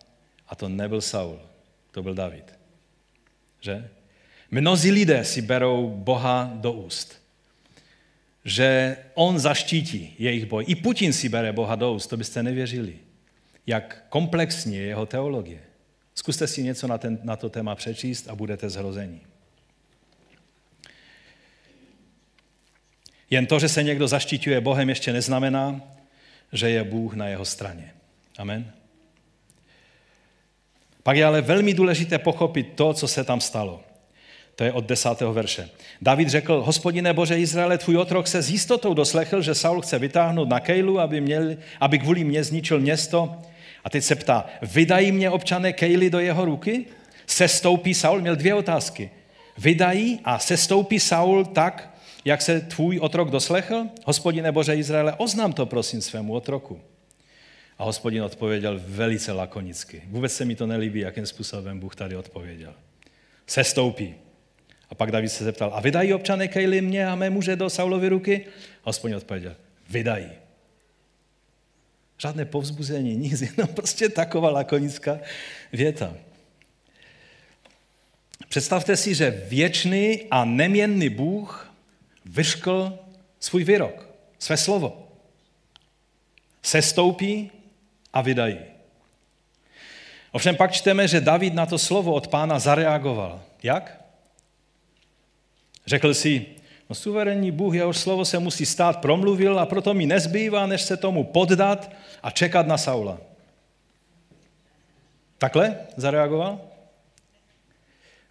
a 0.49 0.55
to 0.55 0.69
nebyl 0.69 1.01
Saul 1.01 1.53
to 1.93 2.03
byl 2.03 2.15
David. 2.15 2.53
Že? 3.61 3.89
Mnozí 4.51 4.91
lidé 4.91 5.25
si 5.25 5.43
berou 5.43 5.91
Boha 5.91 6.53
do 6.55 6.73
úst. 6.73 7.23
Že 8.45 8.97
on 9.15 9.39
zaštítí 9.39 10.15
jejich 10.19 10.47
boj. 10.47 10.65
I 10.69 10.75
Putin 10.75 11.13
si 11.13 11.29
bere 11.29 11.53
Boha 11.53 11.75
do 11.75 11.93
úst, 11.93 12.07
to 12.07 12.17
byste 12.17 12.43
nevěřili. 12.43 12.99
Jak 13.67 14.05
komplexní 14.09 14.77
je 14.77 14.83
jeho 14.83 15.07
teologie. 15.07 15.61
Zkuste 16.15 16.47
si 16.47 16.63
něco 16.63 16.87
na, 16.87 16.99
ten, 16.99 17.19
na 17.23 17.37
to 17.37 17.49
téma 17.49 17.75
přečíst 17.75 18.29
a 18.29 18.35
budete 18.35 18.71
zhrození. 18.71 19.21
Jen 23.31 23.47
to, 23.47 23.59
že 23.59 23.69
se 23.69 23.83
někdo 23.83 24.09
zaštiťuje 24.09 24.61
Bohem, 24.61 24.89
ještě 24.89 25.13
neznamená, 25.13 25.81
že 26.53 26.71
je 26.71 26.85
Bůh 26.85 27.15
na 27.15 27.29
jeho 27.29 27.45
straně. 27.45 27.93
Amen. 28.39 28.73
Pak 31.03 31.17
je 31.17 31.25
ale 31.25 31.41
velmi 31.41 31.75
důležité 31.75 32.19
pochopit 32.19 32.73
to, 32.75 32.95
co 32.95 33.09
se 33.09 33.25
tam 33.25 33.41
stalo. 33.41 33.81
To 34.57 34.65
je 34.65 34.73
od 34.73 34.85
desátého 34.85 35.33
verše. 35.33 35.69
David 36.03 36.29
řekl, 36.29 36.63
hospodine 36.63 37.13
Bože 37.13 37.39
Izraele, 37.39 37.79
tvůj 37.79 37.97
otrok 37.97 38.27
se 38.29 38.43
s 38.43 38.51
jistotou 38.51 38.95
doslechl, 38.95 39.43
že 39.43 39.55
Saul 39.55 39.81
chce 39.81 39.99
vytáhnout 39.99 40.49
na 40.49 40.61
Kejlu, 40.61 41.01
aby, 41.01 41.21
měl, 41.21 41.57
aby 41.81 41.99
kvůli 41.99 42.25
mě 42.25 42.45
zničil 42.45 42.81
město. 42.81 43.37
A 43.85 43.91
teď 43.91 44.05
se 44.05 44.15
ptá, 44.15 44.47
vydají 44.63 45.13
mě 45.13 45.31
občané 45.31 45.73
Kejly 45.73 46.11
do 46.11 46.19
jeho 46.19 46.45
ruky? 46.45 46.85
Sestoupí 47.27 47.95
Saul? 47.95 48.21
Měl 48.21 48.37
dvě 48.37 48.55
otázky. 48.55 49.11
Vydají 49.59 50.21
a 50.25 50.39
sestoupí 50.39 51.01
Saul 51.01 51.45
tak, 51.45 51.92
jak 52.25 52.43
se 52.43 52.61
tvůj 52.61 52.99
otrok 52.99 53.31
doslechl? 53.31 53.87
Hospodine 54.05 54.53
Bože 54.53 54.77
Izraele, 54.77 55.15
oznám 55.15 55.53
to 55.53 55.67
prosím 55.67 56.01
svému 56.01 56.33
otroku. 56.33 56.81
A 57.79 57.85
hospodin 57.85 58.23
odpověděl 58.23 58.81
velice 58.87 59.33
lakonicky. 59.33 60.03
Vůbec 60.07 60.33
se 60.33 60.45
mi 60.45 60.55
to 60.55 60.67
nelíbí, 60.67 61.01
jakým 61.01 61.27
způsobem 61.27 61.81
Bůh 61.81 61.97
tady 61.97 62.17
odpověděl. 62.17 62.75
Sestoupí. 63.47 64.15
A 64.91 64.95
pak 64.95 65.11
David 65.11 65.33
se 65.33 65.45
zeptal, 65.45 65.71
a 65.75 65.81
vydají 65.81 66.15
občané 66.15 66.49
Kejli 66.49 66.81
mě 66.81 67.07
a 67.07 67.15
mé 67.15 67.31
muže 67.31 67.57
do 67.57 67.71
Saulovy 67.71 68.09
ruky? 68.09 68.47
A 68.85 68.89
hospodin 68.89 69.17
odpověděl, 69.17 69.57
vydají. 69.91 70.27
Žádné 72.19 72.45
povzbuzení, 72.45 73.17
nic, 73.17 73.41
jenom 73.57 73.69
prostě 73.75 74.09
taková 74.09 74.51
lakonická 74.51 75.19
věta. 75.73 76.15
Představte 78.49 78.97
si, 78.97 79.15
že 79.15 79.45
věčný 79.49 80.23
a 80.31 80.45
neměnný 80.45 81.09
Bůh 81.09 81.72
vyškl 82.25 82.99
svůj 83.41 83.65
výrok, 83.65 84.09
své 84.39 84.57
slovo. 84.57 85.09
Sestoupí 86.63 87.51
a 88.13 88.21
vydají. 88.21 88.59
Ovšem 90.33 90.57
pak 90.57 90.73
čteme, 90.73 91.09
že 91.09 91.21
David 91.21 91.55
na 91.55 91.67
to 91.67 91.79
slovo 91.79 92.13
od 92.13 92.29
pána 92.29 92.59
zareagoval. 92.59 93.41
Jak? 93.63 94.05
Řekl 95.87 96.15
si, 96.15 96.47
no 96.91 96.95
suverénní 96.95 97.51
Bůh, 97.51 97.75
jehož 97.75 97.97
slovo 97.97 98.25
se 98.25 98.39
musí 98.39 98.67
stát, 98.67 99.01
promluvil 99.01 99.61
a 99.61 99.67
proto 99.67 99.95
mi 99.95 100.07
nezbývá, 100.07 100.67
než 100.67 100.83
se 100.83 100.97
tomu 100.97 101.25
poddat 101.25 101.91
a 102.23 102.31
čekat 102.31 102.67
na 102.67 102.79
Saula. 102.79 103.19
Takhle 105.39 105.77
zareagoval? 105.97 106.61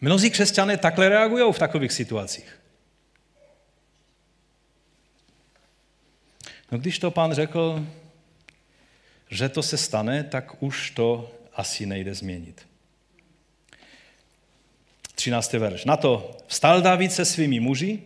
Mnozí 0.01 0.29
křesťané 0.29 0.77
takhle 0.77 1.09
reagují 1.09 1.53
v 1.53 1.59
takových 1.59 1.91
situacích. 1.91 2.60
No 6.71 6.77
když 6.77 6.99
to 6.99 7.11
pán 7.11 7.33
řekl, 7.33 7.85
že 9.29 9.49
to 9.49 9.63
se 9.63 9.77
stane, 9.77 10.23
tak 10.23 10.63
už 10.63 10.91
to 10.91 11.31
asi 11.53 11.85
nejde 11.85 12.13
změnit. 12.13 12.67
13. 15.15 15.53
verš. 15.53 15.85
Na 15.85 15.97
to 15.97 16.37
vstal 16.47 16.81
David 16.81 17.11
se 17.11 17.25
svými 17.25 17.59
muži, 17.59 17.99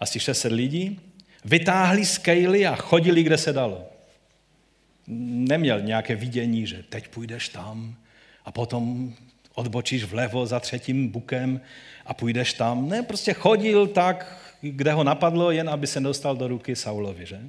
asi 0.00 0.20
600 0.20 0.52
lidí, 0.52 1.00
vytáhli 1.44 2.06
z 2.06 2.18
kejly 2.18 2.66
a 2.66 2.76
chodili, 2.76 3.22
kde 3.22 3.38
se 3.38 3.52
dalo. 3.52 3.84
Neměl 5.06 5.80
nějaké 5.80 6.16
vidění, 6.16 6.66
že 6.66 6.82
teď 6.88 7.08
půjdeš 7.08 7.48
tam 7.48 7.94
a 8.44 8.52
potom 8.52 9.14
odbočíš 9.54 10.04
vlevo 10.04 10.46
za 10.46 10.60
třetím 10.60 11.08
bukem 11.08 11.60
a 12.06 12.14
půjdeš 12.14 12.52
tam. 12.52 12.88
Ne, 12.88 13.02
prostě 13.02 13.32
chodil 13.32 13.86
tak, 13.86 14.38
kde 14.60 14.92
ho 14.92 15.04
napadlo, 15.04 15.50
jen 15.50 15.70
aby 15.70 15.86
se 15.86 16.00
dostal 16.00 16.36
do 16.36 16.48
ruky 16.48 16.76
Saulovi, 16.76 17.26
že? 17.26 17.40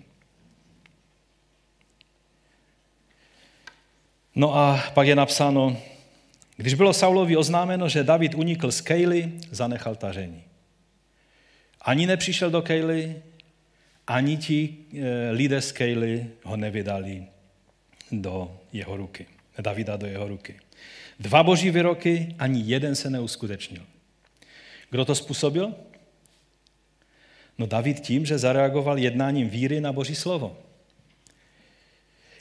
No 4.36 4.55
a 4.55 4.84
pak 4.93 5.07
je 5.07 5.15
napsáno, 5.15 5.77
když 6.57 6.73
bylo 6.73 6.93
Saulovi 6.93 7.38
oznámeno, 7.38 7.89
že 7.89 8.03
David 8.03 8.36
unikl 8.36 8.71
z 8.71 8.81
Kejly, 8.81 9.31
zanechal 9.51 9.95
tažení. 9.95 10.43
Ani 11.81 12.07
nepřišel 12.07 12.51
do 12.51 12.61
Kejly, 12.61 13.15
ani 14.07 14.38
ti 14.38 14.77
eh, 14.93 15.31
lidé 15.31 15.61
z 15.61 15.71
Kejly 15.71 16.27
ho 16.43 16.57
nevydali 16.57 17.25
do 18.11 18.57
jeho 18.73 18.97
ruky. 18.97 19.25
Davida 19.61 19.97
do 19.97 20.07
jeho 20.07 20.27
ruky. 20.27 20.59
Dva 21.19 21.43
boží 21.43 21.71
výroky, 21.71 22.36
ani 22.39 22.63
jeden 22.65 22.95
se 22.95 23.09
neuskutečnil. 23.09 23.84
Kdo 24.89 25.05
to 25.05 25.15
způsobil? 25.15 25.73
No 27.57 27.65
David 27.65 27.99
tím, 27.99 28.25
že 28.25 28.38
zareagoval 28.38 28.97
jednáním 28.97 29.49
víry 29.49 29.81
na 29.81 29.93
boží 29.93 30.15
slovo. 30.15 30.57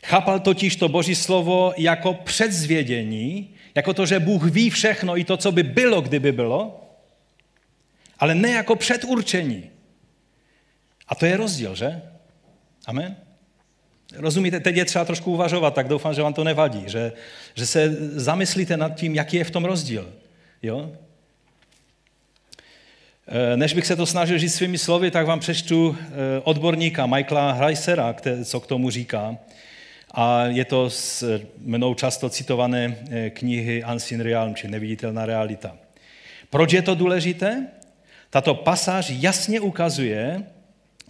Chápal 0.05 0.41
totiž 0.41 0.77
to 0.77 0.89
boží 0.89 1.15
slovo 1.15 1.73
jako 1.77 2.15
předzvědění, 2.15 3.55
jako 3.75 3.95
to, 3.95 4.07
že 4.07 4.21
Bůh 4.21 4.45
ví 4.45 4.71
všechno 4.71 5.19
i 5.19 5.25
to, 5.25 5.37
co 5.37 5.53
by 5.53 5.63
bylo, 5.63 6.01
kdyby 6.01 6.33
bylo, 6.33 6.91
ale 8.19 8.35
ne 8.35 8.51
jako 8.51 8.77
předurčení. 8.77 9.71
A 11.09 11.15
to 11.15 11.27
je 11.27 11.37
rozdíl, 11.37 11.75
že? 11.75 12.03
Amen? 12.87 13.17
Rozumíte, 14.17 14.61
teď 14.61 14.77
je 14.77 14.85
třeba 14.85 15.05
trošku 15.05 15.33
uvažovat, 15.33 15.75
tak 15.75 15.89
doufám, 15.89 16.15
že 16.15 16.23
vám 16.23 16.35
to 16.35 16.45
nevadí, 16.45 16.85
že, 16.87 17.13
že 17.55 17.67
se 17.67 17.97
zamyslíte 18.21 18.77
nad 18.77 18.95
tím, 18.95 19.15
jaký 19.15 19.37
je 19.37 19.45
v 19.45 19.51
tom 19.51 19.65
rozdíl. 19.65 20.13
Jo? 20.63 20.93
E, 23.27 23.57
než 23.57 23.75
bych 23.75 23.87
se 23.87 23.97
to 23.97 24.07
snažil 24.07 24.39
říct 24.39 24.55
svými 24.55 24.79
slovy, 24.79 25.11
tak 25.11 25.27
vám 25.27 25.41
přečtu 25.41 25.97
e, 25.99 26.41
odborníka 26.41 27.07
Michaela 27.07 27.53
Hreisera, 27.53 28.17
co 28.45 28.61
k 28.61 28.67
tomu 28.67 28.91
říká. 28.91 29.37
A 30.13 30.45
je 30.45 30.65
to 30.65 30.91
z 30.91 31.25
mnou 31.59 31.95
často 31.95 32.29
citované 32.29 32.99
e, 33.11 33.31
knihy 33.31 33.85
Unseen 33.93 34.21
Realm, 34.21 34.55
či 34.55 34.69
Neviditelná 34.69 35.27
realita. 35.27 35.77
Proč 36.51 36.73
je 36.73 36.83
to 36.83 36.95
důležité? 36.95 37.67
Tato 38.31 38.55
pasáž 38.55 39.11
jasně 39.11 39.61
ukazuje, 39.61 40.43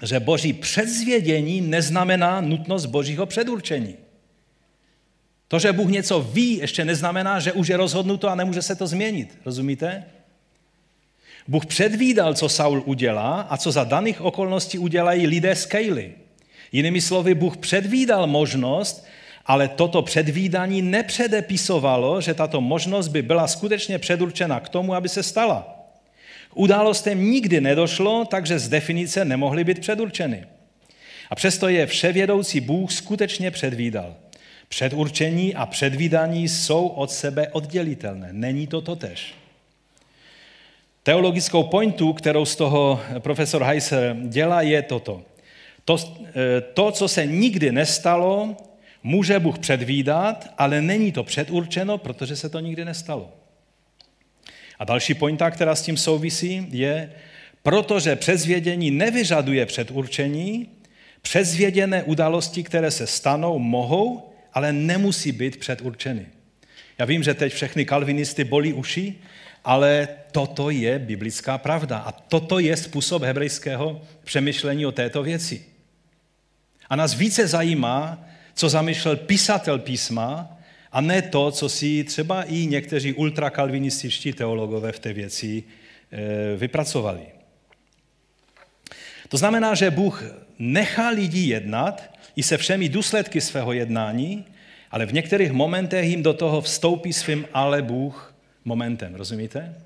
že 0.03 0.21
boží 0.21 0.53
předzvědění 0.53 1.61
neznamená 1.61 2.41
nutnost 2.41 2.87
božího 2.87 3.27
předurčení. 3.27 3.97
To, 5.49 5.59
že 5.59 5.73
Bůh 5.73 5.91
něco 5.91 6.21
ví, 6.21 6.57
ještě 6.57 6.85
neznamená, 6.85 7.41
že 7.41 7.53
už 7.53 7.69
je 7.69 7.77
rozhodnuto 7.77 8.29
a 8.29 8.35
nemůže 8.35 8.63
se 8.63 8.75
to 8.75 8.87
změnit. 8.87 9.39
Rozumíte? 9.45 10.05
Bůh 11.49 11.67
předvídal, 11.67 12.35
co 12.35 12.49
Saul 12.49 12.83
udělá 12.87 13.41
a 13.41 13.57
co 13.57 13.73
za 13.73 13.85
daných 13.85 14.21
okolností 14.21 14.79
udělají 14.79 15.27
lidé 15.27 15.57
z 15.57 15.67
Kejly. 15.67 16.15
Jinými 16.73 17.01
slovy, 17.01 17.35
Bůh 17.35 17.57
předvídal 17.57 18.27
možnost, 18.27 19.07
ale 19.47 19.69
toto 19.69 20.03
předvídání 20.03 20.83
nepředepisovalo, 20.83 22.21
že 22.21 22.35
tato 22.35 22.61
možnost 22.61 23.09
by 23.09 23.23
byla 23.23 23.47
skutečně 23.47 23.99
předurčena 23.99 24.61
k 24.61 24.69
tomu, 24.69 24.95
aby 24.95 25.09
se 25.09 25.23
stala. 25.23 25.79
Událostem 26.55 27.31
nikdy 27.31 27.61
nedošlo, 27.61 28.25
takže 28.25 28.59
z 28.59 28.69
definice 28.69 29.25
nemohly 29.25 29.65
být 29.65 29.79
předurčeny. 29.79 30.45
A 31.31 31.35
přesto 31.35 31.69
je 31.69 31.87
vševědoucí 31.87 32.61
Bůh 32.61 32.93
skutečně 32.93 33.51
předvídal. 33.51 34.15
Předurčení 34.69 35.55
a 35.55 35.67
předvídání 35.67 36.49
jsou 36.49 36.87
od 36.87 37.11
sebe 37.11 37.49
oddělitelné. 37.49 38.29
Není 38.33 38.67
to 38.67 38.81
totež. 38.81 39.35
Teologickou 41.03 41.63
pointu, 41.63 42.13
kterou 42.13 42.45
z 42.45 42.57
toho 42.57 43.01
profesor 43.19 43.63
Heiser 43.63 44.17
dělá, 44.23 44.63
je 44.63 44.83
toto. 44.83 45.23
To, 45.85 45.99
eh, 46.25 46.61
to, 46.61 46.93
co 46.93 47.09
se 47.09 47.27
nikdy 47.27 47.73
nestalo, 47.73 48.57
může 49.03 49.39
Bůh 49.39 49.59
předvídat, 49.59 50.55
ale 50.59 50.83
není 50.83 51.13
to 51.13 51.25
předurčeno, 51.25 51.99
protože 51.99 52.37
se 52.37 52.49
to 52.49 52.61
nikdy 52.61 52.85
nestalo. 52.85 53.33
A 54.79 54.85
další 54.85 55.15
pointa, 55.15 55.51
která 55.51 55.75
s 55.75 55.83
tím 55.83 55.97
souvisí, 55.97 56.67
je, 56.71 57.13
protože 57.63 58.17
přezvědění 58.17 58.91
nevyžaduje 58.91 59.67
předurčení, 59.67 60.69
přezvěděné 61.23 62.03
události, 62.03 62.63
které 62.63 62.91
se 62.91 63.07
stanou, 63.07 63.59
mohou, 63.59 64.33
ale 64.53 64.73
nemusí 64.73 65.33
být 65.33 65.57
předurčeny. 65.57 66.27
Já 66.99 67.05
vím, 67.05 67.23
že 67.23 67.35
teď 67.35 67.53
všechny 67.53 67.85
kalvinisty 67.85 68.45
bolí 68.45 68.73
uši, 68.73 69.15
ale 69.65 70.09
toto 70.33 70.71
je 70.71 70.99
biblická 70.99 71.59
pravda 71.59 71.99
a 71.99 72.13
toto 72.13 72.59
je 72.59 72.77
způsob 72.77 73.23
hebrejského 73.23 74.03
přemýšlení 74.25 74.87
o 74.87 74.93
této 74.93 75.23
věci. 75.23 75.72
A 76.93 76.97
nás 76.97 77.15
více 77.15 77.47
zajímá, 77.47 78.25
co 78.55 78.69
zamýšlel 78.69 79.17
písatel 79.17 79.79
písma, 79.79 80.59
a 80.93 81.01
ne 81.01 81.23
to, 81.23 81.51
co 81.51 81.69
si 81.69 82.05
třeba 82.05 82.43
i 82.43 82.67
někteří 82.67 83.13
ultrakalvinističtí 83.13 84.33
teologové 84.33 84.93
v 84.93 84.99
té 84.99 85.13
věci 85.13 85.65
eh, 86.13 86.57
vypracovali. 86.57 87.27
To 89.29 89.37
znamená, 89.37 89.75
že 89.75 89.91
Bůh 89.91 90.25
nechá 90.59 91.09
lidi 91.09 91.41
jednat 91.41 92.19
i 92.37 92.43
se 92.43 92.59
všemi 92.59 92.89
důsledky 92.89 93.41
svého 93.41 93.73
jednání, 93.73 94.45
ale 94.91 95.07
v 95.07 95.13
některých 95.13 95.53
momentech 95.53 96.09
jim 96.09 96.23
do 96.23 96.33
toho 96.33 96.61
vstoupí 96.61 97.13
svým 97.13 97.49
ale 97.53 97.83
Bůh 97.83 98.35
momentem. 98.65 99.15
Rozumíte? 99.15 99.83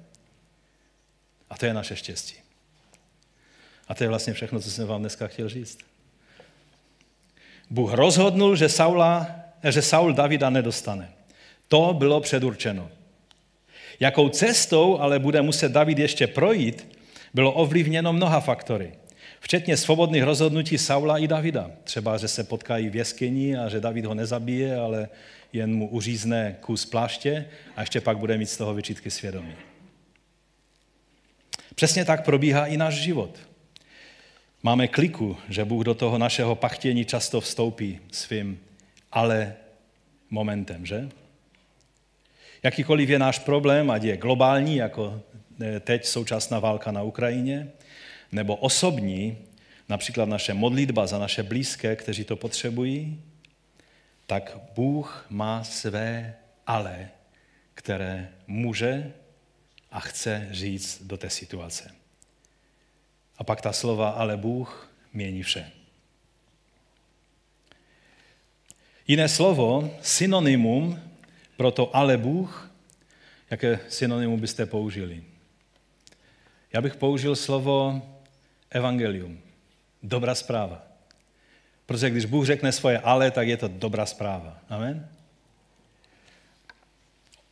A 1.50 1.56
to 1.56 1.66
je 1.66 1.74
naše 1.74 1.96
štěstí. 1.96 2.34
A 3.88 3.94
to 3.94 4.04
je 4.04 4.08
vlastně 4.08 4.32
všechno, 4.32 4.60
co 4.60 4.70
jsem 4.70 4.86
vám 4.86 5.00
dneska 5.00 5.26
chtěl 5.26 5.48
říct. 5.48 5.78
Bůh 7.70 7.92
rozhodnul, 7.92 8.56
že 8.56 8.68
Saula 8.68 9.36
že 9.70 9.82
Saul 9.82 10.12
Davida 10.12 10.50
nedostane. 10.50 11.08
To 11.68 11.94
bylo 11.98 12.20
předurčeno. 12.20 12.90
Jakou 14.00 14.28
cestou 14.28 14.98
ale 14.98 15.18
bude 15.18 15.42
muset 15.42 15.72
David 15.72 15.98
ještě 15.98 16.26
projít, 16.26 16.88
bylo 17.34 17.52
ovlivněno 17.52 18.12
mnoha 18.12 18.40
faktory. 18.40 18.92
Včetně 19.40 19.76
svobodných 19.76 20.22
rozhodnutí 20.22 20.78
Saula 20.78 21.18
i 21.18 21.28
Davida. 21.28 21.70
Třeba, 21.84 22.16
že 22.16 22.28
se 22.28 22.44
potkají 22.44 22.88
v 22.88 22.96
jeskyni 22.96 23.56
a 23.56 23.68
že 23.68 23.80
David 23.80 24.04
ho 24.04 24.14
nezabije, 24.14 24.76
ale 24.76 25.08
jen 25.52 25.74
mu 25.74 25.88
uřízne 25.88 26.56
kus 26.60 26.86
pláště 26.86 27.46
a 27.76 27.80
ještě 27.80 28.00
pak 28.00 28.18
bude 28.18 28.38
mít 28.38 28.50
z 28.50 28.56
toho 28.56 28.74
vyčítky 28.74 29.10
svědomí. 29.10 29.54
Přesně 31.74 32.04
tak 32.04 32.24
probíhá 32.24 32.66
i 32.66 32.76
náš 32.76 32.94
život. 32.94 33.38
Máme 34.62 34.88
kliku, 34.88 35.36
že 35.48 35.64
Bůh 35.64 35.84
do 35.84 35.94
toho 35.94 36.18
našeho 36.18 36.54
pachtění 36.54 37.04
často 37.04 37.40
vstoupí 37.40 38.00
svým 38.12 38.60
ale 39.12 39.54
momentem, 40.30 40.86
že? 40.86 41.08
Jakýkoliv 42.62 43.08
je 43.08 43.18
náš 43.18 43.38
problém, 43.38 43.90
ať 43.90 44.02
je 44.02 44.16
globální, 44.16 44.76
jako 44.76 45.20
eh, 45.60 45.80
teď 45.80 46.04
současná 46.04 46.58
válka 46.58 46.90
na 46.92 47.02
Ukrajině, 47.02 47.68
nebo 48.32 48.56
osobní, 48.56 49.38
například 49.88 50.28
naše 50.28 50.54
modlitba 50.54 51.06
za 51.06 51.18
naše 51.18 51.42
blízké, 51.42 51.96
kteří 51.96 52.24
to 52.24 52.36
potřebují, 52.36 53.20
tak 54.26 54.58
Bůh 54.74 55.26
má 55.30 55.64
své 55.64 56.34
ale, 56.66 57.08
které 57.74 58.28
může 58.46 59.12
a 59.90 60.00
chce 60.00 60.48
říct 60.50 61.02
do 61.02 61.16
té 61.16 61.30
situace. 61.30 61.90
A 63.38 63.44
pak 63.44 63.60
ta 63.60 63.72
slova 63.72 64.08
ale 64.08 64.36
Bůh 64.36 64.90
mění 65.12 65.42
vše. 65.42 65.72
Jiné 69.06 69.28
slovo, 69.28 69.90
synonymum 70.02 71.00
pro 71.56 71.70
to 71.70 71.96
ale 71.96 72.16
Bůh, 72.16 72.70
jaké 73.50 73.80
synonymum 73.88 74.40
byste 74.40 74.66
použili? 74.66 75.24
Já 76.72 76.80
bych 76.80 76.96
použil 76.96 77.36
slovo 77.36 78.02
evangelium, 78.70 79.40
dobrá 80.02 80.34
zpráva. 80.34 80.82
Protože 81.86 82.10
když 82.10 82.24
Bůh 82.24 82.46
řekne 82.46 82.72
svoje 82.72 82.98
ale, 82.98 83.30
tak 83.30 83.48
je 83.48 83.56
to 83.56 83.68
dobrá 83.68 84.06
zpráva. 84.06 84.58
Amen? 84.68 85.08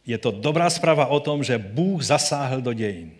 Je 0.07 0.19
to 0.19 0.31
dobrá 0.31 0.71
zpráva 0.71 1.07
o 1.07 1.21
tom, 1.21 1.45
že 1.45 1.59
Bůh 1.59 2.03
zasáhl 2.03 2.61
do 2.61 2.73
dějin. 2.73 3.13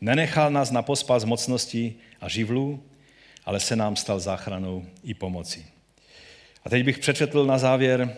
Nenechal 0.00 0.50
nás 0.50 0.70
na 0.70 0.82
pospas 0.82 1.24
mocnosti 1.24 1.94
a 2.20 2.28
živlů, 2.28 2.82
ale 3.44 3.60
se 3.60 3.76
nám 3.76 3.96
stal 3.96 4.20
záchranou 4.20 4.86
i 5.04 5.14
pomocí. 5.14 5.66
A 6.64 6.70
teď 6.70 6.84
bych 6.84 6.98
přečetl 6.98 7.46
na 7.46 7.58
závěr 7.58 8.16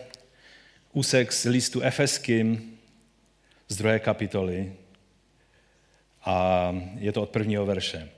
úsek 0.93 1.33
z 1.33 1.45
listu 1.45 1.81
Efeským 1.81 2.77
z 3.67 3.77
druhé 3.77 3.99
kapitoly 3.99 4.73
a 6.25 6.75
je 6.97 7.11
to 7.11 7.21
od 7.21 7.29
prvního 7.29 7.65
verše. 7.65 8.09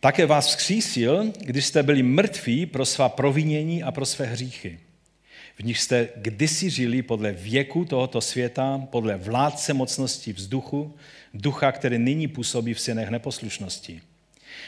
Také 0.00 0.26
vás 0.26 0.46
vzkřísil, 0.46 1.32
když 1.38 1.66
jste 1.66 1.82
byli 1.82 2.02
mrtví 2.02 2.66
pro 2.66 2.86
svá 2.86 3.08
provinění 3.08 3.82
a 3.82 3.92
pro 3.92 4.06
své 4.06 4.26
hříchy. 4.26 4.80
V 5.58 5.64
nich 5.64 5.80
jste 5.80 6.08
kdysi 6.16 6.70
žili 6.70 7.02
podle 7.02 7.32
věku 7.32 7.84
tohoto 7.84 8.20
světa, 8.20 8.86
podle 8.90 9.16
vládce 9.16 9.74
mocnosti 9.74 10.32
vzduchu, 10.32 10.94
ducha, 11.34 11.72
který 11.72 11.98
nyní 11.98 12.28
působí 12.28 12.74
v 12.74 12.80
synech 12.80 13.08
neposlušnosti. 13.08 14.00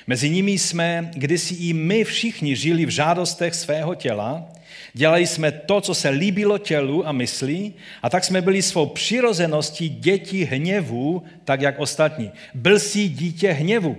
Mezi 0.07 0.30
nimi 0.30 0.53
jsme 0.53 1.11
kdysi 1.14 1.55
i 1.55 1.72
my 1.72 2.05
všichni 2.05 2.57
žili 2.57 2.86
v 2.86 2.89
žádostech 2.89 3.55
svého 3.55 3.95
těla, 3.95 4.49
dělali 4.95 5.26
jsme 5.26 5.53
to, 5.53 5.80
co 5.80 5.95
se 5.95 6.09
líbilo 6.09 6.59
tělu 6.59 7.09
a 7.09 7.12
mysli, 7.12 7.72
a 8.03 8.11
tak 8.11 8.24
jsme 8.24 8.43
byli 8.43 8.62
svou 8.62 8.86
přirozeností 8.86 9.89
děti 9.89 10.45
hněvu, 10.45 11.22
tak 11.45 11.61
jak 11.61 11.78
ostatní. 11.78 12.30
Byl 12.55 12.78
jsi 12.78 13.09
dítě 13.09 13.53
hněvu. 13.53 13.97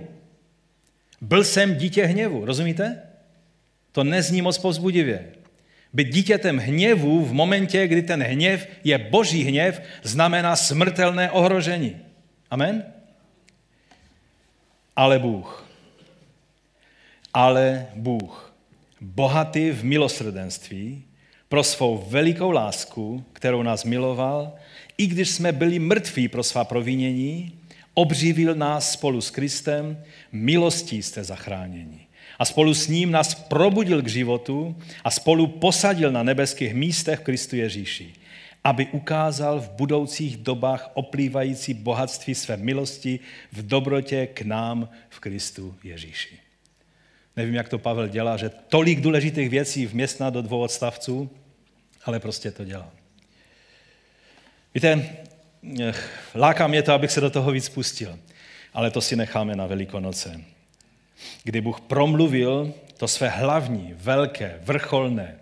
Byl 1.20 1.44
jsem 1.44 1.74
dítě 1.74 2.04
hněvu, 2.06 2.44
rozumíte? 2.44 3.02
To 3.92 4.04
nezní 4.04 4.42
moc 4.42 4.58
povzbudivě. 4.58 5.39
Být 5.92 6.08
dítětem 6.08 6.58
hněvu 6.58 7.24
v 7.24 7.32
momentě, 7.32 7.86
kdy 7.86 8.02
ten 8.02 8.22
hněv 8.22 8.68
je 8.84 8.98
boží 8.98 9.44
hněv, 9.44 9.82
znamená 10.02 10.56
smrtelné 10.56 11.30
ohrožení. 11.30 11.96
Amen? 12.50 12.84
Ale 14.96 15.18
Bůh. 15.18 15.66
Ale 17.34 17.86
Bůh, 17.94 18.54
bohatý 19.00 19.70
v 19.70 19.84
milosrdenství, 19.84 21.04
pro 21.48 21.64
svou 21.64 22.06
velikou 22.08 22.50
lásku, 22.50 23.24
kterou 23.32 23.62
nás 23.62 23.84
miloval, 23.84 24.54
i 24.98 25.06
když 25.06 25.28
jsme 25.30 25.52
byli 25.52 25.78
mrtví 25.78 26.28
pro 26.28 26.42
svá 26.42 26.64
provinění, 26.64 27.58
obživil 27.94 28.54
nás 28.54 28.92
spolu 28.92 29.20
s 29.20 29.30
Kristem, 29.30 30.02
milostí 30.32 31.02
jste 31.02 31.24
zachráněni. 31.24 32.06
A 32.40 32.44
spolu 32.44 32.74
s 32.74 32.88
ním 32.88 33.10
nás 33.10 33.34
probudil 33.34 34.02
k 34.02 34.08
životu 34.08 34.76
a 35.04 35.10
spolu 35.10 35.46
posadil 35.46 36.12
na 36.12 36.22
nebeských 36.22 36.74
místech 36.74 37.20
v 37.20 37.22
Kristu 37.22 37.56
Ježíši, 37.56 38.14
aby 38.64 38.86
ukázal 38.86 39.60
v 39.60 39.70
budoucích 39.70 40.36
dobách 40.36 40.90
oplývající 40.94 41.74
bohatství 41.74 42.34
své 42.34 42.56
milosti 42.56 43.20
v 43.52 43.66
dobrotě 43.66 44.26
k 44.26 44.42
nám 44.42 44.88
v 45.08 45.20
Kristu 45.20 45.74
Ježíši. 45.84 46.38
Nevím, 47.36 47.54
jak 47.54 47.68
to 47.68 47.78
Pavel 47.78 48.08
dělá, 48.08 48.36
že 48.36 48.48
tolik 48.48 49.00
důležitých 49.00 49.50
věcí 49.50 49.86
vměstná 49.86 50.30
do 50.30 50.42
dvou 50.42 50.60
odstavců, 50.60 51.30
ale 52.04 52.20
prostě 52.20 52.50
to 52.50 52.64
dělá. 52.64 52.90
Víte, 54.74 55.16
láká 56.34 56.66
mě 56.66 56.82
to, 56.82 56.92
abych 56.92 57.10
se 57.10 57.20
do 57.20 57.30
toho 57.30 57.52
víc 57.52 57.68
pustil, 57.68 58.18
ale 58.74 58.90
to 58.90 59.00
si 59.00 59.16
necháme 59.16 59.56
na 59.56 59.66
Velikonoce. 59.66 60.40
Kdy 61.44 61.60
Bůh 61.60 61.80
promluvil 61.80 62.74
to 62.96 63.08
své 63.08 63.28
hlavní, 63.28 63.94
velké, 63.96 64.58
vrcholné, 64.62 65.36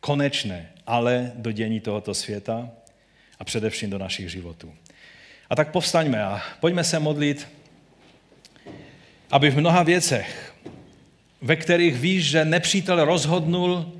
konečné, 0.00 0.72
ale 0.86 1.32
do 1.34 1.52
dění 1.52 1.80
tohoto 1.80 2.14
světa 2.14 2.70
a 3.38 3.44
především 3.44 3.90
do 3.90 3.98
našich 3.98 4.30
životů. 4.30 4.74
A 5.50 5.56
tak 5.56 5.70
povstaňme 5.70 6.22
a 6.22 6.42
pojďme 6.60 6.84
se 6.84 6.98
modlit, 6.98 7.48
aby 9.30 9.50
v 9.50 9.58
mnoha 9.58 9.82
věcech, 9.82 10.54
ve 11.40 11.56
kterých 11.56 11.96
víš, 11.96 12.24
že 12.24 12.44
nepřítel 12.44 13.04
rozhodnul 13.04 13.92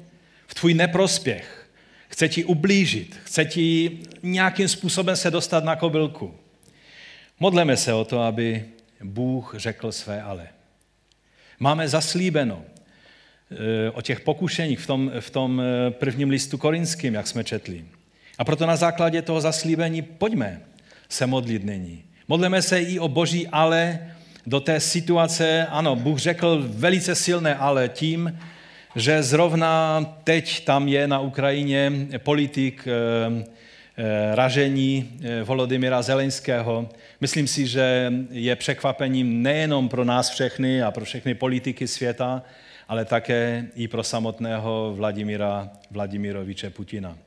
v 0.47 0.55
tvůj 0.55 0.75
neprospěch, 0.75 1.71
chce 2.09 2.29
ti 2.29 2.45
ublížit, 2.45 3.17
chce 3.25 3.45
ti 3.45 3.99
nějakým 4.23 4.69
způsobem 4.69 5.17
se 5.17 5.31
dostat 5.31 5.65
na 5.65 5.77
kobylku. 5.77 6.35
Modleme 7.41 7.77
se 7.77 7.93
o 7.93 8.05
to, 8.05 8.21
aby 8.21 8.65
Bůh 9.05 9.55
řekl 9.59 9.93
své 9.93 10.23
ale. 10.23 10.49
Máme 11.59 11.89
zaslíbeno 11.89 12.63
eh, 13.51 13.91
o 13.91 14.03
těch 14.03 14.21
pokušeních 14.21 14.81
v 14.81 14.87
tom, 14.87 15.13
v 15.21 15.31
tom 15.31 15.61
eh, 15.61 15.91
prvním 15.91 16.31
listu 16.31 16.59
korinským, 16.59 17.15
jak 17.15 17.27
jsme 17.27 17.45
četli. 17.45 17.85
A 18.39 18.45
proto 18.45 18.67
na 18.67 18.77
základě 18.77 19.23
toho 19.23 19.41
zaslíbení 19.41 20.03
pojďme 20.03 20.61
se 21.09 21.27
modlit 21.27 21.65
nyní. 21.65 22.05
Modleme 22.29 22.63
se 22.63 22.83
i 22.83 22.99
o 22.99 23.09
boží 23.09 23.49
ale 23.49 23.99
do 24.47 24.61
té 24.61 24.81
situace, 24.81 25.67
ano, 25.71 25.97
Bůh 25.97 26.19
řekl 26.19 26.65
velice 26.69 27.15
silné 27.15 27.55
ale 27.55 27.89
tím, 27.89 28.39
že 28.97 29.23
zrovna 29.23 30.05
teď 30.25 30.65
tam 30.65 30.89
je 30.89 31.09
na 31.09 31.21
Ukrajině 31.21 31.93
politik 32.19 32.89
eh, 32.89 33.45
ražení 34.35 35.21
Volodymyra 35.45 36.03
Zelenského, 36.03 36.89
Myslím 37.21 37.47
si, 37.49 37.67
že 37.67 38.13
je 38.31 38.57
překvapením 38.57 39.43
nejenom 39.43 39.89
pro 39.89 40.05
nás 40.05 40.31
všechny 40.31 40.83
a 40.83 40.91
pro 40.91 41.05
všechny 41.05 41.35
politiky 41.35 41.89
světa, 41.89 42.43
ale 42.89 43.05
také 43.05 43.67
i 43.75 43.89
pro 43.89 44.03
samotného 44.03 44.93
Vladimíra 44.97 45.71
Vladimiroviče 45.91 46.71
Putina. 46.71 47.19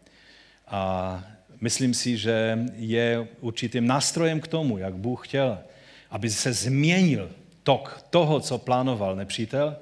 A 0.68 1.24
myslím 1.62 1.94
si, 1.94 2.18
že 2.18 2.60
je 2.76 3.28
určitým 3.40 3.88
nástrojem 3.88 4.40
k 4.40 4.48
tomu, 4.48 4.78
jak 4.78 4.94
Bůh 4.94 5.28
chtěl, 5.28 5.60
aby 6.10 6.30
se 6.30 6.54
změnil 6.54 7.30
tok 7.64 8.06
toho, 8.10 8.40
co 8.40 8.58
plánoval 8.58 9.16
nepřítel. 9.16 9.76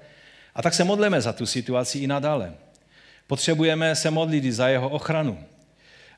A 0.55 0.61
tak 0.61 0.73
se 0.73 0.83
modlíme 0.83 1.21
za 1.21 1.33
tu 1.33 1.45
situaci 1.45 1.99
i 1.99 2.07
nadále. 2.07 2.53
Potřebujeme 3.27 3.95
se 3.95 4.11
modlit 4.11 4.43
za 4.43 4.67
jeho 4.67 4.89
ochranu. 4.89 5.37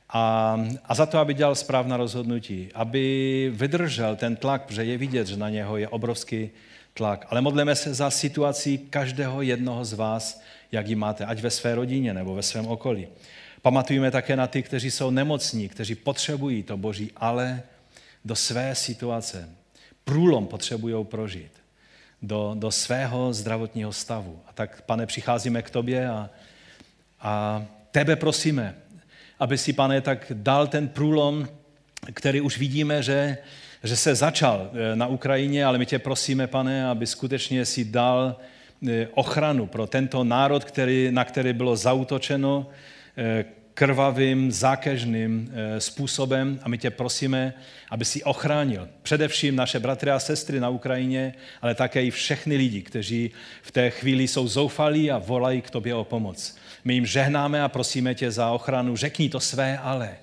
A, 0.09 0.57
a 0.85 0.95
za 0.95 1.05
to, 1.05 1.17
aby 1.17 1.33
dělal 1.33 1.55
správná 1.55 1.97
rozhodnutí, 1.97 2.69
aby 2.73 3.51
vydržel 3.53 4.15
ten 4.15 4.35
tlak, 4.35 4.65
protože 4.65 4.85
je 4.85 4.97
vidět, 4.97 5.27
že 5.27 5.37
na 5.37 5.49
něho 5.49 5.77
je 5.77 5.87
obrovský 5.87 6.49
tlak. 6.93 7.25
Ale 7.29 7.41
modlíme 7.41 7.75
se 7.75 7.93
za 7.93 8.09
situaci 8.09 8.77
každého 8.77 9.41
jednoho 9.41 9.85
z 9.85 9.93
vás, 9.93 10.41
jak 10.71 10.87
ji 10.87 10.95
máte, 10.95 11.25
ať 11.25 11.39
ve 11.39 11.49
své 11.49 11.75
rodině 11.75 12.13
nebo 12.13 12.35
ve 12.35 12.43
svém 12.43 12.67
okolí. 12.67 13.07
Pamatujeme 13.61 14.11
také 14.11 14.35
na 14.35 14.47
ty, 14.47 14.63
kteří 14.63 14.91
jsou 14.91 15.09
nemocní, 15.09 15.69
kteří 15.69 15.95
potřebují 15.95 16.63
to 16.63 16.77
Boží, 16.77 17.11
ale 17.15 17.63
do 18.25 18.35
své 18.35 18.75
situace. 18.75 19.49
Průlom 20.03 20.47
potřebují 20.47 21.05
prožít 21.05 21.51
do, 22.21 22.55
do 22.57 22.71
svého 22.71 23.33
zdravotního 23.33 23.93
stavu. 23.93 24.39
A 24.47 24.53
tak, 24.53 24.81
pane, 24.81 25.05
přicházíme 25.05 25.61
k 25.61 25.69
tobě 25.69 26.09
a, 26.09 26.29
a 27.21 27.65
tebe 27.91 28.15
prosíme, 28.15 28.75
aby 29.39 29.57
si, 29.57 29.73
pane, 29.73 30.01
tak 30.01 30.31
dal 30.35 30.67
ten 30.67 30.87
průlom, 30.87 31.47
který 32.13 32.41
už 32.41 32.57
vidíme, 32.57 33.03
že, 33.03 33.37
že 33.83 33.95
se 33.95 34.15
začal 34.15 34.69
eh, 34.73 34.95
na 34.95 35.07
Ukrajině, 35.07 35.65
ale 35.65 35.77
my 35.77 35.85
tě 35.85 35.99
prosíme, 35.99 36.47
pane, 36.47 36.89
aby 36.89 37.07
skutečně 37.07 37.65
si 37.65 37.85
dal 37.85 38.35
eh, 38.89 39.07
ochranu 39.13 39.67
pro 39.67 39.87
tento 39.87 40.23
národ, 40.23 40.63
který, 40.63 41.07
na 41.11 41.25
který 41.25 41.53
bylo 41.53 41.75
zautočeno 41.75 42.67
eh, 43.17 43.45
krvavým, 43.79 44.51
zákežným 44.51 45.51
způsobem 45.77 46.59
a 46.63 46.69
my 46.69 46.77
tě 46.77 46.89
prosíme, 46.89 47.53
aby 47.89 48.05
si 48.05 48.23
ochránil 48.23 48.87
především 49.03 49.55
naše 49.55 49.79
bratry 49.79 50.11
a 50.11 50.19
sestry 50.19 50.59
na 50.59 50.69
Ukrajině, 50.69 51.33
ale 51.61 51.75
také 51.75 52.03
i 52.03 52.11
všechny 52.11 52.57
lidi, 52.57 52.81
kteří 52.81 53.31
v 53.61 53.71
té 53.71 53.89
chvíli 53.89 54.27
jsou 54.27 54.47
zoufalí 54.47 55.11
a 55.11 55.17
volají 55.17 55.61
k 55.61 55.69
tobě 55.69 55.95
o 55.95 56.03
pomoc. 56.03 56.57
My 56.83 56.93
jim 56.93 57.05
žehnáme 57.05 57.63
a 57.63 57.67
prosíme 57.67 58.15
tě 58.15 58.31
za 58.31 58.51
ochranu. 58.51 58.95
Řekni 58.95 59.29
to 59.29 59.39
své 59.39 59.77
ale. 59.77 60.17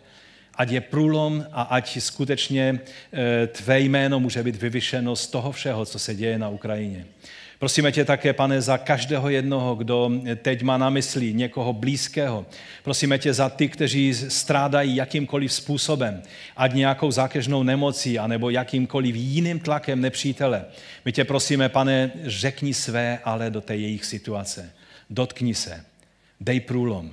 Ať 0.54 0.70
je 0.70 0.80
průlom 0.80 1.46
a 1.52 1.62
ať 1.62 2.00
skutečně 2.00 2.80
eh, 3.12 3.46
tvé 3.46 3.80
jméno 3.80 4.20
může 4.20 4.42
být 4.42 4.56
vyvyšeno 4.56 5.16
z 5.16 5.26
toho 5.26 5.52
všeho, 5.52 5.86
co 5.86 5.98
se 5.98 6.14
děje 6.14 6.38
na 6.38 6.48
Ukrajině. 6.48 7.06
Prosíme 7.58 7.92
tě 7.92 8.04
také, 8.04 8.32
pane, 8.32 8.62
za 8.62 8.78
každého 8.78 9.28
jednoho, 9.28 9.74
kdo 9.74 10.10
teď 10.42 10.62
má 10.62 10.78
na 10.78 10.90
mysli 10.90 11.34
někoho 11.34 11.72
blízkého. 11.72 12.46
Prosíme 12.82 13.18
tě 13.18 13.34
za 13.34 13.48
ty, 13.48 13.68
kteří 13.68 14.14
strádají 14.14 14.96
jakýmkoliv 14.96 15.52
způsobem, 15.52 16.22
ať 16.56 16.74
nějakou 16.74 17.10
zákežnou 17.10 17.62
nemocí, 17.62 18.18
anebo 18.18 18.50
jakýmkoliv 18.50 19.14
jiným 19.16 19.60
tlakem 19.60 20.00
nepřítele. 20.00 20.64
My 21.04 21.12
tě 21.12 21.24
prosíme, 21.24 21.68
pane, 21.68 22.10
řekni 22.24 22.74
své 22.74 23.18
ale 23.24 23.50
do 23.50 23.60
té 23.60 23.76
jejich 23.76 24.04
situace. 24.04 24.72
Dotkni 25.10 25.54
se. 25.54 25.84
Dej 26.40 26.60
průlom, 26.60 27.10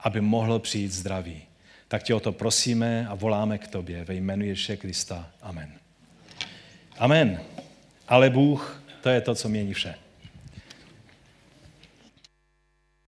aby 0.00 0.20
mohlo 0.20 0.58
přijít 0.58 0.92
zdraví. 0.92 1.42
Tak 1.88 2.02
tě 2.02 2.14
o 2.14 2.20
to 2.20 2.32
prosíme 2.32 3.06
a 3.08 3.14
voláme 3.14 3.58
k 3.58 3.68
tobě 3.68 4.04
ve 4.04 4.14
jménu 4.14 4.44
Ježíše 4.44 4.76
Krista. 4.76 5.30
Amen. 5.42 5.72
Amen. 6.98 7.40
Ale 8.08 8.30
Bůh, 8.30 8.83
to 9.04 9.10
je 9.10 9.20
to, 9.20 9.34
co 9.34 9.48
vše. 9.74 10.03